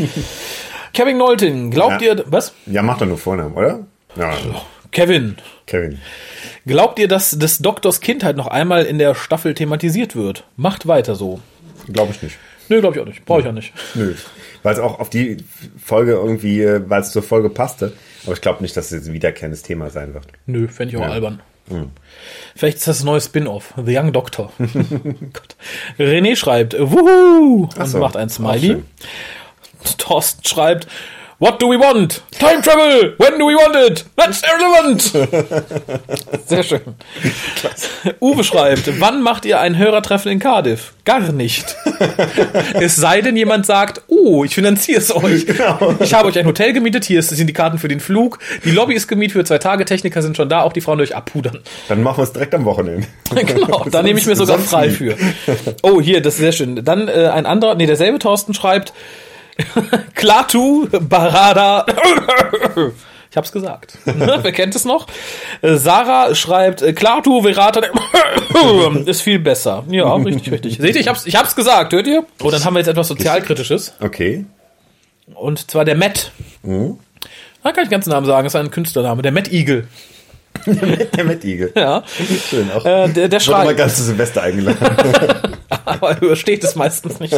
[0.92, 2.14] Kevin Nolting, glaubt Ja.
[2.14, 2.52] ihr, was?
[2.66, 3.80] Ja, mach doch nur Vornamen, oder?
[4.16, 4.34] Ja,
[4.90, 5.36] Kevin,
[5.66, 5.98] Kevin.
[6.66, 10.44] glaubt ihr, dass des Doktors Kindheit noch einmal in der Staffel thematisiert wird?
[10.56, 11.40] Macht weiter so.
[11.90, 12.36] Glaube ich nicht.
[12.68, 13.24] Nö, glaube ich auch nicht.
[13.24, 13.72] Brauche ich auch nicht.
[13.94, 14.14] Nö.
[14.62, 15.38] Weil es auch auf die
[15.82, 17.92] Folge irgendwie, äh, weil es zur Folge passte.
[18.24, 20.26] Aber ich glaube nicht, dass es jetzt ein wiederkehrendes Thema sein wird.
[20.46, 21.12] Nö, fände ich auch Ja.
[21.12, 21.40] albern.
[22.54, 23.72] Vielleicht ist das ein neues Spin-off.
[23.82, 24.52] The Young Doctor.
[24.58, 25.56] Gott.
[25.98, 27.68] René schreibt, wuhu!
[27.76, 28.82] Und so, macht ein Smiley.
[29.98, 30.86] Thorsten schreibt,
[31.42, 32.22] What do we want?
[32.38, 33.14] Time travel!
[33.18, 34.04] When do we want it?
[34.14, 35.02] That's irrelevant!
[36.46, 36.82] Sehr schön.
[38.20, 40.94] Uwe schreibt, wann macht ihr ein Hörertreffen in Cardiff?
[41.04, 41.74] Gar nicht.
[42.74, 45.44] es sei denn, jemand sagt, oh, ich finanziere es euch.
[45.44, 45.96] Genau.
[45.98, 48.94] Ich habe euch ein Hotel gemietet, hier sind die Karten für den Flug, die Lobby
[48.94, 51.58] ist gemietet für zwei Tage, Techniker sind schon da, auch die Frauen durch abpudern.
[51.88, 53.08] Dann machen wir es direkt am Wochenende.
[53.34, 55.16] genau, da nehme ich mir sogar frei für.
[55.82, 56.84] Oh, hier, das ist sehr schön.
[56.84, 58.92] Dann äh, ein anderer, nee, derselbe Thorsten schreibt,
[60.14, 61.86] Klatu Barada.
[63.30, 63.96] Ich hab's gesagt.
[64.04, 65.06] Wer kennt es noch?
[65.62, 67.80] Sarah schreibt, äh, Klatu Verata
[69.06, 69.84] ist viel besser.
[69.88, 70.76] Ja, richtig, richtig.
[70.76, 72.26] Seht ihr, ich hab's, ich hab's gesagt, hört ihr?
[72.42, 73.94] Oh, dann haben wir jetzt etwas Sozialkritisches.
[74.00, 74.44] Okay.
[75.34, 76.30] Und zwar der Matt.
[76.62, 79.22] Da kann ich den ganzen Namen sagen, ist ein Künstlername.
[79.22, 79.88] Der Matt Eagle.
[80.66, 81.72] Der Mettigel.
[81.74, 82.02] Ja.
[82.48, 82.84] Schön auch.
[82.84, 84.78] Äh, der, der Wurde mal schreibt, ganz zu Silvester eingeladen.
[85.86, 87.34] aber übersteht es meistens nicht.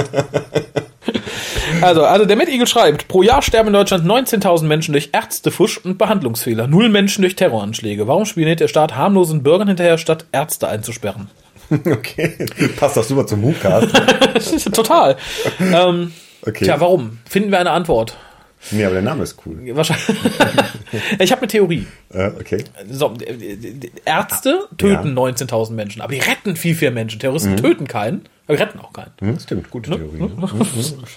[1.84, 5.98] Also, also der Mettigel schreibt, pro Jahr sterben in Deutschland 19.000 Menschen durch Ärztefusch und
[5.98, 8.06] Behandlungsfehler, null Menschen durch Terroranschläge.
[8.06, 11.30] Warum spioniert der Staat harmlosen Bürgern hinterher, statt Ärzte einzusperren?
[11.70, 12.46] okay.
[12.76, 13.94] Passt doch super zum Hookast.
[14.72, 15.16] Total.
[15.60, 16.12] Ähm,
[16.46, 16.64] Okay.
[16.64, 17.18] Tja, warum?
[17.24, 18.18] Finden wir eine Antwort.
[18.70, 19.58] Nee, aber der Name ist cool.
[19.74, 20.06] Wahrscheinlich.
[21.18, 21.86] ich habe eine Theorie.
[22.10, 22.64] Äh, okay.
[22.90, 27.20] So, äh, äh, Ärzte töten 19.000 Menschen, aber die retten viel, viel Menschen.
[27.20, 29.12] Terroristen töten keinen, aber die retten auch keinen.
[29.20, 30.18] Hm, stimmt, gute Theorie.
[30.18, 30.30] Ne?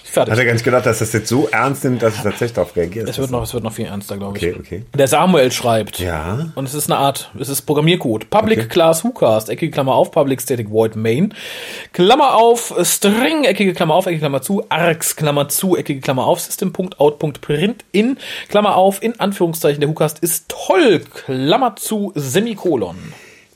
[0.04, 0.32] Fertig.
[0.32, 2.74] Hat er gar nicht gedacht, dass das jetzt so ernst nimmt, dass es tatsächlich darauf
[2.74, 3.08] reagiert.
[3.08, 4.46] Es wird noch, es wird noch viel ernster, glaube ich.
[4.48, 4.84] Okay, okay.
[4.94, 5.98] Der Samuel schreibt.
[5.98, 6.50] Ja.
[6.54, 8.30] Und es ist eine Art, es ist Programmiercode.
[8.30, 8.68] Public Okay.
[8.68, 11.34] Class WhoCast, eckige Klammer auf, Public Static Void Main,
[11.92, 16.40] Klammer auf, String, eckige Klammer auf, eckige Klammer zu, Args, Klammer zu, eckige Klammer auf,
[16.40, 18.18] System.out.print in,
[18.48, 22.96] Klammer auf, in Anführungszeichen, der WhoCast ist toll, Klammer zu, Semikolon.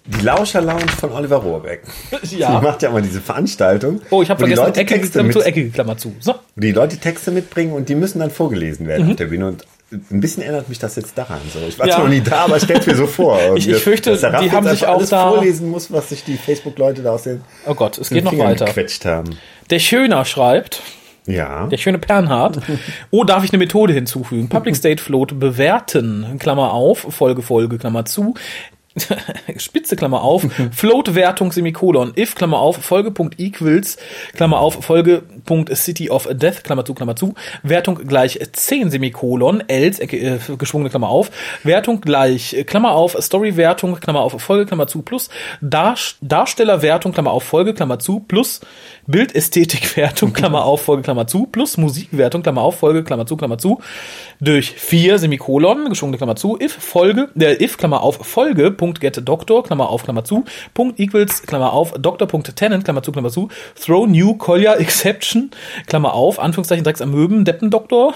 [0.05, 1.83] Die Lauscher Lounge von Oliver Rohrbeck.
[2.31, 2.59] Ja.
[2.59, 4.01] Die macht ja immer diese Veranstaltung.
[4.11, 6.15] Oh, ich habe wo die vergessen, Leute eckige Texte mit, zu, eckige Klammer zu.
[6.19, 6.33] So.
[6.35, 9.47] wo die Leute Texte mitbringen und die müssen dann vorgelesen werden auf der Bühne.
[9.49, 9.65] Und
[10.11, 11.39] ein bisschen erinnert mich das jetzt daran.
[11.53, 11.95] So, ich war Ja.
[11.97, 13.39] zwar noch nie da, aber stell's mir so vor.
[13.57, 17.03] Ich- ich fürchte, die haben sich auch alles da- vorlesen muss, was sich die Facebook-Leute
[17.03, 18.65] da aus den, Oh Gott, es geht noch Fingern weiter.
[18.65, 19.37] gequetscht haben.
[19.71, 20.81] Der Schöner schreibt,
[21.27, 21.67] Ja.
[21.67, 22.59] Der schöne Pernhard.
[23.11, 24.49] Oh, darf ich eine Methode hinzufügen?
[24.49, 28.35] Public State Float bewerten, Klammer auf, Folge, Folge, Klammer zu.
[29.57, 33.97] Spitze Klammer auf, Float Wertung Semikolon, if Klammer auf, Folgepunkt equals,
[34.35, 40.03] Klammer auf, Folgepunkt City of Death, Klammer zu, Klammer zu, Wertung gleich 10 Semikolon, else,
[40.03, 41.31] äh, geschwungene Klammer auf,
[41.63, 45.31] Wertung gleich, äh, Klammer auf, Story Wertung, Klammer auf, Folge, Klammer zu, plus,
[45.61, 48.61] Dar Darsteller Wertung, Klammer auf, Folge, Klammer zu, plus,
[49.07, 53.81] Bildästhetikwertung, Klammer auf, Folge, Klammer zu, plus Musikwertung, Klammer auf, Folge, Klammer zu, Klammer zu,
[54.41, 59.17] durch 4 Semikolon, geschwungene Klammer zu, if Folge, äh, if, Klammer auf, Folge, Punkt get
[59.29, 63.31] Doktor, Klammer auf, Klammer zu, Punkt equals, Klammer auf, Doktor, Punkt Tenant, Klammer zu, Klammer
[63.31, 63.49] zu,
[63.81, 65.53] throw new Collier exception,
[65.87, 68.13] Klammer auf, Anführungszeichen, Drecks Amöben, Deppendoktor,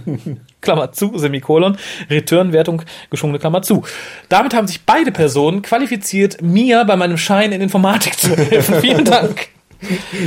[0.62, 1.76] Klammer zu, Semikolon,
[2.08, 3.84] Return-Wertung, geschwungene Klammer zu.
[4.30, 8.76] Damit haben sich beide Personen qualifiziert, mir bei meinem Schein in Informatik zu helfen.
[8.80, 9.48] Vielen Dank.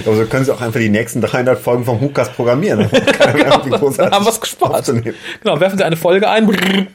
[0.05, 2.87] Aber so können sie auch einfach die nächsten 300 Folgen vom Hookast programmieren.
[2.91, 4.85] Dann haben wir es gespart.
[4.85, 6.45] Genau, werfen Sie eine Folge ein.
[6.45, 6.87] Bing,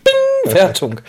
[0.55, 1.01] Wertung.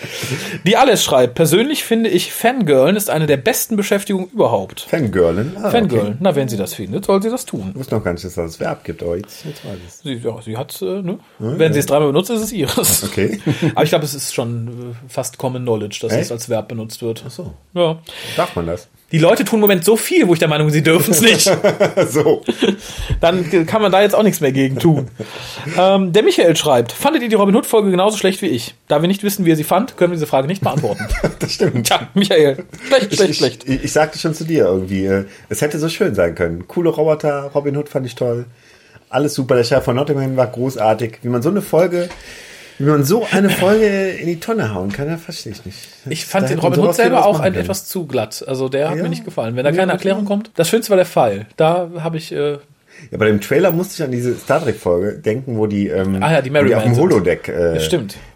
[0.66, 1.36] Die alles schreibt.
[1.36, 4.82] Persönlich finde ich Fangirlen ist eine der besten Beschäftigungen überhaupt.
[4.82, 5.56] Fangirlen.
[5.62, 6.08] Ah, Fangirlen.
[6.08, 6.18] Okay.
[6.20, 7.70] Na, wenn sie das findet, soll sie das tun.
[7.74, 9.88] Ich wusste noch gar nicht, dass das das Verb gibt, aber jetzt, jetzt weiß ich
[9.88, 10.00] es.
[10.00, 11.20] Sie, ja, sie hat, äh, ne?
[11.40, 13.04] Wenn sie es dreimal benutzt, ist es ihres.
[13.04, 13.40] Okay.
[13.76, 16.24] Aber ich glaube, es ist schon äh, fast Common Knowledge, dass Echt?
[16.24, 17.24] es als Verb benutzt wird.
[17.26, 17.54] Ach so.
[17.74, 18.00] Ja.
[18.36, 18.88] Darf man das?
[19.12, 21.22] Die Leute tun im Moment so viel, wo ich der Meinung bin, sie dürfen es
[21.22, 21.44] nicht.
[22.10, 22.44] so.
[23.22, 25.08] Dann kann man da jetzt auch nichts mehr gegen tun.
[25.78, 28.76] ähm, der Michael schreibt, fandet ihr die Robin Hood-Folge genauso schlecht wie ich?
[28.90, 31.08] Da wir nicht wissen, wie ihr sie fand, können wir diese Frage nicht beantworten.
[31.40, 31.86] Das stimmt.
[31.86, 33.70] Tja, Michael, schlecht, schlecht, ich, schlecht.
[33.70, 36.68] Ich, ich sagte schon zu dir irgendwie, äh, es hätte so schön sein können.
[36.68, 38.46] Coole Roboter, Robin Hood fand ich toll.
[39.10, 39.56] Alles super.
[39.56, 41.20] Der Chef von Nottingham war großartig.
[41.22, 42.10] Wie man so eine Folge,
[42.80, 45.78] wie man so eine Folge in die Tonne hauen kann, das verstehe ich nicht.
[46.10, 48.44] Ich fand Da den Robin Hood selber auch ein, etwas zu glatt.
[48.48, 49.04] Also der hat Ja.
[49.04, 49.56] mir nicht gefallen.
[49.56, 49.92] Wenn da keine.
[49.92, 50.52] Erklärung kommt.
[50.56, 51.48] Das Schönste war der Pfeil.
[51.58, 52.54] Da habe ich, äh,
[53.12, 56.22] Ja, bei dem Trailer musste ich an diese Star Trek Folge denken, wo die, ähm,
[56.22, 56.96] Ah ja, die die auf dem.
[56.96, 57.80] Holodeck äh.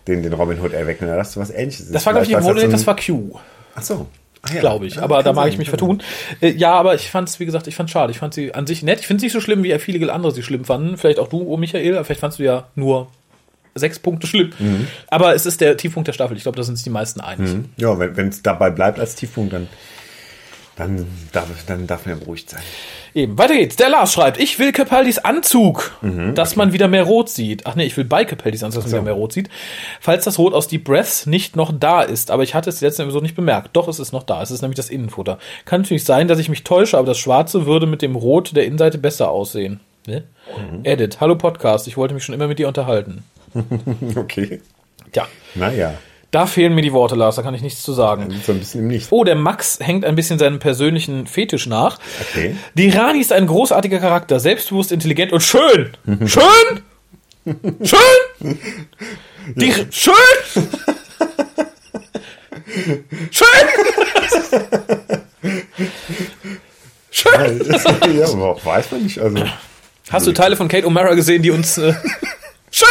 [0.07, 1.07] Den, den Robin Hood erwecken.
[1.07, 1.91] Da dachte du was ähnliches.
[1.91, 3.39] das war glaube ich im Holodeck, das war Q.
[3.75, 4.07] Ach so.
[4.43, 4.59] Ah, ja.
[4.59, 4.95] glaube ich.
[4.95, 6.01] Ja, aber da mag sein, ich mich vertun.
[6.41, 8.11] Äh, ja, aber ich fand es, wie gesagt, ich fand schade.
[8.11, 8.99] Ich fand sie an sich nett.
[8.99, 10.97] Ich finde es nicht so schlimm, wie viele andere sie schlimm fanden.
[10.97, 11.95] Vielleicht auch du, oh Michael.
[11.95, 13.07] aber Vielleicht fandst du ja nur
[13.75, 14.51] sechs Punkte schlimm.
[14.59, 14.87] Mhm.
[15.07, 16.35] Aber es ist der Tiefpunkt der Staffel.
[16.37, 17.49] Ich glaube, da sind sich die meisten einig.
[17.49, 17.69] sein.
[17.77, 19.67] Ja, wenn es dabei bleibt als Tiefpunkt, dann,
[20.75, 22.61] dann, darf, dann darf man ja beruhigt sein.
[23.13, 23.75] Eben, weiter geht's.
[23.75, 27.65] Der Lars schreibt, ich will Capaldis Anzug, Mhm, dass man wieder mehr Rot sieht.
[27.65, 29.49] Ach nee, ich will bei Capaldis Anzug, dass man wieder mehr Rot sieht.
[29.99, 32.31] Falls das Rot aus Deep Breath nicht noch da ist.
[32.31, 33.71] Aber ich hatte es letzte Episode nicht bemerkt.
[33.73, 34.41] Doch, es ist noch da.
[34.41, 35.39] Es ist nämlich das Innenfutter.
[35.65, 38.65] Kann natürlich sein, dass ich mich täusche, aber das Schwarze würde mit dem Rot der
[38.65, 39.81] Innenseite besser aussehen.
[40.07, 40.23] Ne?
[40.57, 40.79] Mhm.
[40.85, 41.19] Edit.
[41.19, 41.87] Hallo Podcast.
[41.87, 43.23] Ich wollte mich schon immer mit dir unterhalten.
[44.15, 44.61] Okay.
[45.11, 45.93] Tja, Naja,
[46.31, 47.35] da fehlen mir die Worte, Lars.
[47.35, 48.33] Da kann ich nichts zu sagen.
[48.45, 49.11] so ein bisschen im Nichts.
[49.11, 51.99] Oh, der Max hängt ein bisschen seinem persönlichen Fetisch nach.
[52.21, 52.55] Okay.
[52.75, 55.91] Die Rani ist ein großartiger Charakter, selbstbewusst, intelligent und schön.
[56.25, 56.81] Schön!
[57.83, 58.57] Schön!
[59.55, 60.13] Die schön!
[63.31, 63.47] Schön!
[67.09, 67.61] Schön!
[68.17, 69.19] ja, weiß man nicht.
[69.19, 69.43] Also,
[70.09, 71.93] Hast du Teile von Kate O'Mara gesehen, die uns äh,
[72.69, 72.87] schön?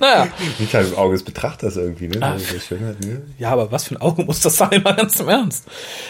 [0.00, 0.28] Naja.
[0.72, 2.18] halt im Auge des Betrachters irgendwie, ne?
[2.20, 2.36] Ah.
[2.38, 3.22] Schönheit, ne?
[3.38, 5.66] Ja, aber was für ein Auge muss das sein, mal ganz im Ernst.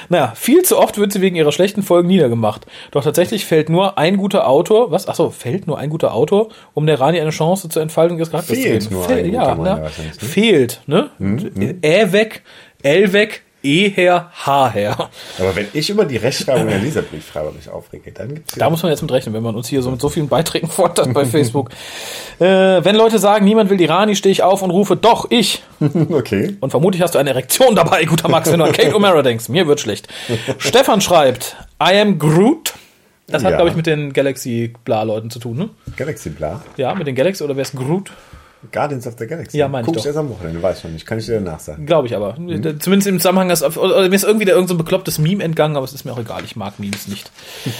[0.09, 2.66] Naja, viel zu oft wird sie wegen ihrer schlechten Folgen niedergemacht.
[2.91, 5.09] Doch tatsächlich fällt nur ein guter Autor, was?
[5.09, 8.57] Achso, fällt nur ein guter Autor, um der Rani eine Chance zur Entfaltung ihres Charakters
[8.59, 9.01] Fehlt zu geben.
[9.01, 9.82] nur Fehl- ein ja, guter Mann, ja.
[9.84, 9.91] ne?
[10.18, 11.11] Fehlt, ne?
[11.82, 12.43] Äh weg
[12.82, 15.09] L weg, E her, H her.
[15.39, 18.93] Aber wenn ich über die Rechtschreibung der Leserbriefschreiber mich aufrege, dann gibt's Da muss man
[18.93, 21.71] jetzt mit rechnen, wenn man uns hier so mit so vielen Beiträgen fordert bei Facebook.
[22.39, 22.45] äh,
[22.85, 25.63] wenn Leute sagen, niemand will die Rani, stehe ich auf und rufe, doch, ich.
[26.11, 26.57] okay.
[26.61, 29.49] Und vermutlich hast du eine Erektion dabei, guter Max, wenn du an Kate O'Mara denkst.
[29.49, 30.07] Mir wird schlecht.
[30.59, 32.75] Stefan schreibt, I am Groot.
[33.27, 33.57] Das hat, Ja.
[33.59, 35.69] glaube ich, mit den Galaxy-Bla-Leuten zu tun, ne?
[35.97, 36.63] Galaxy Bla.
[36.79, 38.11] Ja, mit den Galaxy oder wer ist Groot?
[38.73, 39.57] Guardians of the Galaxy.
[39.57, 40.03] Ja, meine ich Guck doch.
[40.03, 41.07] ich erst am Wochenende, weiß noch nicht.
[41.07, 41.87] Kann ich dir danach sagen.
[41.87, 42.35] Glaube ich aber.
[42.35, 45.85] Zumindest im Zusammenhang, dass, oder mir ist irgendwie da irgend so beklopptes Meme entgangen, aber
[45.85, 47.31] es ist mir auch egal, ich mag Memes nicht.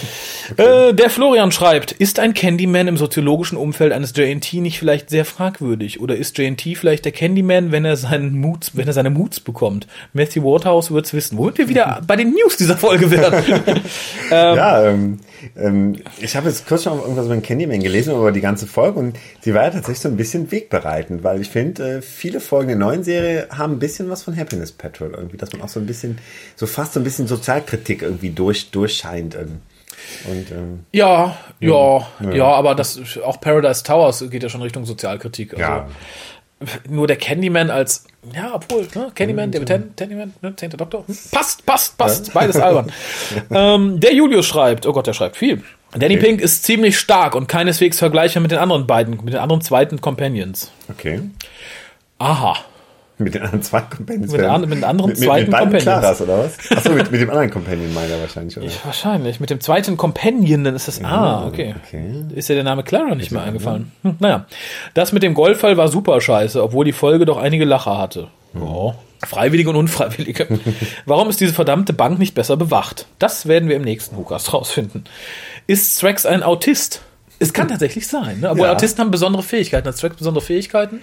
[0.57, 5.25] äh, der Florian schreibt, ist ein Candyman im soziologischen Umfeld eines JNT nicht vielleicht sehr
[5.25, 5.99] fragwürdig?
[5.99, 9.85] Oder ist JNT vielleicht der Candyman, wenn er seinen Moods, wenn er seine Moods bekommt?
[10.13, 11.37] Matthew Waterhouse wird's wissen.
[11.37, 13.43] Womit wir wieder bei den News dieser Folge werden.
[14.31, 15.19] Ja, ähm,
[15.57, 18.99] ähm, ich habe jetzt kurz schon irgendwas über den Candyman gelesen, über die ganze Folge
[18.99, 22.67] und sie war ja tatsächlich so ein bisschen wegbereitend, weil ich finde, äh, viele Folgen
[22.69, 25.79] der neuen Serie haben ein bisschen was von Happiness Patrol irgendwie, dass man auch so
[25.79, 26.17] ein bisschen,
[26.55, 29.35] so fast so ein bisschen Sozialkritik irgendwie durch, durchscheint.
[29.35, 29.61] ähm.
[30.29, 35.53] Und ähm, ja, ja, ja, aber das, auch Paradise Towers geht ja schon Richtung Sozialkritik.
[35.53, 35.87] Also, ja,
[36.89, 41.17] nur der Candyman als, ja, obwohl, ne, Candyman, der Ten, Candyman, ne, zehnter Doktor, hm?
[41.31, 42.91] passt, passt, passt, beides albern.
[43.51, 45.63] ähm, der Julius schreibt, oh Gott, der schreibt viel.
[45.91, 46.25] Danny Okay.
[46.25, 50.01] Pink ist ziemlich stark und keineswegs vergleichbar mit den anderen beiden, mit den anderen zweiten
[50.01, 50.71] Companions.
[50.89, 51.21] okay.
[52.19, 52.57] Aha.
[53.23, 54.31] Mit den anderen zwei Companions.
[54.31, 55.83] Mit den an- mit den anderen mit, zweiten mit Companions.
[55.83, 56.57] Claras, oder was?
[56.71, 58.67] Achso, mit, mit dem anderen Companion meint er wahrscheinlich, oder?
[58.85, 59.39] Wahrscheinlich.
[59.41, 61.75] Mit dem zweiten Companion, dann ist das, ah, okay.
[61.85, 62.23] okay.
[62.33, 63.91] Ist ja der Name Clara nicht mehr eingefallen.
[64.03, 64.45] Hm, naja.
[64.93, 68.29] Das mit dem Golffall war super scheiße, obwohl die Folge doch einige Lacher hatte.
[68.53, 68.95] Ja.
[69.27, 70.47] Freiwillige und Unfreiwillige.
[71.05, 73.05] Warum ist diese verdammte Bank nicht besser bewacht?
[73.19, 75.03] Das werden wir im nächsten Hookast rausfinden.
[75.67, 77.01] Ist Strax ein Autist?
[77.37, 78.49] Es kann tatsächlich sein, ne?
[78.49, 78.73] Obwohl Ja.
[78.73, 79.87] Autisten haben besondere Fähigkeiten.
[79.87, 81.01] Hat Strax besondere Fähigkeiten?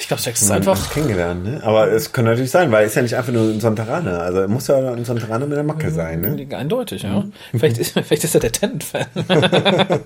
[0.00, 0.90] Ich glaube, Strax ist einfach.
[0.90, 1.60] Kennengelernt, ne?
[1.62, 4.20] Aber es kann natürlich sein, weil er ist ja nicht einfach nur ein Sonteraner.
[4.20, 6.56] Also er muss ja ein Sonteraner mit der Macke sein, ne?
[6.56, 7.24] Eindeutig, ja.
[7.52, 9.06] Vielleicht, ist, vielleicht ist er der Tennant-Fan.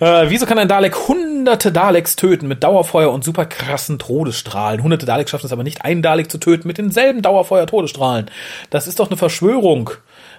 [0.00, 4.82] äh, wieso kann ein Dalek hunderte Daleks töten mit Dauerfeuer und super krassen Todesstrahlen?
[4.82, 8.30] Hunderte Daleks schaffen es aber nicht, einen Dalek zu töten mit denselben Dauerfeuer-Todesstrahlen.
[8.70, 9.90] Das ist doch eine Verschwörung.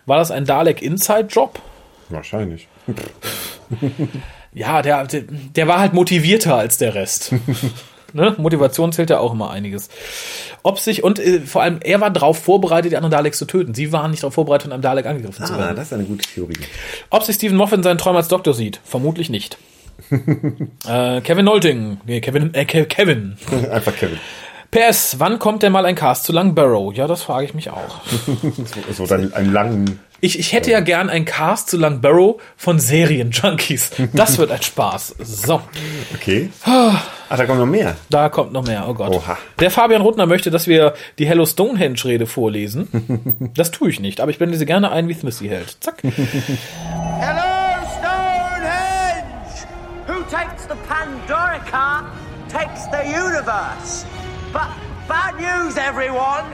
[0.06, 1.60] War das ein Dalek-Inside-Job?
[2.10, 2.68] Wahrscheinlich.
[4.56, 7.34] Ja, der, der, der war halt motivierter als der Rest.
[8.16, 8.34] ne?
[8.38, 9.89] Motivation zählt ja auch immer einiges.
[10.63, 13.74] Ob sich, und äh, vor allem, er war darauf vorbereitet, die anderen Daleks zu töten.
[13.76, 15.76] Sie waren nicht darauf vorbereitet, von einem Dalek angegriffen zu Ah, werden.
[15.76, 16.57] das ist eine gute Theorie.
[17.11, 18.80] Ob sich Stephen Moffat in seinen Träumen als Doktor sieht?
[18.84, 19.57] Vermutlich nicht.
[20.88, 21.97] äh, Kevin Nolting.
[22.05, 23.38] Nee, Kevin, äh, Ke- Kevin.
[23.72, 24.18] Einfach Kevin.
[24.72, 26.93] PS, wann kommt denn mal ein Cast zu Lang Barrow?
[26.93, 28.01] Ja, das frage ich mich auch.
[28.91, 29.99] So dann einen langen.
[30.22, 33.91] Ich, ich hätte ja gern ein Cast zu Lang Barrow von Serienjunkies.
[34.13, 35.16] Das wird ein Spaß.
[35.20, 35.61] So,
[36.16, 36.49] Okay.
[37.30, 37.96] Ach, da kommt noch mehr.
[38.10, 38.86] da kommt noch mehr.
[38.88, 39.10] Oh Gott.
[39.10, 39.38] Oha.
[39.60, 42.88] Der Fabian Rutner möchte, dass wir die Hello Stonehenge-Rede vorlesen.
[43.56, 45.78] Das tue ich nicht, aber ich blende sie gerne ein, wie Smithy hält.
[45.80, 46.02] Zack.
[46.04, 49.24] Hello, Stonehenge!
[50.08, 52.06] Who takes the Pandorica
[52.50, 54.06] takes the universe.
[54.54, 54.70] But
[55.08, 56.46] bad news, everyone!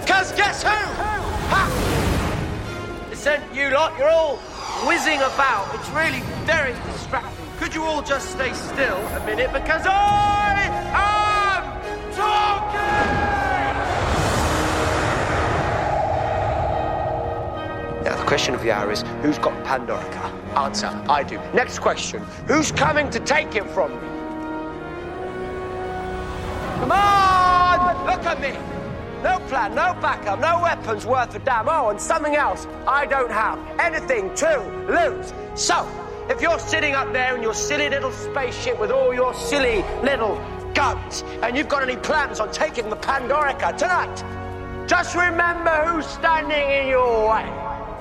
[0.00, 0.70] Because guess who?
[0.70, 1.68] Ha!
[3.10, 4.36] Listen, you lot, you're all
[4.86, 5.68] whizzing about.
[5.74, 7.37] It's really very distracting.
[7.58, 9.52] Could you all just stay still a minute?
[9.52, 11.64] Because I am
[12.12, 12.78] talking!
[18.04, 20.32] Now, the question of the hour is who's got Pandorica?
[20.56, 21.40] Answer I do.
[21.52, 23.98] Next question who's coming to take it from me?
[26.78, 28.06] Come on!
[28.06, 28.56] Look at me!
[29.24, 31.68] No plan, no backup, no weapons worth a damn.
[31.68, 33.58] Oh, and something else I don't have.
[33.80, 35.32] Anything to lose.
[35.60, 35.84] So,
[36.30, 40.36] if you're sitting up there in your silly little spaceship with all your silly little
[40.74, 44.24] guns, and you've got any plans on taking the Pandorica tonight,
[44.86, 47.44] just remember who's standing in your way.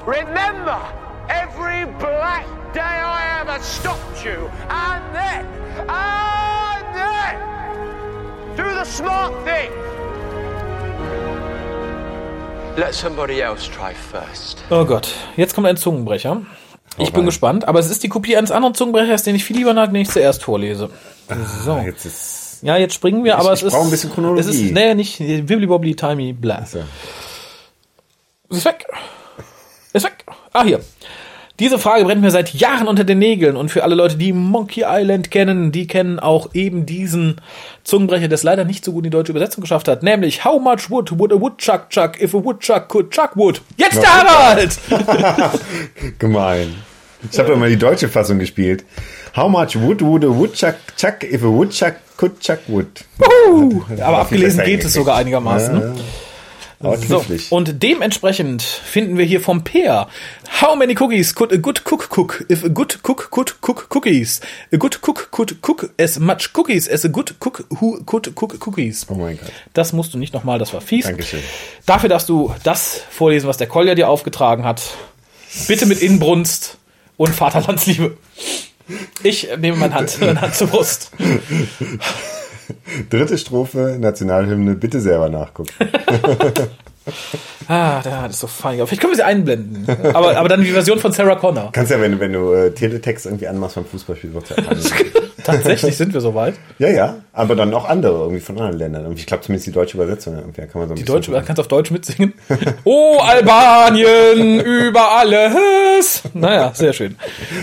[0.06, 0.80] Remember
[1.30, 4.50] every black day I ever stopped you.
[4.70, 5.46] And then,
[5.90, 9.72] and then, do the smart thing.
[12.78, 14.64] Let somebody else try first.
[14.70, 16.46] Oh Gott, jetzt kommt ein Zungenbrecher.
[16.98, 19.74] Ich bin gespannt, aber es ist die Kopie eines anderen Zungenbrechers, den ich viel lieber
[19.74, 20.90] mag, den ich zuerst vorlese.
[21.64, 21.74] So.
[21.74, 22.60] Ah, Jetzt ist.
[22.64, 23.74] Ja, jetzt springen wir, aber ich es ist.
[23.74, 24.40] brauche ein bisschen Chronologie.
[24.42, 26.66] Es ist, nee, nicht wibbly wobbly timey blah.
[26.66, 26.80] So.
[28.50, 28.88] Es ist weg.
[29.94, 30.26] Ist weg.
[30.54, 30.80] Ah, hier.
[31.60, 34.84] Diese Frage brennt mir seit Jahren unter den Nägeln und für alle Leute, die Monkey
[34.88, 37.42] Island kennen, die kennen auch eben diesen
[37.84, 40.62] Zungenbrecher, der es leider nicht so gut in die deutsche Übersetzung geschafft hat, nämlich How
[40.62, 43.62] much wood would a woodchuck chuck if a woodchuck could chuck wood?
[43.76, 44.78] Jetzt der Harald!
[46.20, 46.76] Gemein.
[47.32, 48.86] Ich habe immer die deutsche Fassung gespielt.
[49.36, 53.06] How much wood would a woodchuck chuck if a woodchuck Kutchak Wood.
[53.20, 55.74] Uh, aber abgelesen geht es sogar einigermaßen.
[55.74, 55.96] Ja, ne?
[55.96, 56.04] ja.
[56.96, 60.08] So, und dementsprechend finden wir hier vom Peer.
[60.62, 64.42] How many cookies could a good cook cook if a good cook could cook cookies?
[64.72, 68.60] A good cook could cook as much cookies as a good cook who could cook
[68.60, 69.08] cookies.
[69.10, 69.52] Oh mein Gott.
[69.74, 71.06] Das musst du nicht nochmal, das war fies.
[71.06, 71.42] Dankeschön.
[71.88, 74.82] Dafür darfst du das vorlesen, was der Kolja dir aufgetragen hat.
[75.68, 76.78] Bitte mit Inbrunst
[77.18, 78.18] und Vaterlandsliebe.
[79.24, 81.12] Ich nehme meine Hand, meine Hand zur Brust.
[83.10, 85.74] Dritte Strophe, Nationalhymne, bitte selber nachgucken.
[87.70, 88.78] Ah, das ist so fein.
[88.78, 89.86] Vielleicht können wir sie einblenden.
[90.14, 91.70] Aber, aber dann die Version von Sarah Connor.
[91.74, 94.56] Kannst ja, wenn du, wenn du äh, Teletext irgendwie anmachst beim Fußballspiel, wird's ja.
[95.44, 96.56] Tatsächlich sind wir soweit.
[96.80, 99.12] Ja, ja, aber dann auch andere, irgendwie von anderen Ländern.
[99.16, 101.60] Ich glaube zumindest die deutsche Übersetzung, irgendwie da kann man so ein Die Deutsche, kannst
[101.60, 102.34] auf Deutsch mitsingen.
[102.84, 106.24] Oh, Albanien, über alles.
[106.34, 107.16] Naja, sehr schön.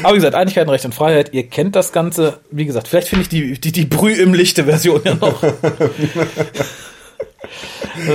[0.03, 2.39] Aber wie gesagt, Einigkeit, Recht und Freiheit, ihr kennt das Ganze.
[2.51, 5.43] Wie gesagt, vielleicht finde ich die, die, die Brüh im Lichte Version ja noch.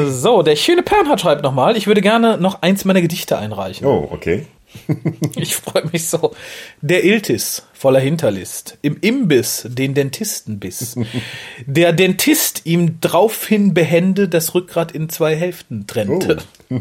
[0.08, 3.86] So, der schöne Pernhard schreibt nochmal, ich würde gerne noch eins meiner Gedichte einreichen.
[3.88, 4.46] Oh, okay.
[5.36, 6.34] Ich freue mich so.
[6.82, 10.96] Der Iltis voller Hinterlist, im Imbiss den Dentisten biss.
[11.66, 16.38] Der Dentist ihm draufhin behende das Rückgrat in zwei Hälften trennte.
[16.70, 16.80] Oh.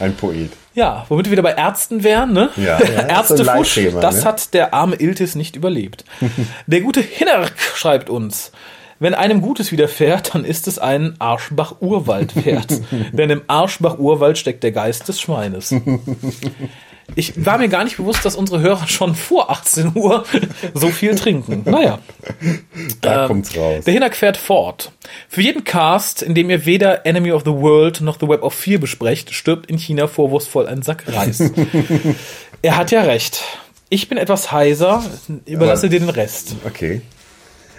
[0.00, 0.50] Ein Poet.
[0.74, 2.50] Ja, womit wir wieder bei Ärzten wären, ne?
[2.56, 4.24] Ja, ja, Ärztefusch, das ne?
[4.24, 6.04] hat der arme Iltis nicht überlebt.
[6.66, 8.50] der gute Hinnerk schreibt uns,
[9.00, 12.80] wenn einem Gutes widerfährt, dann ist es ein Arschbach-Urwald wert.
[13.12, 15.74] Denn im Arschbach-Urwald steckt der Geist des Schweines.
[17.16, 20.24] Ich war mir gar nicht bewusst, dass unsere Hörer schon vor 18 Uhr
[20.72, 21.62] so viel trinken.
[21.66, 21.98] Naja.
[23.02, 23.84] Da Ähm, kommt's raus.
[23.84, 24.90] Der Hinak fährt fort.
[25.28, 28.54] Für jeden Cast, in dem ihr weder Enemy of the World noch The Web of
[28.54, 31.42] Fear besprecht, stirbt in China vorwurfsvoll ein Sack Reis.
[32.62, 33.42] er hat ja recht.
[33.90, 35.04] Ich bin etwas heiser,
[35.44, 36.56] überlasse Aber- dir den Rest.
[36.64, 37.02] Okay.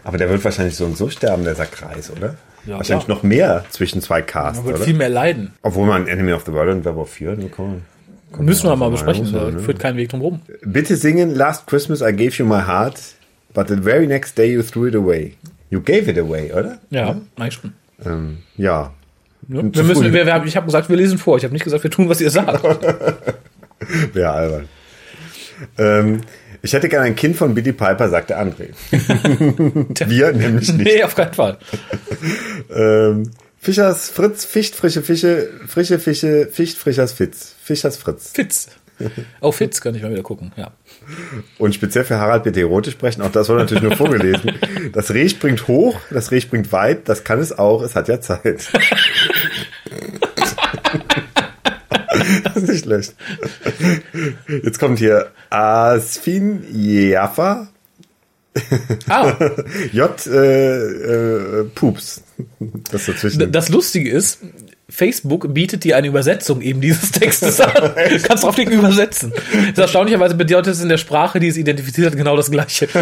[0.06, 2.36] Aber der wird wahrscheinlich so und so sterben, der Sackreis, oder?
[2.65, 3.18] Ja, wahrscheinlich klar.
[3.18, 4.86] noch mehr zwischen zwei Casts, Man wird oder?
[4.86, 5.53] viel mehr leiden.
[5.61, 7.82] Obwohl man Enemy of the World und Web of Fear, ne, man-
[8.32, 9.60] kann Müssen wir mal besprechen, da ne?
[9.60, 10.41] führt kein Weg drum rum.
[10.64, 12.99] Bitte singen Last Christmas I gave you my heart,
[13.53, 15.36] but the very next day you threw it away.
[15.69, 16.80] You gave it away, oder?
[16.90, 17.73] Ja, eigentlich schon.
[18.06, 18.94] Ähm, ja.
[19.48, 21.38] Ja, Und wir müssen, wir, wir, ich habe gesagt, wir lesen vor.
[21.38, 22.64] Ich habe nicht gesagt, wir tun, was ihr sagt.
[24.14, 24.68] Wäre albern.
[25.77, 26.22] Ähm,
[26.66, 28.70] ich hätte gerne ein Kind von Billy Piper, sagte André.
[30.10, 30.86] Wir nämlich nicht.
[30.86, 31.58] nee, auf keinen Fall.
[32.76, 37.56] Ähm, Fischers Fritz fischt frische Fische, frische Fische, fischt Fischers Fitz.
[37.64, 38.32] Fischers Fritz.
[38.34, 38.70] Fitz.
[39.42, 40.72] Auf Fitz kann ich mal wieder gucken, ja.
[41.60, 44.54] Und speziell für Harald bitte erotisch sprechen, auch das war natürlich nur vorgelesen.
[44.94, 48.22] Das Reh springt hoch, das Reh springt weit, das kann es auch, es hat ja
[48.22, 48.72] Zeit.
[52.43, 53.15] Das ist nicht schlecht.
[54.64, 57.69] Jetzt kommt hier Asfin Jaffa,
[59.10, 59.34] Ah,
[59.91, 60.27] J.
[60.27, 62.23] Äh, äh, Pups.
[62.91, 63.52] Das dazwischen.
[63.52, 64.39] das Lustige ist,
[64.88, 67.72] Facebook bietet dir eine Übersetzung eben dieses Textes an.
[68.10, 69.34] Du kannst drauf klicken, übersetzen.
[69.34, 72.88] Das ist erstaunlicherweise bedeutet es in der Sprache, die es identifiziert hat, genau das Gleiche.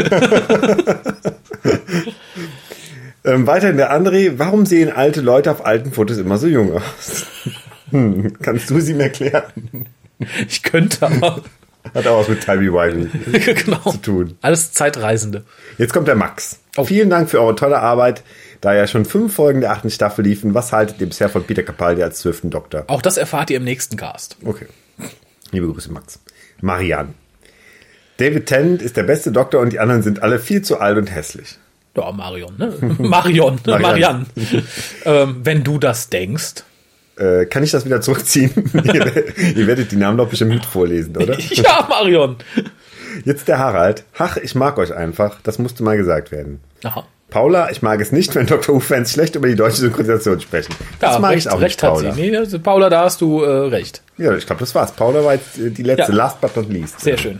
[3.26, 7.26] Ähm, weiterhin der André, warum sehen alte Leute auf alten Fotos immer so jung aus?
[7.94, 9.88] Hm, kannst du sie mir erklären?
[10.48, 11.42] Ich könnte aber.
[11.94, 13.08] Hat auch was mit Timey-Wimey.
[13.64, 13.92] genau.
[13.92, 14.38] Zu tun.
[14.42, 15.44] Alles Zeitreisende.
[15.78, 16.60] Jetzt kommt der Max.
[16.78, 16.86] Oh.
[16.86, 18.24] Vielen Dank für eure tolle Arbeit.
[18.62, 21.64] Da ja schon fünf Folgen der achten Staffel liefen, was haltet ihr bisher von Peter
[21.64, 22.86] Capaldi als zwölften Doktor?
[22.88, 24.38] Auch das erfahrt ihr im nächsten Cast.
[24.46, 24.68] Okay.
[25.52, 26.20] Liebe Grüße, Max.
[26.62, 27.14] Marianne.
[28.18, 31.14] David Tennant ist der beste Doktor und die anderen sind alle viel zu alt und
[31.14, 31.58] hässlich.
[31.96, 32.74] Ja, Marion, ne?
[33.00, 33.80] Marion, ne?
[33.80, 34.26] Marianne.
[35.06, 36.64] ähm, wenn du das denkst.
[37.18, 38.52] Äh, kann ich das wieder zurückziehen?
[38.84, 41.38] ihr, ihr werdet die Namen doch bestimmt mit vorlesen, oder?
[41.52, 42.38] Ja, Marion.
[43.26, 44.04] Jetzt der Harald.
[44.18, 45.38] Ach, ich mag euch einfach.
[45.44, 46.60] Das musste mal gesagt werden.
[46.84, 47.06] Aha.
[47.30, 48.76] Paula, ich mag es nicht, wenn Dr.
[48.76, 50.76] Who-Fans schlecht über die deutsche Synchronisation sprechen.
[51.00, 52.12] Das Ja, mag recht, ich auch recht nicht, hat Paula.
[52.14, 52.22] sie.
[52.30, 54.04] Nee, also, Paula, da hast du äh, recht.
[54.18, 54.92] Ja, ich glaube, das war's.
[54.92, 56.12] Paula war jetzt äh, die letzte.
[56.12, 56.18] Ja.
[56.18, 57.00] Last but not least.
[57.00, 57.40] Sehr schön.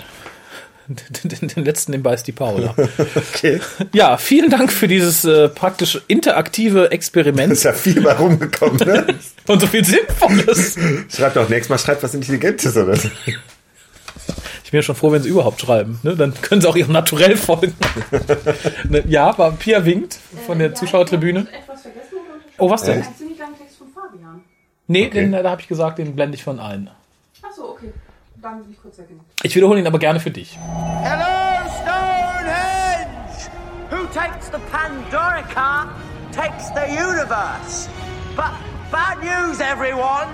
[1.24, 2.76] Den, den, letzten, den beißt die Paula.
[3.16, 3.62] Okay.
[3.94, 9.06] Ja, vielen Dank für dieses äh, praktisch interaktive Ist Experiment ja viel bei rumgekommen, ne?
[9.48, 10.76] und so viel Sinnvolles.
[11.10, 13.10] Schreibt doch nächstes Mal, schreibt was Intelligentes oder so.
[13.26, 16.00] Ich bin ja schon froh, wenn sie überhaupt schreiben.
[16.04, 16.16] Ne?
[16.16, 17.76] Dann können sie auch ihrem Naturell folgen.
[18.90, 19.04] ne?
[19.08, 21.42] Ja, aber Pia winkt von der Zuschauertribüne.
[21.42, 23.02] etwas vergessen oder Oh, was denn?
[23.04, 24.42] Einen ziemlich langen Text von Fabian.
[24.88, 25.22] Nee, Okay.
[25.22, 26.90] den, da habe ich gesagt, den blende ich von ein.
[28.44, 28.50] Achso, okay.
[28.50, 29.20] Dann will ich kurz weggehen.
[29.42, 30.58] Ich wiederhole ihn aber gerne für dich.
[31.02, 33.50] Hello, Stonehenge!
[33.90, 35.90] Who takes the Pandorica
[36.32, 37.90] takes the universe.
[38.36, 38.54] But
[38.92, 40.28] bad news, everyone!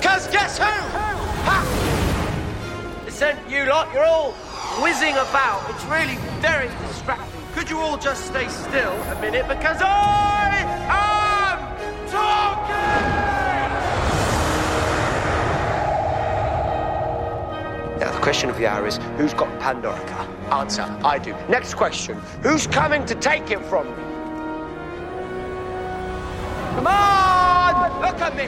[0.00, 0.64] Cause guess who?
[1.44, 1.64] Ha!
[3.04, 4.32] Listen, you lot, you're all
[4.80, 5.68] whizzing about.
[5.70, 7.42] It's really very distracting.
[7.54, 11.58] Could you all just stay still a minute because I am
[12.10, 13.37] talking!
[17.98, 20.52] Now, the question of the hour is who's got Pandorica?
[20.52, 21.32] Answer I do.
[21.48, 23.94] Next question who's coming to take it from me?
[26.76, 28.00] Come on!
[28.00, 28.46] Look at me!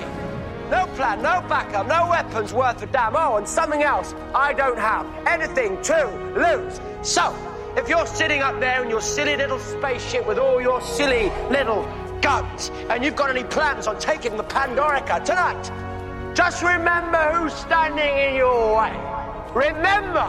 [0.70, 3.16] No plan, no backup, no weapons worth a damn.
[3.16, 5.04] Oh, and something else I don't have.
[5.26, 6.06] Anything to
[6.36, 6.80] lose.
[7.02, 7.34] So,
[7.76, 11.82] if you're sitting up there in your silly little spaceship with all your silly little
[12.22, 18.16] guns, and you've got any plans on taking the Pandorica tonight, just remember who's standing
[18.16, 19.09] in your way.
[19.54, 20.28] Remember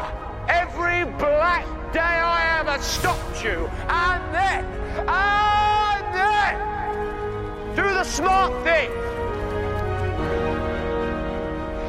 [0.50, 4.66] every black day I ever stopped you, and then,
[5.08, 8.90] and then, do the smart thing.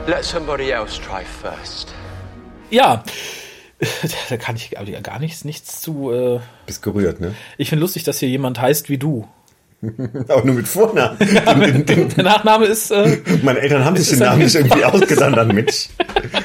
[0.07, 1.95] Let somebody else try first.
[2.71, 3.03] Ja,
[4.29, 6.13] da kann ich ja gar nichts, nichts zu.
[6.13, 7.35] Äh Bist gerührt, ne?
[7.57, 9.27] ich finde lustig, dass hier jemand heißt wie du.
[10.29, 11.19] Auch nur mit Vornamen.
[11.19, 12.91] Den, den, Der Nachname ist.
[12.91, 15.89] Äh, meine Eltern haben sich den Namen nicht irgendwie ausgedacht mich.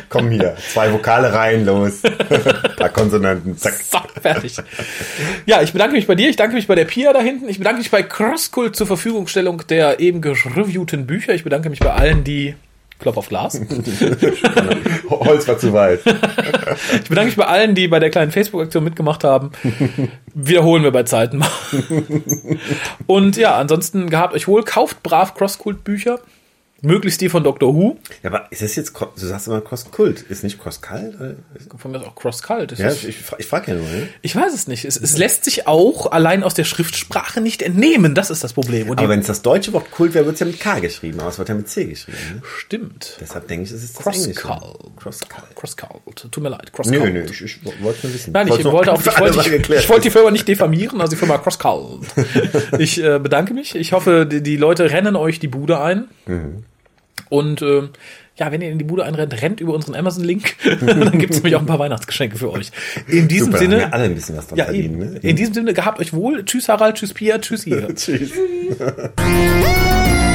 [0.10, 2.02] Komm hier, zwei Vokale rein, los.
[2.78, 3.74] paar Konsonanten, zack.
[3.74, 4.56] so, fertig.
[5.46, 7.58] Ja, ich bedanke mich bei dir, ich danke mich bei der Pia da hinten, ich
[7.58, 12.24] bedanke mich bei CrossCult zur Verfügungstellung der eben gereviewten Bücher, ich bedanke mich bei allen,
[12.24, 12.56] die.
[13.00, 13.62] Klopf auf Glas.
[15.10, 16.00] Holz war zu weit.
[16.94, 19.52] Ich bedanke mich bei allen, die bei der kleinen Facebook-Aktion mitgemacht haben.
[20.34, 21.50] Wiederholen wir bei Zeiten mal.
[23.08, 26.20] Und ja, ansonsten gehabt euch wohl, kauft brav Crosskult-Bücher.
[26.82, 27.74] Möglichst die von Dr.
[27.74, 27.98] Who.
[28.22, 31.16] Ja, aber ist das jetzt, du sagst immer Cross-Kult, ist nicht Cross-Kalt?
[31.78, 32.72] Von mir ist auch Cross-Cult.
[32.74, 34.08] Das Ja, ich, ich, fra- ich frage ja nur, ne?
[34.22, 34.86] Ich weiß es nicht.
[34.86, 38.14] Es, es lässt sich auch allein aus der Schriftsprache nicht entnehmen.
[38.14, 38.90] Das ist das Problem.
[38.90, 41.20] Und Aber wenn es das deutsche Wort Kult wäre, wird es ja mit K geschrieben,
[41.20, 42.18] aber es wird ja mit C geschrieben.
[42.36, 42.42] Ne?
[42.60, 43.18] stimmt.
[43.22, 44.04] Deshalb denke ich, es ist das.
[44.06, 45.56] Cross-Cult.
[45.56, 46.32] Cross Cult.
[46.32, 46.72] Tut mir leid.
[46.74, 48.32] Cross Nö, nö, ich, ich wollte nur wissen.
[48.34, 51.12] Nein, ich nur wollte auch, ich wollte, ich, ich wollte die Firma nicht diffamieren, also
[51.12, 52.08] die Firma Cross Cult.
[52.80, 53.76] Ich äh, bedanke mich.
[53.76, 56.06] Ich hoffe, die, die Leute rennen euch die Bude ein.
[56.26, 56.64] Mhm.
[57.30, 57.84] Und äh,
[58.36, 60.56] ja, wenn ihr in die Bude einrennt, rennt über unseren Amazon-Link.
[60.86, 62.72] Dann gibt es nämlich auch ein paar Weihnachtsgeschenke für euch.
[63.08, 63.82] In diesem Super, haben Sinne.
[63.82, 65.00] ja alle ein bisschen was dran Ja, verdienen.
[65.00, 65.20] Ne?
[65.24, 66.46] In diesem Sinne, gehabt euch wohl.
[66.46, 67.94] Tschüss Harald, tschüss Pia, tschüss ihr.
[67.96, 68.32] Tschüss.